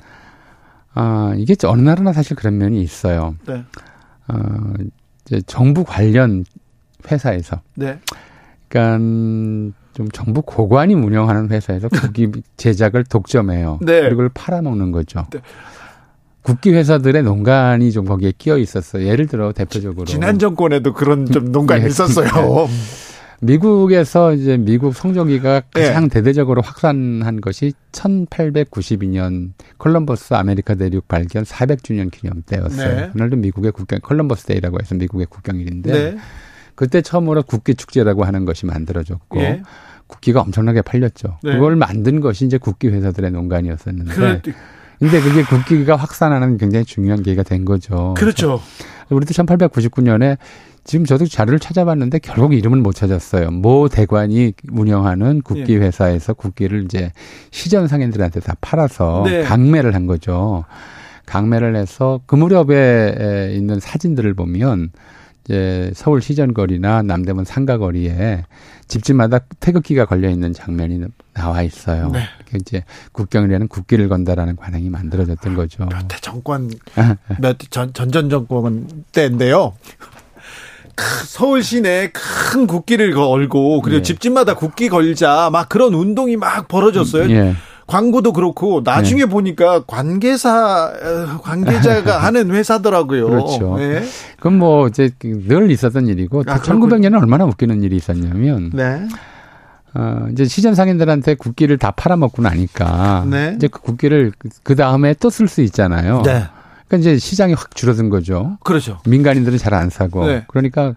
아 0.94 1.34
이게 1.36 1.54
어느 1.64 1.82
나라나 1.82 2.12
사실 2.12 2.36
그런 2.36 2.58
면이 2.58 2.80
있어요. 2.82 3.36
네. 3.46 3.64
어, 4.28 4.74
이제 5.26 5.40
정부 5.46 5.84
관련 5.84 6.44
회사에서 7.10 7.60
네. 7.74 7.98
그러니까 8.68 8.98
좀 9.94 10.08
정부 10.12 10.42
고관이 10.42 10.94
운영하는 10.94 11.50
회사에서 11.50 11.88
국기 11.88 12.30
제작을 12.56 13.04
독점해요. 13.04 13.78
네. 13.82 14.00
그리고 14.00 14.10
그걸 14.16 14.30
팔아먹는 14.34 14.92
거죠. 14.92 15.26
네. 15.32 15.40
국기 16.42 16.72
회사들의 16.72 17.22
농간이 17.24 17.92
좀 17.92 18.06
거기에 18.06 18.32
끼어 18.36 18.58
있었어요. 18.58 19.06
예를 19.06 19.26
들어 19.26 19.52
대표적으로 19.52 20.06
지난 20.06 20.38
정권에도 20.38 20.94
그런 20.94 21.26
좀 21.26 21.52
농간이 21.52 21.84
예. 21.84 21.88
있었어요. 21.88 22.28
미국에서 23.40 24.32
이제 24.34 24.56
미국 24.56 24.94
성조기가 24.94 25.62
네. 25.74 25.82
가장 25.82 26.08
대대적으로 26.08 26.60
확산한 26.60 27.40
것이 27.40 27.72
1892년 27.92 29.52
콜럼버스 29.76 30.34
아메리카 30.34 30.74
대륙 30.74 31.06
발견 31.06 31.44
400주년 31.44 32.10
기념 32.10 32.42
때였어요. 32.42 32.96
네. 32.96 33.10
그날도 33.12 33.36
미국의 33.36 33.72
국경 33.72 34.00
콜럼버스 34.00 34.46
Day라고 34.46 34.78
해서 34.80 34.94
미국의 34.94 35.26
국경일인데 35.30 35.92
네. 35.92 36.18
그때 36.74 37.02
처음으로 37.02 37.42
국기 37.42 37.74
축제라고 37.74 38.24
하는 38.24 38.44
것이 38.44 38.66
만들어졌고 38.66 39.40
예. 39.40 39.62
국기가 40.06 40.40
엄청나게 40.40 40.82
팔렸죠. 40.82 41.38
네. 41.42 41.52
그걸 41.52 41.76
만든 41.76 42.20
것이 42.20 42.46
이제 42.46 42.56
국기 42.56 42.88
회사들의 42.88 43.30
농간이었었는데 43.30 44.14
그럴 44.14 44.42
근데 44.98 45.20
그게 45.20 45.42
국기가 45.42 45.96
확산하는 45.96 46.58
굉장히 46.58 46.84
중요한 46.84 47.22
계기가 47.22 47.42
된 47.42 47.64
거죠. 47.64 48.14
그렇죠. 48.16 48.60
우리도 49.10 49.32
1899년에 49.32 50.38
지금 50.84 51.04
저도 51.04 51.26
자료를 51.26 51.58
찾아봤는데 51.58 52.18
결국 52.20 52.54
이름은 52.54 52.82
못 52.82 52.94
찾았어요. 52.94 53.50
모 53.50 53.88
대관이 53.88 54.54
운영하는 54.72 55.42
국기 55.42 55.74
예. 55.74 55.78
회사에서 55.78 56.32
국기를 56.32 56.84
이제 56.84 57.12
시전 57.50 57.88
상인들한테 57.88 58.40
다 58.40 58.54
팔아서 58.60 59.22
네. 59.26 59.42
강매를 59.42 59.94
한 59.94 60.06
거죠. 60.06 60.64
강매를 61.26 61.76
해서 61.76 62.20
그 62.26 62.36
무렵에 62.36 63.52
있는 63.54 63.80
사진들을 63.80 64.32
보면 64.32 64.90
이제 65.48 65.90
서울 65.94 66.20
시전거리나 66.20 67.02
남대문 67.02 67.44
상가거리에 67.46 68.44
집집마다 68.86 69.38
태극기가 69.60 70.04
걸려 70.04 70.28
있는 70.28 70.52
장면이 70.52 71.02
나와 71.32 71.62
있어요. 71.62 72.10
네. 72.10 72.24
이렇게 72.38 72.58
이제 72.60 72.84
국경이라는 73.12 73.68
국기를 73.68 74.08
건다라는 74.10 74.56
관행이 74.56 74.90
만들어졌던 74.90 75.54
거죠. 75.54 75.86
몇해 75.86 76.20
정권 76.20 76.70
몇 77.40 77.56
전 77.70 77.92
전전 77.94 78.28
정권 78.28 78.86
때인데요. 79.12 79.72
서울 81.24 81.62
시내 81.62 82.10
큰 82.12 82.66
국기를 82.66 83.14
걸고 83.14 83.80
그리고 83.82 83.98
예. 83.98 84.02
집집마다 84.02 84.54
국기 84.54 84.88
걸자 84.88 85.48
막 85.50 85.68
그런 85.68 85.94
운동이 85.94 86.36
막 86.36 86.68
벌어졌어요. 86.68 87.30
예. 87.30 87.54
광고도 87.88 88.32
그렇고 88.34 88.82
나중에 88.84 89.24
보니까 89.24 89.82
관계사 89.86 90.92
어, 90.92 91.40
관계자가 91.42 92.18
하는 92.22 92.50
회사더라고요. 92.52 93.26
그렇죠. 93.28 93.76
네. 93.78 94.04
그건 94.36 94.58
뭐 94.58 94.86
이제 94.86 95.10
늘 95.20 95.70
있었던 95.72 96.06
일이고 96.06 96.44
아, 96.46 96.60
1900년에 96.60 97.18
얼마나 97.20 97.44
웃기는 97.46 97.82
일이 97.82 97.96
있었냐면 97.96 98.70
네. 98.74 99.08
어, 99.94 100.26
이제 100.32 100.44
시전 100.44 100.74
상인들한테 100.74 101.34
국기를 101.34 101.78
다 101.78 101.90
팔아먹고 101.92 102.42
나니까 102.42 103.26
네. 103.28 103.54
이제 103.56 103.68
그 103.68 103.80
국기를 103.80 104.32
그 104.62 104.76
다음에 104.76 105.14
또 105.14 105.30
쓸 105.30 105.48
수 105.48 105.62
있잖아요. 105.62 106.22
네. 106.26 106.44
그러니까 106.86 106.96
이제 107.10 107.18
시장이 107.18 107.54
확 107.54 107.74
줄어든 107.74 108.10
거죠. 108.10 108.58
그렇죠. 108.64 108.98
민간인들은 109.06 109.56
잘 109.58 109.72
안 109.72 109.88
사고 109.88 110.26
네. 110.26 110.44
그러니까 110.48 110.82
어, 110.88 110.94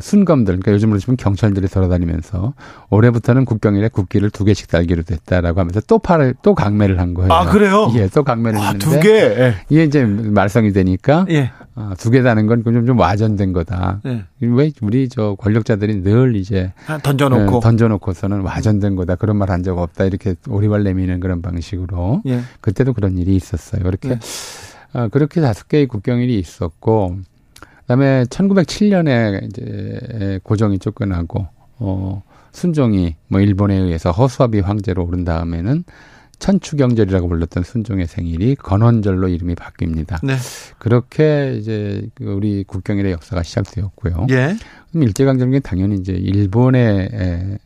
순검들 0.00 0.54
그러니까 0.54 0.72
요즘으로 0.72 0.98
치면 0.98 1.16
경찰들이 1.16 1.68
돌아다니면서 1.68 2.54
올해부터는 2.90 3.44
국경일에 3.44 3.88
국기를 3.88 4.30
두 4.30 4.44
개씩 4.44 4.68
달기로 4.68 5.02
됐다라고 5.02 5.58
하면서 5.60 5.80
또 5.86 5.98
팔을 5.98 6.34
또 6.42 6.54
강매를 6.54 7.00
한 7.00 7.14
거예요. 7.14 7.32
아, 7.32 7.44
그래요? 7.46 7.90
예, 7.96 8.08
또 8.08 8.22
강매를 8.22 8.58
아, 8.58 8.62
했는데 8.72 8.84
두 8.84 9.00
개. 9.00 9.10
예. 9.10 9.54
이게 9.68 9.84
이제 9.84 10.04
말썽이 10.04 10.72
되니까 10.72 11.26
예. 11.30 11.50
아, 11.74 11.94
두 11.98 12.10
개 12.10 12.22
다는 12.22 12.46
건 12.46 12.62
좀 12.62 12.86
좀 12.86 12.98
와전된 12.98 13.52
거다. 13.52 14.00
예. 14.06 14.24
왜 14.40 14.70
우리 14.80 15.08
저 15.08 15.34
권력자들이 15.40 16.02
늘 16.02 16.36
이제 16.36 16.72
아, 16.86 16.98
던져놓고. 16.98 17.56
예, 17.56 17.60
던져놓고서는 17.60 18.40
와전된 18.42 18.94
거다 18.96 19.16
그런 19.16 19.36
말 19.36 19.50
한 19.50 19.62
적 19.64 19.78
없다 19.78 20.04
이렇게 20.04 20.34
오리발 20.48 20.84
내미는 20.84 21.18
그런 21.20 21.42
방식으로 21.42 22.22
예. 22.26 22.40
그때도 22.60 22.92
그런 22.92 23.18
일이 23.18 23.34
있었어요. 23.36 23.82
그렇게 23.82 24.08
네. 24.10 24.18
아, 24.92 25.08
그렇게 25.08 25.40
다섯 25.40 25.66
개의 25.68 25.86
국경일이 25.88 26.38
있었고 26.38 27.18
그다음에 27.84 28.24
1907년에 28.24 29.44
이제 29.44 30.40
고종이 30.42 30.78
쫓겨나고 30.78 31.46
어 31.78 32.22
순종이 32.52 33.16
뭐 33.28 33.40
일본에 33.40 33.76
의해서 33.76 34.10
허수아비 34.10 34.60
황제로 34.60 35.04
오른 35.04 35.24
다음에는 35.24 35.84
천추경절이라고 36.38 37.28
불렀던 37.28 37.62
순종의 37.62 38.06
생일이 38.06 38.54
건원절로 38.56 39.28
이름이 39.28 39.54
바뀝니다. 39.54 40.24
네. 40.26 40.36
그렇게 40.78 41.56
이제 41.58 42.06
그 42.14 42.24
우리 42.24 42.64
국경일의 42.64 43.12
역사가 43.12 43.42
시작되었고요. 43.42 44.26
예. 44.30 44.56
그럼 44.90 45.02
일제강점기는 45.04 45.62
당연히 45.62 45.96
이제 45.96 46.12
일본의 46.12 47.08
에, 47.12 47.58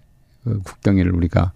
그 0.45 0.61
국경일을 0.63 1.15
우리가 1.15 1.53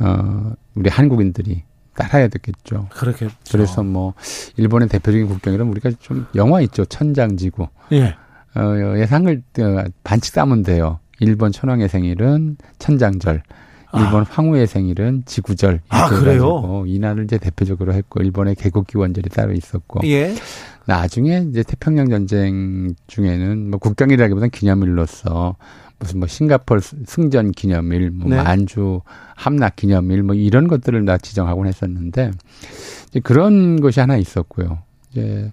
어 0.00 0.52
우리 0.74 0.88
한국인들이 0.90 1.62
따라야 1.94 2.28
됐겠죠. 2.28 2.88
그렇게. 2.90 3.28
그래서 3.50 3.82
뭐 3.82 4.14
일본의 4.56 4.88
대표적인 4.88 5.28
국경일은 5.28 5.68
우리가 5.68 5.90
좀 6.00 6.26
영화 6.34 6.60
있죠 6.62 6.84
천장지구 6.84 7.68
예. 7.92 8.14
어, 8.54 8.96
예상을 8.96 9.42
어, 9.60 9.84
반칙 10.02 10.34
따면 10.34 10.62
돼요. 10.62 10.98
일본 11.20 11.52
천황의 11.52 11.88
생일은 11.88 12.56
천장절, 12.78 13.42
일본 13.94 14.24
황후의 14.24 14.66
생일은 14.66 15.22
지구절. 15.26 15.80
아, 15.88 16.08
그래요? 16.08 16.84
이날을 16.86 17.24
이제 17.24 17.38
대표적으로 17.38 17.92
했고 17.92 18.22
일본의 18.22 18.54
개국기원절이 18.54 19.28
따로 19.30 19.52
있었고 19.52 20.00
예. 20.04 20.34
나중에 20.86 21.46
이제 21.50 21.62
태평양 21.62 22.08
전쟁 22.08 22.94
중에는 23.06 23.70
뭐 23.70 23.78
국경일이라기보다는 23.78 24.50
기념일로서 24.50 25.56
무슨 26.00 26.18
뭐 26.18 26.26
싱가폴 26.26 26.80
승전 26.80 27.52
기념일, 27.52 28.10
뭐 28.10 28.28
네. 28.30 28.42
만주 28.42 29.02
함락 29.36 29.76
기념일 29.76 30.22
뭐 30.22 30.34
이런 30.34 30.66
것들을 30.66 31.04
다 31.04 31.18
지정하곤 31.18 31.66
했었는데 31.66 32.32
이제 33.08 33.20
그런 33.20 33.80
것이 33.80 34.00
하나 34.00 34.16
있었고요. 34.16 34.78
이제 35.10 35.52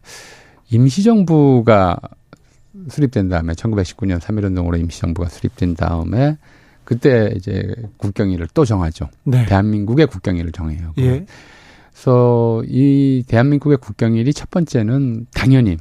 임시정부가 0.72 2.00
수립된 2.90 3.30
다음에 3.30 3.54
1919년 3.54 4.20
3.1운동으로 4.20 4.80
임시정부가 4.80 5.30
수립된 5.30 5.76
다음에 5.76 6.38
그때 6.84 7.32
이제 7.36 7.76
국경일을 7.98 8.48
또 8.54 8.64
정하죠. 8.64 9.10
네. 9.26 9.46
대한민국의 9.46 10.08
국경일을 10.08 10.54
정해요. 10.54 10.94
예. 11.00 11.26
그래서 11.92 12.64
이 12.66 13.24
대한민국의 13.28 13.80
국경일이 13.80 14.32
첫 14.32 14.50
번째는 14.50 15.26
당연히 15.34 15.78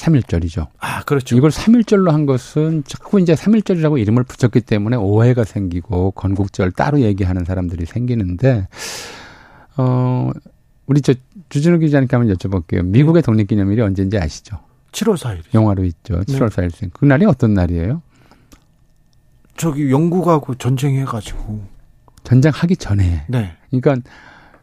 3.1절이죠. 0.00 0.68
아, 0.78 1.02
그렇죠. 1.04 1.36
이걸 1.36 1.50
3.1절로 1.50 2.10
한 2.10 2.26
것은 2.26 2.84
자꾸 2.86 3.20
이제 3.20 3.34
3.1절이라고 3.34 3.98
이름을 3.98 4.24
붙였기 4.24 4.62
때문에 4.62 4.96
오해가 4.96 5.44
생기고 5.44 6.12
건국절 6.12 6.72
따로 6.72 7.00
얘기하는 7.00 7.44
사람들이 7.44 7.86
생기는데, 7.86 8.68
어, 9.76 10.30
우리 10.86 11.02
저 11.02 11.14
주진우 11.50 11.78
기자님께 11.78 12.16
한번 12.16 12.34
여쭤볼게요. 12.34 12.84
미국의 12.84 13.22
독립기념일이 13.22 13.80
언제인지 13.82 14.18
아시죠? 14.18 14.58
7월 14.92 15.16
4일. 15.16 15.42
영화로 15.54 15.84
있죠. 15.84 16.20
7월 16.20 16.48
4일 16.48 16.70
생. 16.70 16.90
그날이 16.90 17.24
어떤 17.26 17.54
날이에요? 17.54 18.02
저기 19.56 19.90
영국하고 19.90 20.54
전쟁해 20.54 21.04
가지고. 21.04 21.62
전쟁하기 22.24 22.76
전에. 22.76 23.24
네. 23.28 23.56
그러니까 23.70 24.10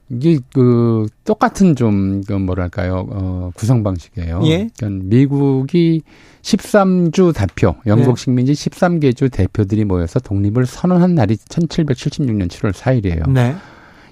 이게 0.10 0.39
그 0.53 1.08
똑같은 1.26 1.76
좀 1.76 2.22
그 2.28 2.34
뭐랄까요 2.34 3.08
어 3.10 3.51
구성 3.55 3.84
방식이에요. 3.84 4.41
예. 4.45 4.70
그러니까 4.78 5.05
미국이 5.05 6.01
13주 6.41 7.36
대표, 7.36 7.76
영국 7.86 8.16
네. 8.16 8.24
식민지 8.24 8.53
13개 8.53 9.16
주 9.16 9.30
대표들이 9.30 9.86
모여서 9.86 10.20
독립을 10.20 10.66
선언한 10.66 11.16
날이 11.16 11.36
1776년 11.36 12.47
7월 12.47 12.72
4일이에요. 12.72 13.30
네. 13.30 13.55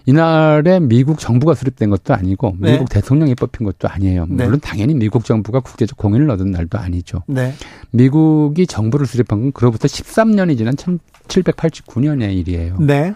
이날에 0.08 0.80
미국 0.80 1.18
정부가 1.18 1.56
수립된 1.56 1.90
것도 1.90 2.14
아니고 2.14 2.56
네. 2.60 2.74
미국 2.74 2.90
대통령이 2.90 3.34
뽑힌 3.36 3.66
것도 3.66 3.88
아니에요. 3.88 4.28
네. 4.30 4.46
물론 4.46 4.60
당연히 4.60 4.94
미국 4.94 5.26
정부가 5.26 5.62
국제적 5.62 5.98
공인을 5.98 6.30
얻은 6.30 6.52
날도 6.52 6.78
아니죠. 6.78 7.24
네. 7.28 7.54
미국이 7.92 8.68
정부를 8.68 9.08
수립한 9.08 9.42
건 9.42 9.52
그로부터 9.52 9.88
13년이 9.88 10.58
지난 10.58 10.76
1789년의 10.76 12.36
일이에요. 12.38 12.78
네. 12.80 13.16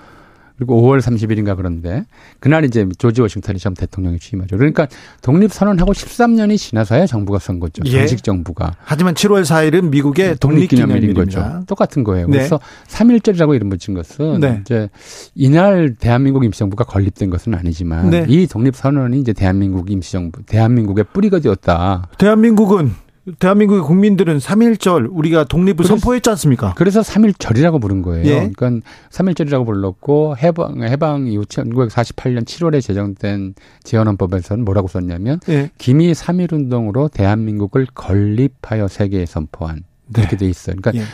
그리고 0.59 0.81
5월 0.81 0.99
30일인가 0.99 1.55
그런데 1.55 2.05
그날 2.41 2.65
이제 2.65 2.85
조지 2.97 3.21
워싱턴이 3.21 3.59
처음 3.59 3.73
대통령이 3.75 4.19
취임하죠. 4.19 4.57
그러니까 4.57 4.89
독립 5.21 5.53
선언하고 5.53 5.93
13년이 5.93 6.57
지나서야 6.57 7.05
정부가 7.05 7.39
선 7.39 7.61
거죠. 7.61 7.81
예. 7.85 7.91
정식 7.91 8.25
정부가 8.25 8.75
하지만 8.83 9.13
7월 9.13 9.43
4일은 9.43 9.89
미국의 9.89 10.35
독립기념일인. 10.35 11.13
거죠. 11.13 11.63
똑같은 11.65 12.03
거예요. 12.03 12.27
네. 12.27 12.33
그래서 12.33 12.59
3.1절이라고 12.87 13.55
이름 13.55 13.69
붙인 13.69 13.93
것은 13.93 14.41
네. 14.41 14.57
이제 14.61 14.89
이날 15.33 15.95
대한민국 15.95 16.43
임시정부가 16.43 16.83
건립된 16.83 17.29
것은 17.29 17.55
아니지만 17.55 18.09
네. 18.09 18.25
이 18.27 18.45
독립 18.45 18.75
선언이 18.75 19.17
이제 19.17 19.31
대한민국 19.31 19.89
임시정부, 19.89 20.43
대한민국의 20.43 21.05
뿌리가 21.13 21.39
되었다. 21.39 22.09
대한민국은 22.17 22.91
대한민국의 23.37 23.83
국민들은 23.83 24.37
3.1절 24.37 25.07
우리가 25.11 25.43
독립을 25.43 25.77
그래서- 25.77 25.95
선포했지 25.97 26.29
않습니까? 26.31 26.73
그래서 26.75 27.01
3.1절이라고 27.01 27.79
부른 27.81 28.01
거예요. 28.01 28.25
예. 28.25 28.49
그러니까 28.55 28.87
3.1절이라고 29.11 29.65
불렀고 29.65 30.37
해방 30.37 30.83
해방 30.83 31.27
이후 31.27 31.43
1948년 31.45 32.45
7월에 32.45 32.81
제정된 32.81 33.53
재헌헌법에서는 33.83 34.63
뭐라고 34.65 34.87
썼냐면 34.87 35.39
예. 35.49 35.69
기미 35.77 36.11
3.1 36.13 36.53
운동으로 36.53 37.07
대한민국을 37.09 37.87
건립하여 37.93 38.87
세계에 38.87 39.25
선포한 39.25 39.83
네. 40.07 40.21
이렇게 40.21 40.37
돼 40.37 40.47
있어요. 40.47 40.75
그러니까 40.81 41.03
예. 41.03 41.05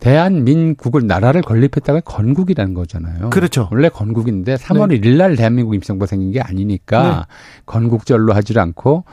대한민국을 0.00 1.06
나라를 1.06 1.42
건립했다가 1.42 2.00
건국이라는 2.00 2.74
거잖아요. 2.74 3.30
그렇죠. 3.30 3.68
원래 3.70 3.88
건국인데 3.88 4.56
3월 4.56 4.90
1일 5.00 5.16
날 5.16 5.36
대한민국 5.36 5.74
임시정부가 5.76 6.06
생긴 6.06 6.32
게 6.32 6.40
아니니까 6.40 7.26
건국절로 7.66 8.32
하질 8.34 8.58
않고 8.58 9.04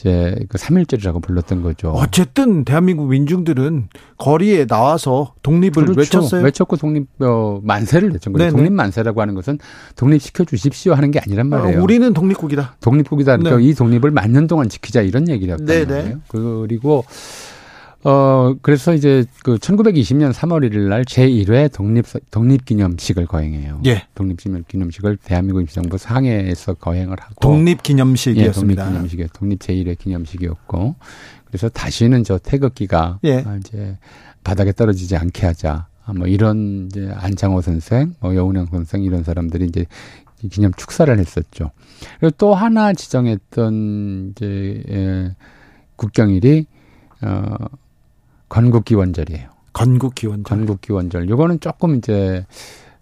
이제 0.00 0.34
그 0.48 0.56
3.1절이라고 0.56 1.22
불렀던 1.22 1.62
거죠. 1.62 1.90
어쨌든 1.90 2.64
대한민국 2.64 3.08
민중들은 3.08 3.88
거리에 4.16 4.66
나와서 4.66 5.34
독립을 5.42 5.84
그렇죠. 5.84 6.00
외쳤어요. 6.00 6.42
외쳤고 6.42 6.76
독립 6.76 7.06
어, 7.20 7.60
만세를 7.62 8.10
거죠. 8.32 8.44
네네. 8.44 8.56
독립 8.56 8.72
만세라고 8.72 9.20
하는 9.20 9.34
것은 9.34 9.58
독립시켜 9.96 10.44
주십시오 10.44 10.94
하는 10.94 11.10
게 11.10 11.20
아니란 11.20 11.48
말이에요. 11.48 11.78
어, 11.78 11.82
우리는 11.82 12.14
독립국이다. 12.14 12.76
독립국이다. 12.80 13.36
그러니까 13.36 13.58
네. 13.58 13.64
이 13.64 13.74
독립을 13.74 14.10
만년 14.10 14.46
동안 14.46 14.70
지키자 14.70 15.02
이런 15.02 15.26
네네. 15.66 15.84
말이에요. 15.84 16.20
그리고 16.28 17.04
어 18.02 18.54
그래서 18.62 18.94
이제 18.94 19.24
그 19.44 19.56
1920년 19.56 20.32
3월 20.32 20.66
1일 20.70 20.88
날 20.88 21.04
제1회 21.04 21.70
독립 21.72 22.06
독립기념식을 22.30 23.26
거행해요. 23.26 23.82
예. 23.84 24.06
독립기념식을 24.14 25.18
대한민국 25.18 25.60
임시정부 25.60 25.98
상해에서 25.98 26.74
거행을 26.74 27.18
하고 27.20 27.34
예, 27.34 27.40
독립기념식이었습니다. 27.40 28.84
독립기념식이 28.84 29.26
독립 29.34 29.58
제1회 29.58 29.98
기념식이었고 29.98 30.94
그래서 31.44 31.68
다시는 31.68 32.24
저 32.24 32.38
태극기가 32.38 33.18
예. 33.24 33.44
아, 33.46 33.56
이제 33.56 33.98
바닥에 34.44 34.72
떨어지지 34.72 35.16
않게 35.16 35.46
하자. 35.46 35.86
아, 36.06 36.12
뭐 36.14 36.26
이런 36.26 36.86
이제 36.86 37.10
안창호 37.14 37.60
선생, 37.60 38.14
뭐 38.20 38.34
여운형 38.34 38.66
선생 38.66 39.02
이런 39.02 39.24
사람들이 39.24 39.66
이제 39.66 39.84
이 40.42 40.48
기념 40.48 40.72
축사를 40.72 41.16
했었죠. 41.18 41.70
그리고 42.18 42.34
또 42.38 42.54
하나 42.54 42.94
지정했던 42.94 44.32
이제 44.34 44.82
예, 44.88 45.36
국경일이 45.96 46.64
어 47.22 47.54
건국기원절이에요. 48.50 49.48
건국기원절. 49.72 50.44
건국기원절. 50.44 51.30
요거는 51.30 51.60
조금 51.60 51.96
이제 51.96 52.44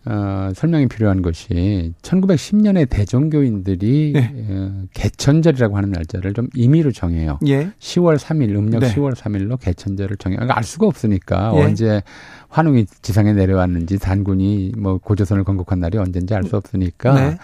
어, 0.05 0.51
설명이 0.55 0.87
필요한 0.89 1.21
것이 1.21 1.93
1910년에 2.03 2.89
대종교인들이 2.89 4.13
네. 4.15 4.47
어, 4.49 4.85
개천절이라고 4.95 5.77
하는 5.77 5.91
날짜를 5.91 6.33
좀 6.33 6.49
임의로 6.55 6.93
정해요. 6.93 7.39
예. 7.47 7.71
10월 7.79 8.17
3일 8.17 8.55
음력 8.57 8.81
네. 8.81 8.95
10월 8.95 9.15
3일로 9.15 9.61
개천절을 9.61 10.17
정해. 10.17 10.37
그러니까 10.37 10.57
알 10.57 10.65
수가 10.65 10.87
없으니까 10.87 11.53
예. 11.57 11.63
언제 11.63 12.03
환웅이 12.49 12.87
지상에 13.03 13.33
내려왔는지 13.35 13.99
단군이 13.99 14.73
뭐 14.79 14.99
고조선을 14.99 15.45
건국한 15.45 15.81
날이 15.81 15.99
언젠지 15.99 16.35
알 16.35 16.45
수 16.45 16.57
없으니까 16.57 17.15
네. 17.15 17.37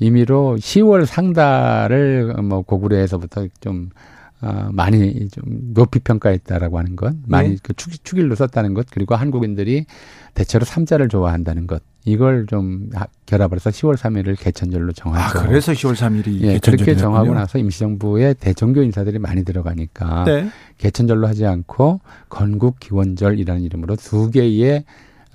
임의로 0.00 0.56
10월 0.58 1.06
상달을 1.06 2.34
뭐 2.42 2.62
고구려에서부터 2.62 3.46
좀 3.60 3.88
어, 4.40 4.68
많이 4.72 5.28
좀 5.30 5.42
높이 5.72 5.98
평가했다라고 6.00 6.78
하는 6.78 6.96
것, 6.96 7.14
많이 7.26 7.50
네. 7.50 7.56
그 7.62 7.72
축, 7.74 7.92
축일로 8.04 8.34
썼다는 8.34 8.74
것, 8.74 8.86
그리고 8.90 9.14
한국인들이 9.14 9.86
대체로 10.34 10.64
삼자를 10.64 11.08
좋아한다는 11.08 11.66
것, 11.66 11.82
이걸 12.04 12.46
좀 12.46 12.90
하- 12.92 13.06
결합을 13.24 13.56
해서 13.56 13.70
10월 13.70 13.96
3일을 13.96 14.38
개천절로 14.38 14.90
아, 14.90 14.92
정하죠. 14.94 15.42
그래서 15.48 15.72
10월 15.72 15.94
3일이 15.94 16.40
예, 16.42 16.58
그렇게 16.58 16.94
정하고 16.96 17.32
나서 17.32 17.58
임시정부에 17.58 18.34
대종교 18.34 18.82
인사들이 18.82 19.18
많이 19.18 19.44
들어가니까 19.44 20.24
네. 20.24 20.50
개천절로 20.76 21.26
하지 21.26 21.46
않고 21.46 22.00
건국 22.28 22.78
기원절이라는 22.80 23.62
이름으로 23.62 23.96
두 23.96 24.30
개의 24.30 24.84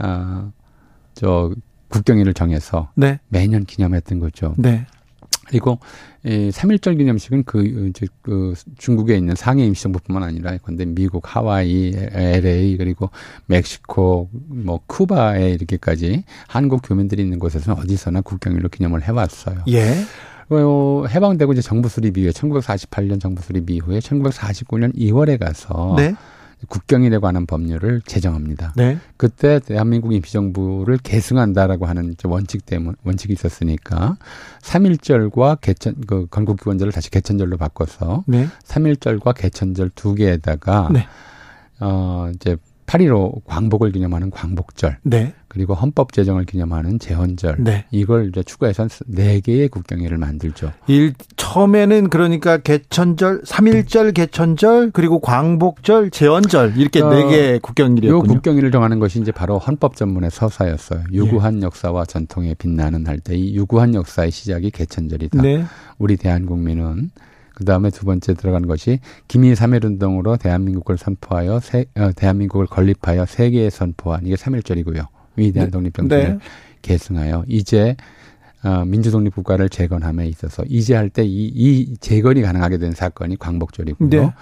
어 0.04 0.52
저 1.16 1.52
국경일을 1.90 2.34
정해서 2.34 2.92
네. 2.96 3.20
매년 3.28 3.66
기념했던 3.66 4.20
거죠. 4.20 4.54
네. 4.58 4.86
그리고 5.50 5.80
이 6.24 6.52
3.1절 6.52 6.98
기념식은 6.98 7.44
그, 7.44 7.90
이제 7.90 8.06
그 8.22 8.54
중국에 8.78 9.18
있는 9.18 9.36
상해 9.36 9.66
임시정부뿐만 9.66 10.22
아니라 10.22 10.58
근데 10.62 10.86
미국, 10.86 11.36
하와이, 11.36 11.94
LA 11.96 12.78
그리고 12.78 13.10
멕시코, 13.48 14.30
뭐 14.32 14.80
쿠바에 14.86 15.50
이렇게까지 15.52 16.24
한국 16.48 16.82
교민들이 16.84 17.24
있는 17.24 17.40
곳에서는 17.40 17.82
어디서나 17.82 18.22
국경일로 18.22 18.70
기념을 18.70 19.02
해왔어요. 19.02 19.64
예. 19.70 20.06
어, 20.52 21.06
해방되고 21.08 21.54
이제 21.54 21.62
정부 21.62 21.90
수립 21.90 22.18
이후에 22.18 22.32
1948년 22.32 23.20
정부 23.20 23.42
수립 23.42 23.70
이후에 23.70 24.00
1949년 24.00 24.96
2월에 24.96 25.40
가서 25.40 25.96
네. 25.98 26.16
국경일에 26.68 27.20
관한 27.20 27.46
법률을 27.46 28.02
제정합니다. 28.02 28.74
네. 28.76 28.98
그때 29.18 29.60
대한민국 29.60 30.14
임시정부를 30.14 30.98
계승한다라고 30.98 31.86
하는 31.86 32.16
원칙 32.26 32.66
때문 32.66 32.96
원칙이 33.04 33.34
있었으니까 33.34 34.18
3.1절과 34.62 35.62
개천 35.62 35.96
그 36.06 36.28
건국기원절을 36.28 36.92
다시 36.92 37.10
개천절로 37.10 37.58
바꿔서 37.58 38.24
네. 38.28 38.48
3.1절과 38.66 39.36
개천절 39.36 39.92
두 39.96 40.16
개에다가 40.16 40.90
네. 40.92 41.08
어 41.80 42.30
이제 42.36 42.58
8.15 42.88 43.46
광복을 43.46 43.92
기념하는 43.92 44.32
광복절 44.32 44.98
네. 45.04 45.34
그리고 45.50 45.74
헌법 45.74 46.14
제정을 46.14 46.46
기념하는 46.46 47.00
제헌절 47.00 47.58
네. 47.60 47.86
이걸 47.92 48.30
이제 48.30 48.42
추가해서 48.44 48.88
네 49.08 49.40
개의 49.42 49.68
국경일을 49.68 50.18
만들죠. 50.18 50.72
일 50.88 51.14
처음에는 51.38 52.10
그러니까 52.10 52.58
개천절, 52.58 53.42
3일절 53.42 54.14
개천절, 54.14 54.92
그리고 54.92 55.20
광복절, 55.20 56.12
제헌절 56.12 56.78
이렇게 56.78 57.02
어, 57.02 57.10
네개요 57.10 57.60
국경일이었군요. 57.62 58.34
국경일을 58.34 58.72
정하는 58.72 59.00
것이 59.00 59.20
이제 59.20 59.32
바로 59.32 59.58
헌법 59.58 59.96
전문의 59.96 60.30
서사였어요. 60.32 61.04
유구한 61.12 61.62
역사와 61.64 62.06
전통에 62.06 62.54
빛나는 62.54 63.06
할 63.08 63.20
때 63.20 63.36
이 63.36 63.56
유구한 63.56 63.94
역사의 63.96 64.32
시작이 64.32 64.72
개천절이다. 64.72 65.42
네. 65.42 65.66
우리 65.98 66.16
대한국민은 66.16 67.12
그 67.54 67.66
다음에 67.66 67.90
두 67.90 68.06
번째 68.06 68.34
들어간 68.36 68.66
것이 68.68 69.00
김이 69.28 69.54
삼일운동으로 69.56 70.38
대한민국을 70.38 70.98
선포하여 70.98 71.60
세, 71.60 71.86
어, 71.98 72.12
대한민국을 72.16 72.68
건립하여 72.68 73.26
세계에 73.26 73.70
선포한 73.70 74.26
이게 74.26 74.36
삼일절이고요. 74.38 75.02
위대한 75.40 75.68
네. 75.68 75.72
독립정신을 75.72 76.28
네. 76.30 76.40
계승하여 76.82 77.46
이제 77.48 77.96
어, 78.64 78.84
민주독립 78.86 79.34
국가를 79.36 79.70
재건함에 79.70 80.28
있어서 80.28 80.64
이제 80.68 80.94
할 80.96 81.10
때 81.10 81.24
이 81.24 81.52
이 81.56 81.96
재건이 82.00 82.42
가능하게 82.42 82.78
된 82.78 82.92
사건이 82.92 83.38
광복절이고요. 83.38 84.10
네. 84.10 84.34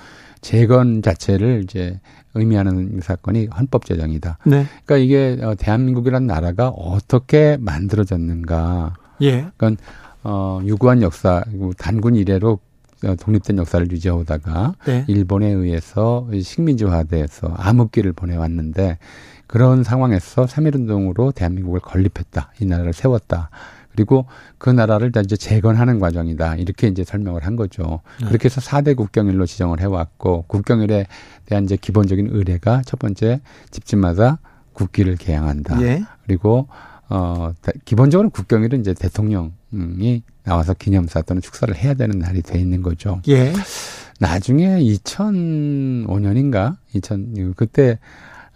재건 0.41 1.01
자체를 1.01 1.61
이제 1.63 1.99
의미하는 2.33 2.99
사건이 3.01 3.47
헌법 3.47 3.85
제정이다. 3.85 4.37
네. 4.45 4.65
그러니까 4.85 4.97
이게 4.97 5.37
어, 5.43 5.55
대한민국이라는 5.55 6.25
나라가 6.27 6.69
어떻게 6.69 7.57
만들어졌는가. 7.59 8.93
예. 9.21 9.47
그러니까 9.57 9.81
어, 10.23 10.59
유구한 10.63 11.01
역사, 11.01 11.43
단군 11.77 12.15
이래로 12.15 12.59
어, 13.05 13.15
독립된 13.15 13.57
역사를 13.57 13.89
유지하다가 13.91 14.75
네. 14.85 15.05
일본에 15.07 15.47
의해서 15.49 16.27
식민지화돼서 16.41 17.47
암흑기를 17.55 18.13
보내왔는데 18.13 18.97
그런 19.47 19.83
상황에서 19.83 20.45
3.1운동으로 20.45 21.33
대한민국을 21.33 21.79
건립했다. 21.79 22.51
이 22.59 22.65
나라를 22.65 22.93
세웠다. 22.93 23.49
그리고 23.95 24.25
그 24.59 24.69
나라를 24.69 25.11
다 25.11 25.21
이제 25.21 25.35
재건하는 25.35 25.99
과정이다. 25.99 26.57
이렇게 26.57 26.87
이제 26.87 27.03
설명을 27.03 27.45
한 27.45 27.55
거죠. 27.55 28.01
네. 28.21 28.27
그렇게 28.27 28.45
해서 28.45 28.61
4대 28.61 28.95
국경일로 28.95 29.45
지정을 29.47 29.79
해왔고 29.79 30.43
국경일에 30.47 31.07
대한 31.45 31.63
이제 31.63 31.75
기본적인 31.77 32.27
의례가 32.31 32.83
첫 32.85 32.99
번째 32.99 33.41
집집마다 33.71 34.37
국기를 34.73 35.15
개양한다. 35.15 35.81
예. 35.81 36.03
그리고 36.25 36.67
어 37.09 37.53
다- 37.61 37.71
기본적으로 37.85 38.29
국경일은 38.29 38.81
이제 38.81 38.93
대통령이 38.93 40.21
나와서 40.43 40.75
기념사 40.75 41.21
또는 41.23 41.41
축사를 41.41 41.73
해야 41.75 41.95
되는 41.95 42.19
날이 42.19 42.43
돼 42.43 42.59
있는 42.59 42.83
거죠. 42.83 43.21
예. 43.29 43.51
나중에 44.19 44.79
2005년인가 44.83 46.77
2000 46.93 47.53
그때 47.55 47.97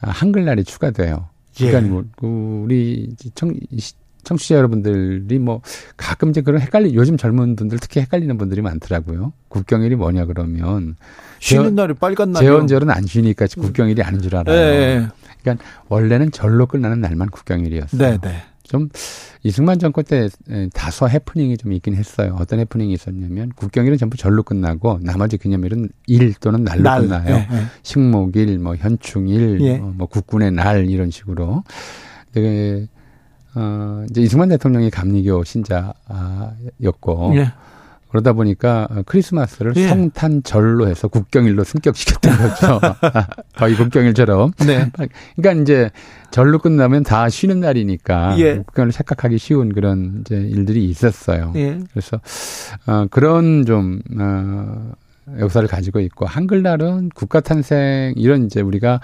한글날이 0.02 0.64
추가돼요. 0.64 1.30
예. 1.60 1.72
그러니까 1.72 2.04
우리 2.22 3.16
청 3.36 3.54
청취자 4.24 4.56
여러분들이 4.56 5.40
뭐 5.40 5.62
가끔 5.98 6.30
이제 6.30 6.42
그런 6.42 6.62
헷갈리 6.62 6.94
요즘 6.96 7.18
젊은 7.18 7.56
분들 7.56 7.80
특히 7.80 8.02
헷갈리는 8.02 8.38
분들이 8.38 8.62
많더라고요. 8.62 9.34
국경일이 9.48 9.96
뭐냐 9.96 10.26
그러면 10.26 10.96
쉬는 11.40 11.76
날이 11.76 11.94
빨간 11.96 12.32
날이요. 12.32 12.52
재헌절은 12.52 12.90
안 12.92 13.06
쉬니까 13.06 13.48
국경일이 13.48 14.02
아닌 14.04 14.22
줄 14.22 14.34
예. 14.34 14.38
알아요. 14.38 14.56
예. 14.56 15.08
그러니까 15.42 15.66
원래는 15.88 16.32
절로 16.32 16.68
끝나는 16.68 17.02
날만 17.02 17.30
국경일이었어요. 17.30 18.00
네, 18.00 18.18
네. 18.22 18.44
좀 18.72 18.88
이승만 19.44 19.80
정권 19.80 20.06
때 20.06 20.30
에, 20.50 20.70
다소 20.74 21.10
해프닝이 21.10 21.58
좀 21.58 21.74
있긴 21.74 21.94
했어요. 21.94 22.38
어떤 22.40 22.60
해프닝이 22.60 22.94
있었냐면 22.94 23.52
국경일은 23.56 23.98
전부 23.98 24.16
절로 24.16 24.44
끝나고 24.44 25.00
나머지 25.02 25.38
기념일은 25.38 25.90
일 26.08 26.34
또는 26.36 26.64
날로 26.64 26.82
날. 26.82 27.02
끝나요. 27.02 27.36
예, 27.36 27.48
예. 27.52 27.64
식목일, 27.84 28.60
뭐 28.60 28.78
현충일, 28.78 29.60
예. 29.62 29.78
어, 29.80 29.94
뭐 29.96 30.08
국군의 30.08 30.54
날 30.54 30.90
이런 30.90 31.12
식으로. 31.12 31.64
되게 32.32 32.88
어 33.56 34.06
이제 34.10 34.22
이승만 34.22 34.48
대통령이 34.48 34.90
감리교 34.90 35.44
신자였고 35.44 37.34
예. 37.36 37.52
그러다 38.12 38.34
보니까 38.34 38.88
어, 38.92 39.02
크리스마스를 39.06 39.74
예. 39.78 39.88
성탄절로 39.88 40.88
해서 40.88 41.08
국경일로 41.08 41.64
승격시켰던 41.64 42.38
거죠. 42.38 42.80
거의 43.56 43.76
국경일처럼. 43.76 44.52
네. 44.66 44.92
그러니까 45.38 45.62
이제 45.62 45.90
절로 46.30 46.60
끝나면 46.60 47.04
다 47.04 47.30
쉬는 47.30 47.62
날이니까 47.62 48.38
예. 48.40 48.58
국경을 48.58 48.92
착각하기 48.92 49.38
쉬운 49.38 49.74
그런 49.74 50.22
이제 50.22 50.36
일들이 50.36 50.86
있었어요. 50.86 51.54
예. 51.56 51.80
그래서 51.92 52.20
어 52.86 53.06
그런 53.10 53.66
좀 53.66 54.02
어, 54.20 54.92
역사를 55.40 55.66
가지고 55.68 56.02
있고 56.02 56.26
한글날은 56.26 57.10
국가 57.16 57.40
탄생 57.40 58.14
이런 58.18 58.46
이제 58.46 58.60
우리가 58.60 59.00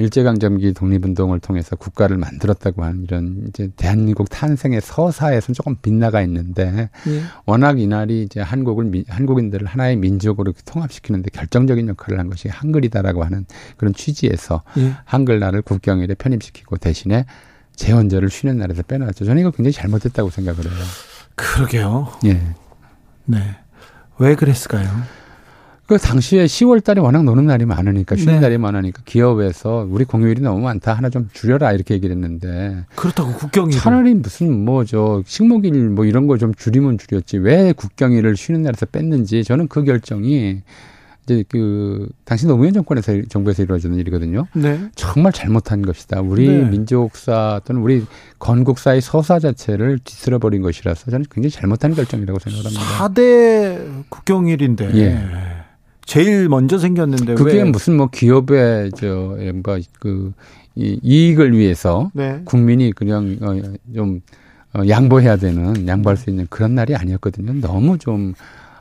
일제강점기 0.00 0.72
독립운동을 0.74 1.40
통해서 1.40 1.76
국가를 1.76 2.16
만들었다고 2.16 2.82
하는 2.84 3.04
이런 3.04 3.44
이제 3.48 3.68
대한민국 3.76 4.28
탄생의 4.30 4.80
서사에서는 4.80 5.54
조금 5.54 5.76
빗나가 5.76 6.22
있는데 6.22 6.90
예. 7.08 7.22
워낙 7.46 7.78
이날이 7.78 8.22
이제 8.22 8.40
한국을 8.40 8.86
미- 8.86 9.04
한국인들을 9.08 9.66
하나의 9.66 9.96
민족으로 9.96 10.52
통합시키는데 10.64 11.30
결정적인 11.32 11.88
역할을 11.88 12.18
한 12.18 12.28
것이 12.30 12.48
한글이다라고 12.48 13.24
하는 13.24 13.46
그런 13.76 13.94
취지에서 13.94 14.62
예. 14.78 14.94
한글날을 15.04 15.62
국경일에 15.62 16.14
편입시키고 16.14 16.76
대신에 16.78 17.26
제헌절을 17.76 18.28
쉬는 18.30 18.58
날에서 18.58 18.82
빼놨죠. 18.82 19.24
저는 19.24 19.40
이거 19.40 19.50
굉장히 19.50 19.72
잘못했다고 19.72 20.30
생각을 20.30 20.64
해요. 20.64 20.84
그러게요. 21.34 22.12
예. 22.26 22.40
네. 23.26 23.56
왜 24.18 24.34
그랬을까요? 24.34 24.88
그 25.90 25.98
당시에 25.98 26.44
10월 26.44 26.84
달에 26.84 27.00
워낙 27.00 27.24
노는 27.24 27.46
날이 27.46 27.64
많으니까 27.64 28.14
쉬는 28.14 28.34
네. 28.34 28.40
날이 28.40 28.58
많으니까 28.58 29.02
기업에서 29.04 29.84
우리 29.90 30.04
공휴일이 30.04 30.40
너무 30.40 30.60
많다 30.60 30.92
하나 30.92 31.10
좀 31.10 31.28
줄여라 31.32 31.72
이렇게 31.72 31.94
얘기를 31.94 32.14
했는데 32.14 32.84
그렇다고 32.94 33.32
국경이 33.32 33.72
차라리 33.72 34.14
무슨 34.14 34.64
뭐 34.64 34.84
저 34.84 35.20
식목일 35.26 35.90
뭐 35.90 36.04
이런 36.04 36.28
거좀 36.28 36.54
줄이면 36.54 36.98
줄였지 36.98 37.38
왜 37.38 37.72
국경일을 37.72 38.36
쉬는 38.36 38.62
날에서 38.62 38.86
뺐는지 38.86 39.42
저는 39.42 39.66
그 39.66 39.82
결정이 39.82 40.62
이제 41.24 41.44
그 41.48 42.08
당시 42.24 42.46
노무현 42.46 42.72
정권에서 42.72 43.22
정부에서 43.28 43.64
이루어지는 43.64 43.98
일이거든요. 43.98 44.46
네. 44.52 44.80
정말 44.94 45.32
잘못한 45.32 45.82
것이다. 45.82 46.20
우리 46.20 46.46
네. 46.46 46.68
민족사 46.68 47.60
또는 47.64 47.82
우리 47.82 48.04
건국사의 48.38 49.00
서사 49.00 49.40
자체를 49.40 49.98
뒤틀어 50.04 50.38
버린 50.38 50.62
것이라서 50.62 51.10
저는 51.10 51.26
굉장히 51.30 51.50
잘못한 51.50 51.94
결정이라고 51.94 52.38
생각합니다. 52.38 53.08
4대 53.08 54.04
국경일인데 54.08 54.90
예. 54.94 55.59
제일 56.04 56.48
먼저 56.48 56.78
생겼는데 56.78 57.34
그게 57.34 57.58
왜 57.58 57.64
무슨 57.64 57.96
뭐 57.96 58.08
기업의 58.08 58.92
저 58.96 59.06
뭔가 59.06 59.78
그이 59.98 60.32
이익을 61.02 61.56
위해서 61.56 62.10
네. 62.14 62.40
국민이 62.44 62.92
그냥 62.92 63.36
어, 63.42 63.54
좀 63.94 64.20
어, 64.72 64.82
양보해야 64.88 65.36
되는 65.36 65.86
양보할 65.86 66.16
수 66.16 66.30
있는 66.30 66.46
그런 66.50 66.74
날이 66.74 66.94
아니었거든요. 66.94 67.60
너무 67.60 67.98
좀 67.98 68.34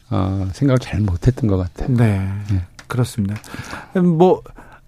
어, 0.09 0.47
생각을 0.53 0.79
잘 0.79 1.01
못했던 1.01 1.47
것 1.49 1.57
같아요. 1.57 1.95
네. 1.95 2.27
네. 2.51 2.61
그렇습니다. 2.87 3.35
음, 3.95 4.17
뭐 4.17 4.41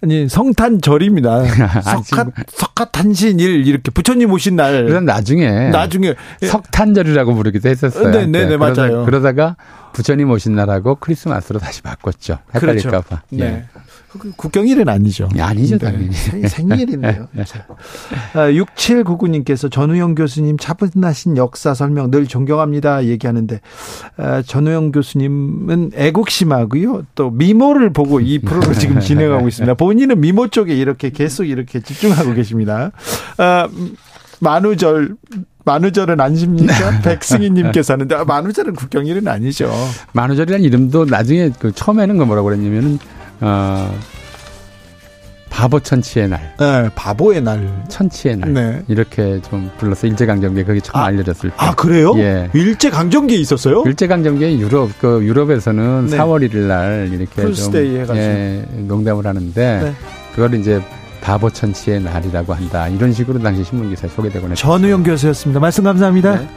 아니 0.04 0.28
성탄절입니다. 0.28 1.44
석가 2.06 2.32
석가탄신일 2.48 3.68
이렇게 3.68 3.92
부처님 3.92 4.32
오신 4.32 4.56
날 4.56 4.86
그런 4.88 5.06
나중에 5.06 5.70
나중에 5.70 6.16
석탄절이라고 6.42 7.36
부르기도 7.36 7.70
했었어요. 7.70 8.10
네, 8.10 8.26
네, 8.26 8.48
네, 8.48 8.58
맞아요. 8.58 9.06
그러다가 9.06 9.56
부처님 9.94 10.30
오신 10.32 10.56
날하고 10.56 10.96
크리스마스로 10.96 11.60
다시 11.60 11.82
바꿨죠. 11.82 12.40
헷갈릴까봐. 12.54 13.04
그렇죠. 13.08 13.26
네. 13.30 13.66
그 14.20 14.30
국경일은 14.36 14.90
아니죠. 14.90 15.30
예, 15.38 15.42
아니죠, 15.42 15.78
네. 15.78 15.86
당연히. 15.86 16.12
생- 16.12 16.46
생일이네요. 16.46 17.30
자. 17.46 17.66
아, 18.34 18.50
6799님께서 18.50 19.72
전우영 19.72 20.16
교수님 20.16 20.58
차분하신 20.58 21.38
역사 21.38 21.74
설명 21.74 22.12
늘 22.12 22.28
존경합니다. 22.28 23.06
얘기하는데, 23.06 23.62
아, 24.18 24.42
전우영 24.42 24.92
교수님은 24.92 25.92
애국심하고요. 25.96 27.04
또 27.16 27.30
미모를 27.32 27.94
보고 27.94 28.20
이 28.20 28.40
프로를 28.40 28.74
지금 28.74 29.00
진행하고 29.02 29.48
있습니다. 29.48 29.76
본인은 29.76 30.20
미모 30.20 30.50
쪽에 30.50 30.76
이렇게 30.76 31.10
계속 31.10 31.46
이렇게 31.46 31.80
집중하고 31.80 32.34
계십니다. 32.34 32.92
아, 33.38 33.70
음, 33.72 33.96
만우절, 34.42 35.16
만우절은 35.64 36.20
안 36.20 36.34
쉽니까? 36.34 37.02
백승희님께서 37.04 37.94
하는데, 37.94 38.16
아, 38.16 38.24
만우절은 38.24 38.74
국경일은 38.76 39.28
아니죠. 39.28 39.72
만우절이라는 40.14 40.66
이름도 40.66 41.06
나중에 41.06 41.52
그 41.60 41.72
처음에는 41.72 42.18
그 42.18 42.24
뭐라고 42.24 42.48
그랬냐면은 42.50 43.00
어 43.42 43.94
바보 45.50 45.80
천치의 45.80 46.30
날, 46.30 46.56
네, 46.58 46.90
바보의 46.96 47.42
날. 47.42 47.84
천치의 47.90 48.38
날 48.38 48.54
네. 48.54 48.82
이렇게 48.88 49.40
좀 49.42 49.70
불러서 49.78 50.08
일제 50.08 50.26
강점기에 50.26 50.64
그게 50.64 50.80
처음 50.80 51.02
아, 51.04 51.06
알려졌을 51.08 51.50
때. 51.50 51.56
아, 51.60 51.76
그래요? 51.76 52.14
예. 52.18 52.50
일제 52.54 52.90
강점기에 52.90 53.38
있었어요? 53.38 53.84
일제 53.86 54.08
강점기에 54.08 54.58
유럽 54.58 54.90
그 55.00 55.24
유럽에서는 55.24 56.08
네. 56.08 56.18
4월 56.18 56.50
1일 56.50 56.58
날 56.68 57.10
이렇게 57.12 57.44
Fools' 57.44 57.76
Day 57.76 57.92
좀 57.92 58.02
해가지고. 58.02 58.18
예, 58.18 58.66
농담을 58.88 59.28
하는데 59.28 59.82
네. 59.84 59.94
그걸 60.34 60.54
이제 60.56 60.82
바보 61.22 61.50
천치의 61.50 62.02
날이라고 62.02 62.54
한다 62.54 62.88
이런 62.88 63.14
식으로 63.14 63.40
당시 63.40 63.64
신문 63.64 63.90
기사에 63.90 64.10
소개되곤 64.10 64.52
했죠. 64.52 64.62
전우영 64.62 65.04
교수였습니다. 65.04 65.60
말씀 65.60 65.84
감사합니다. 65.84 66.40
네. 66.40 66.48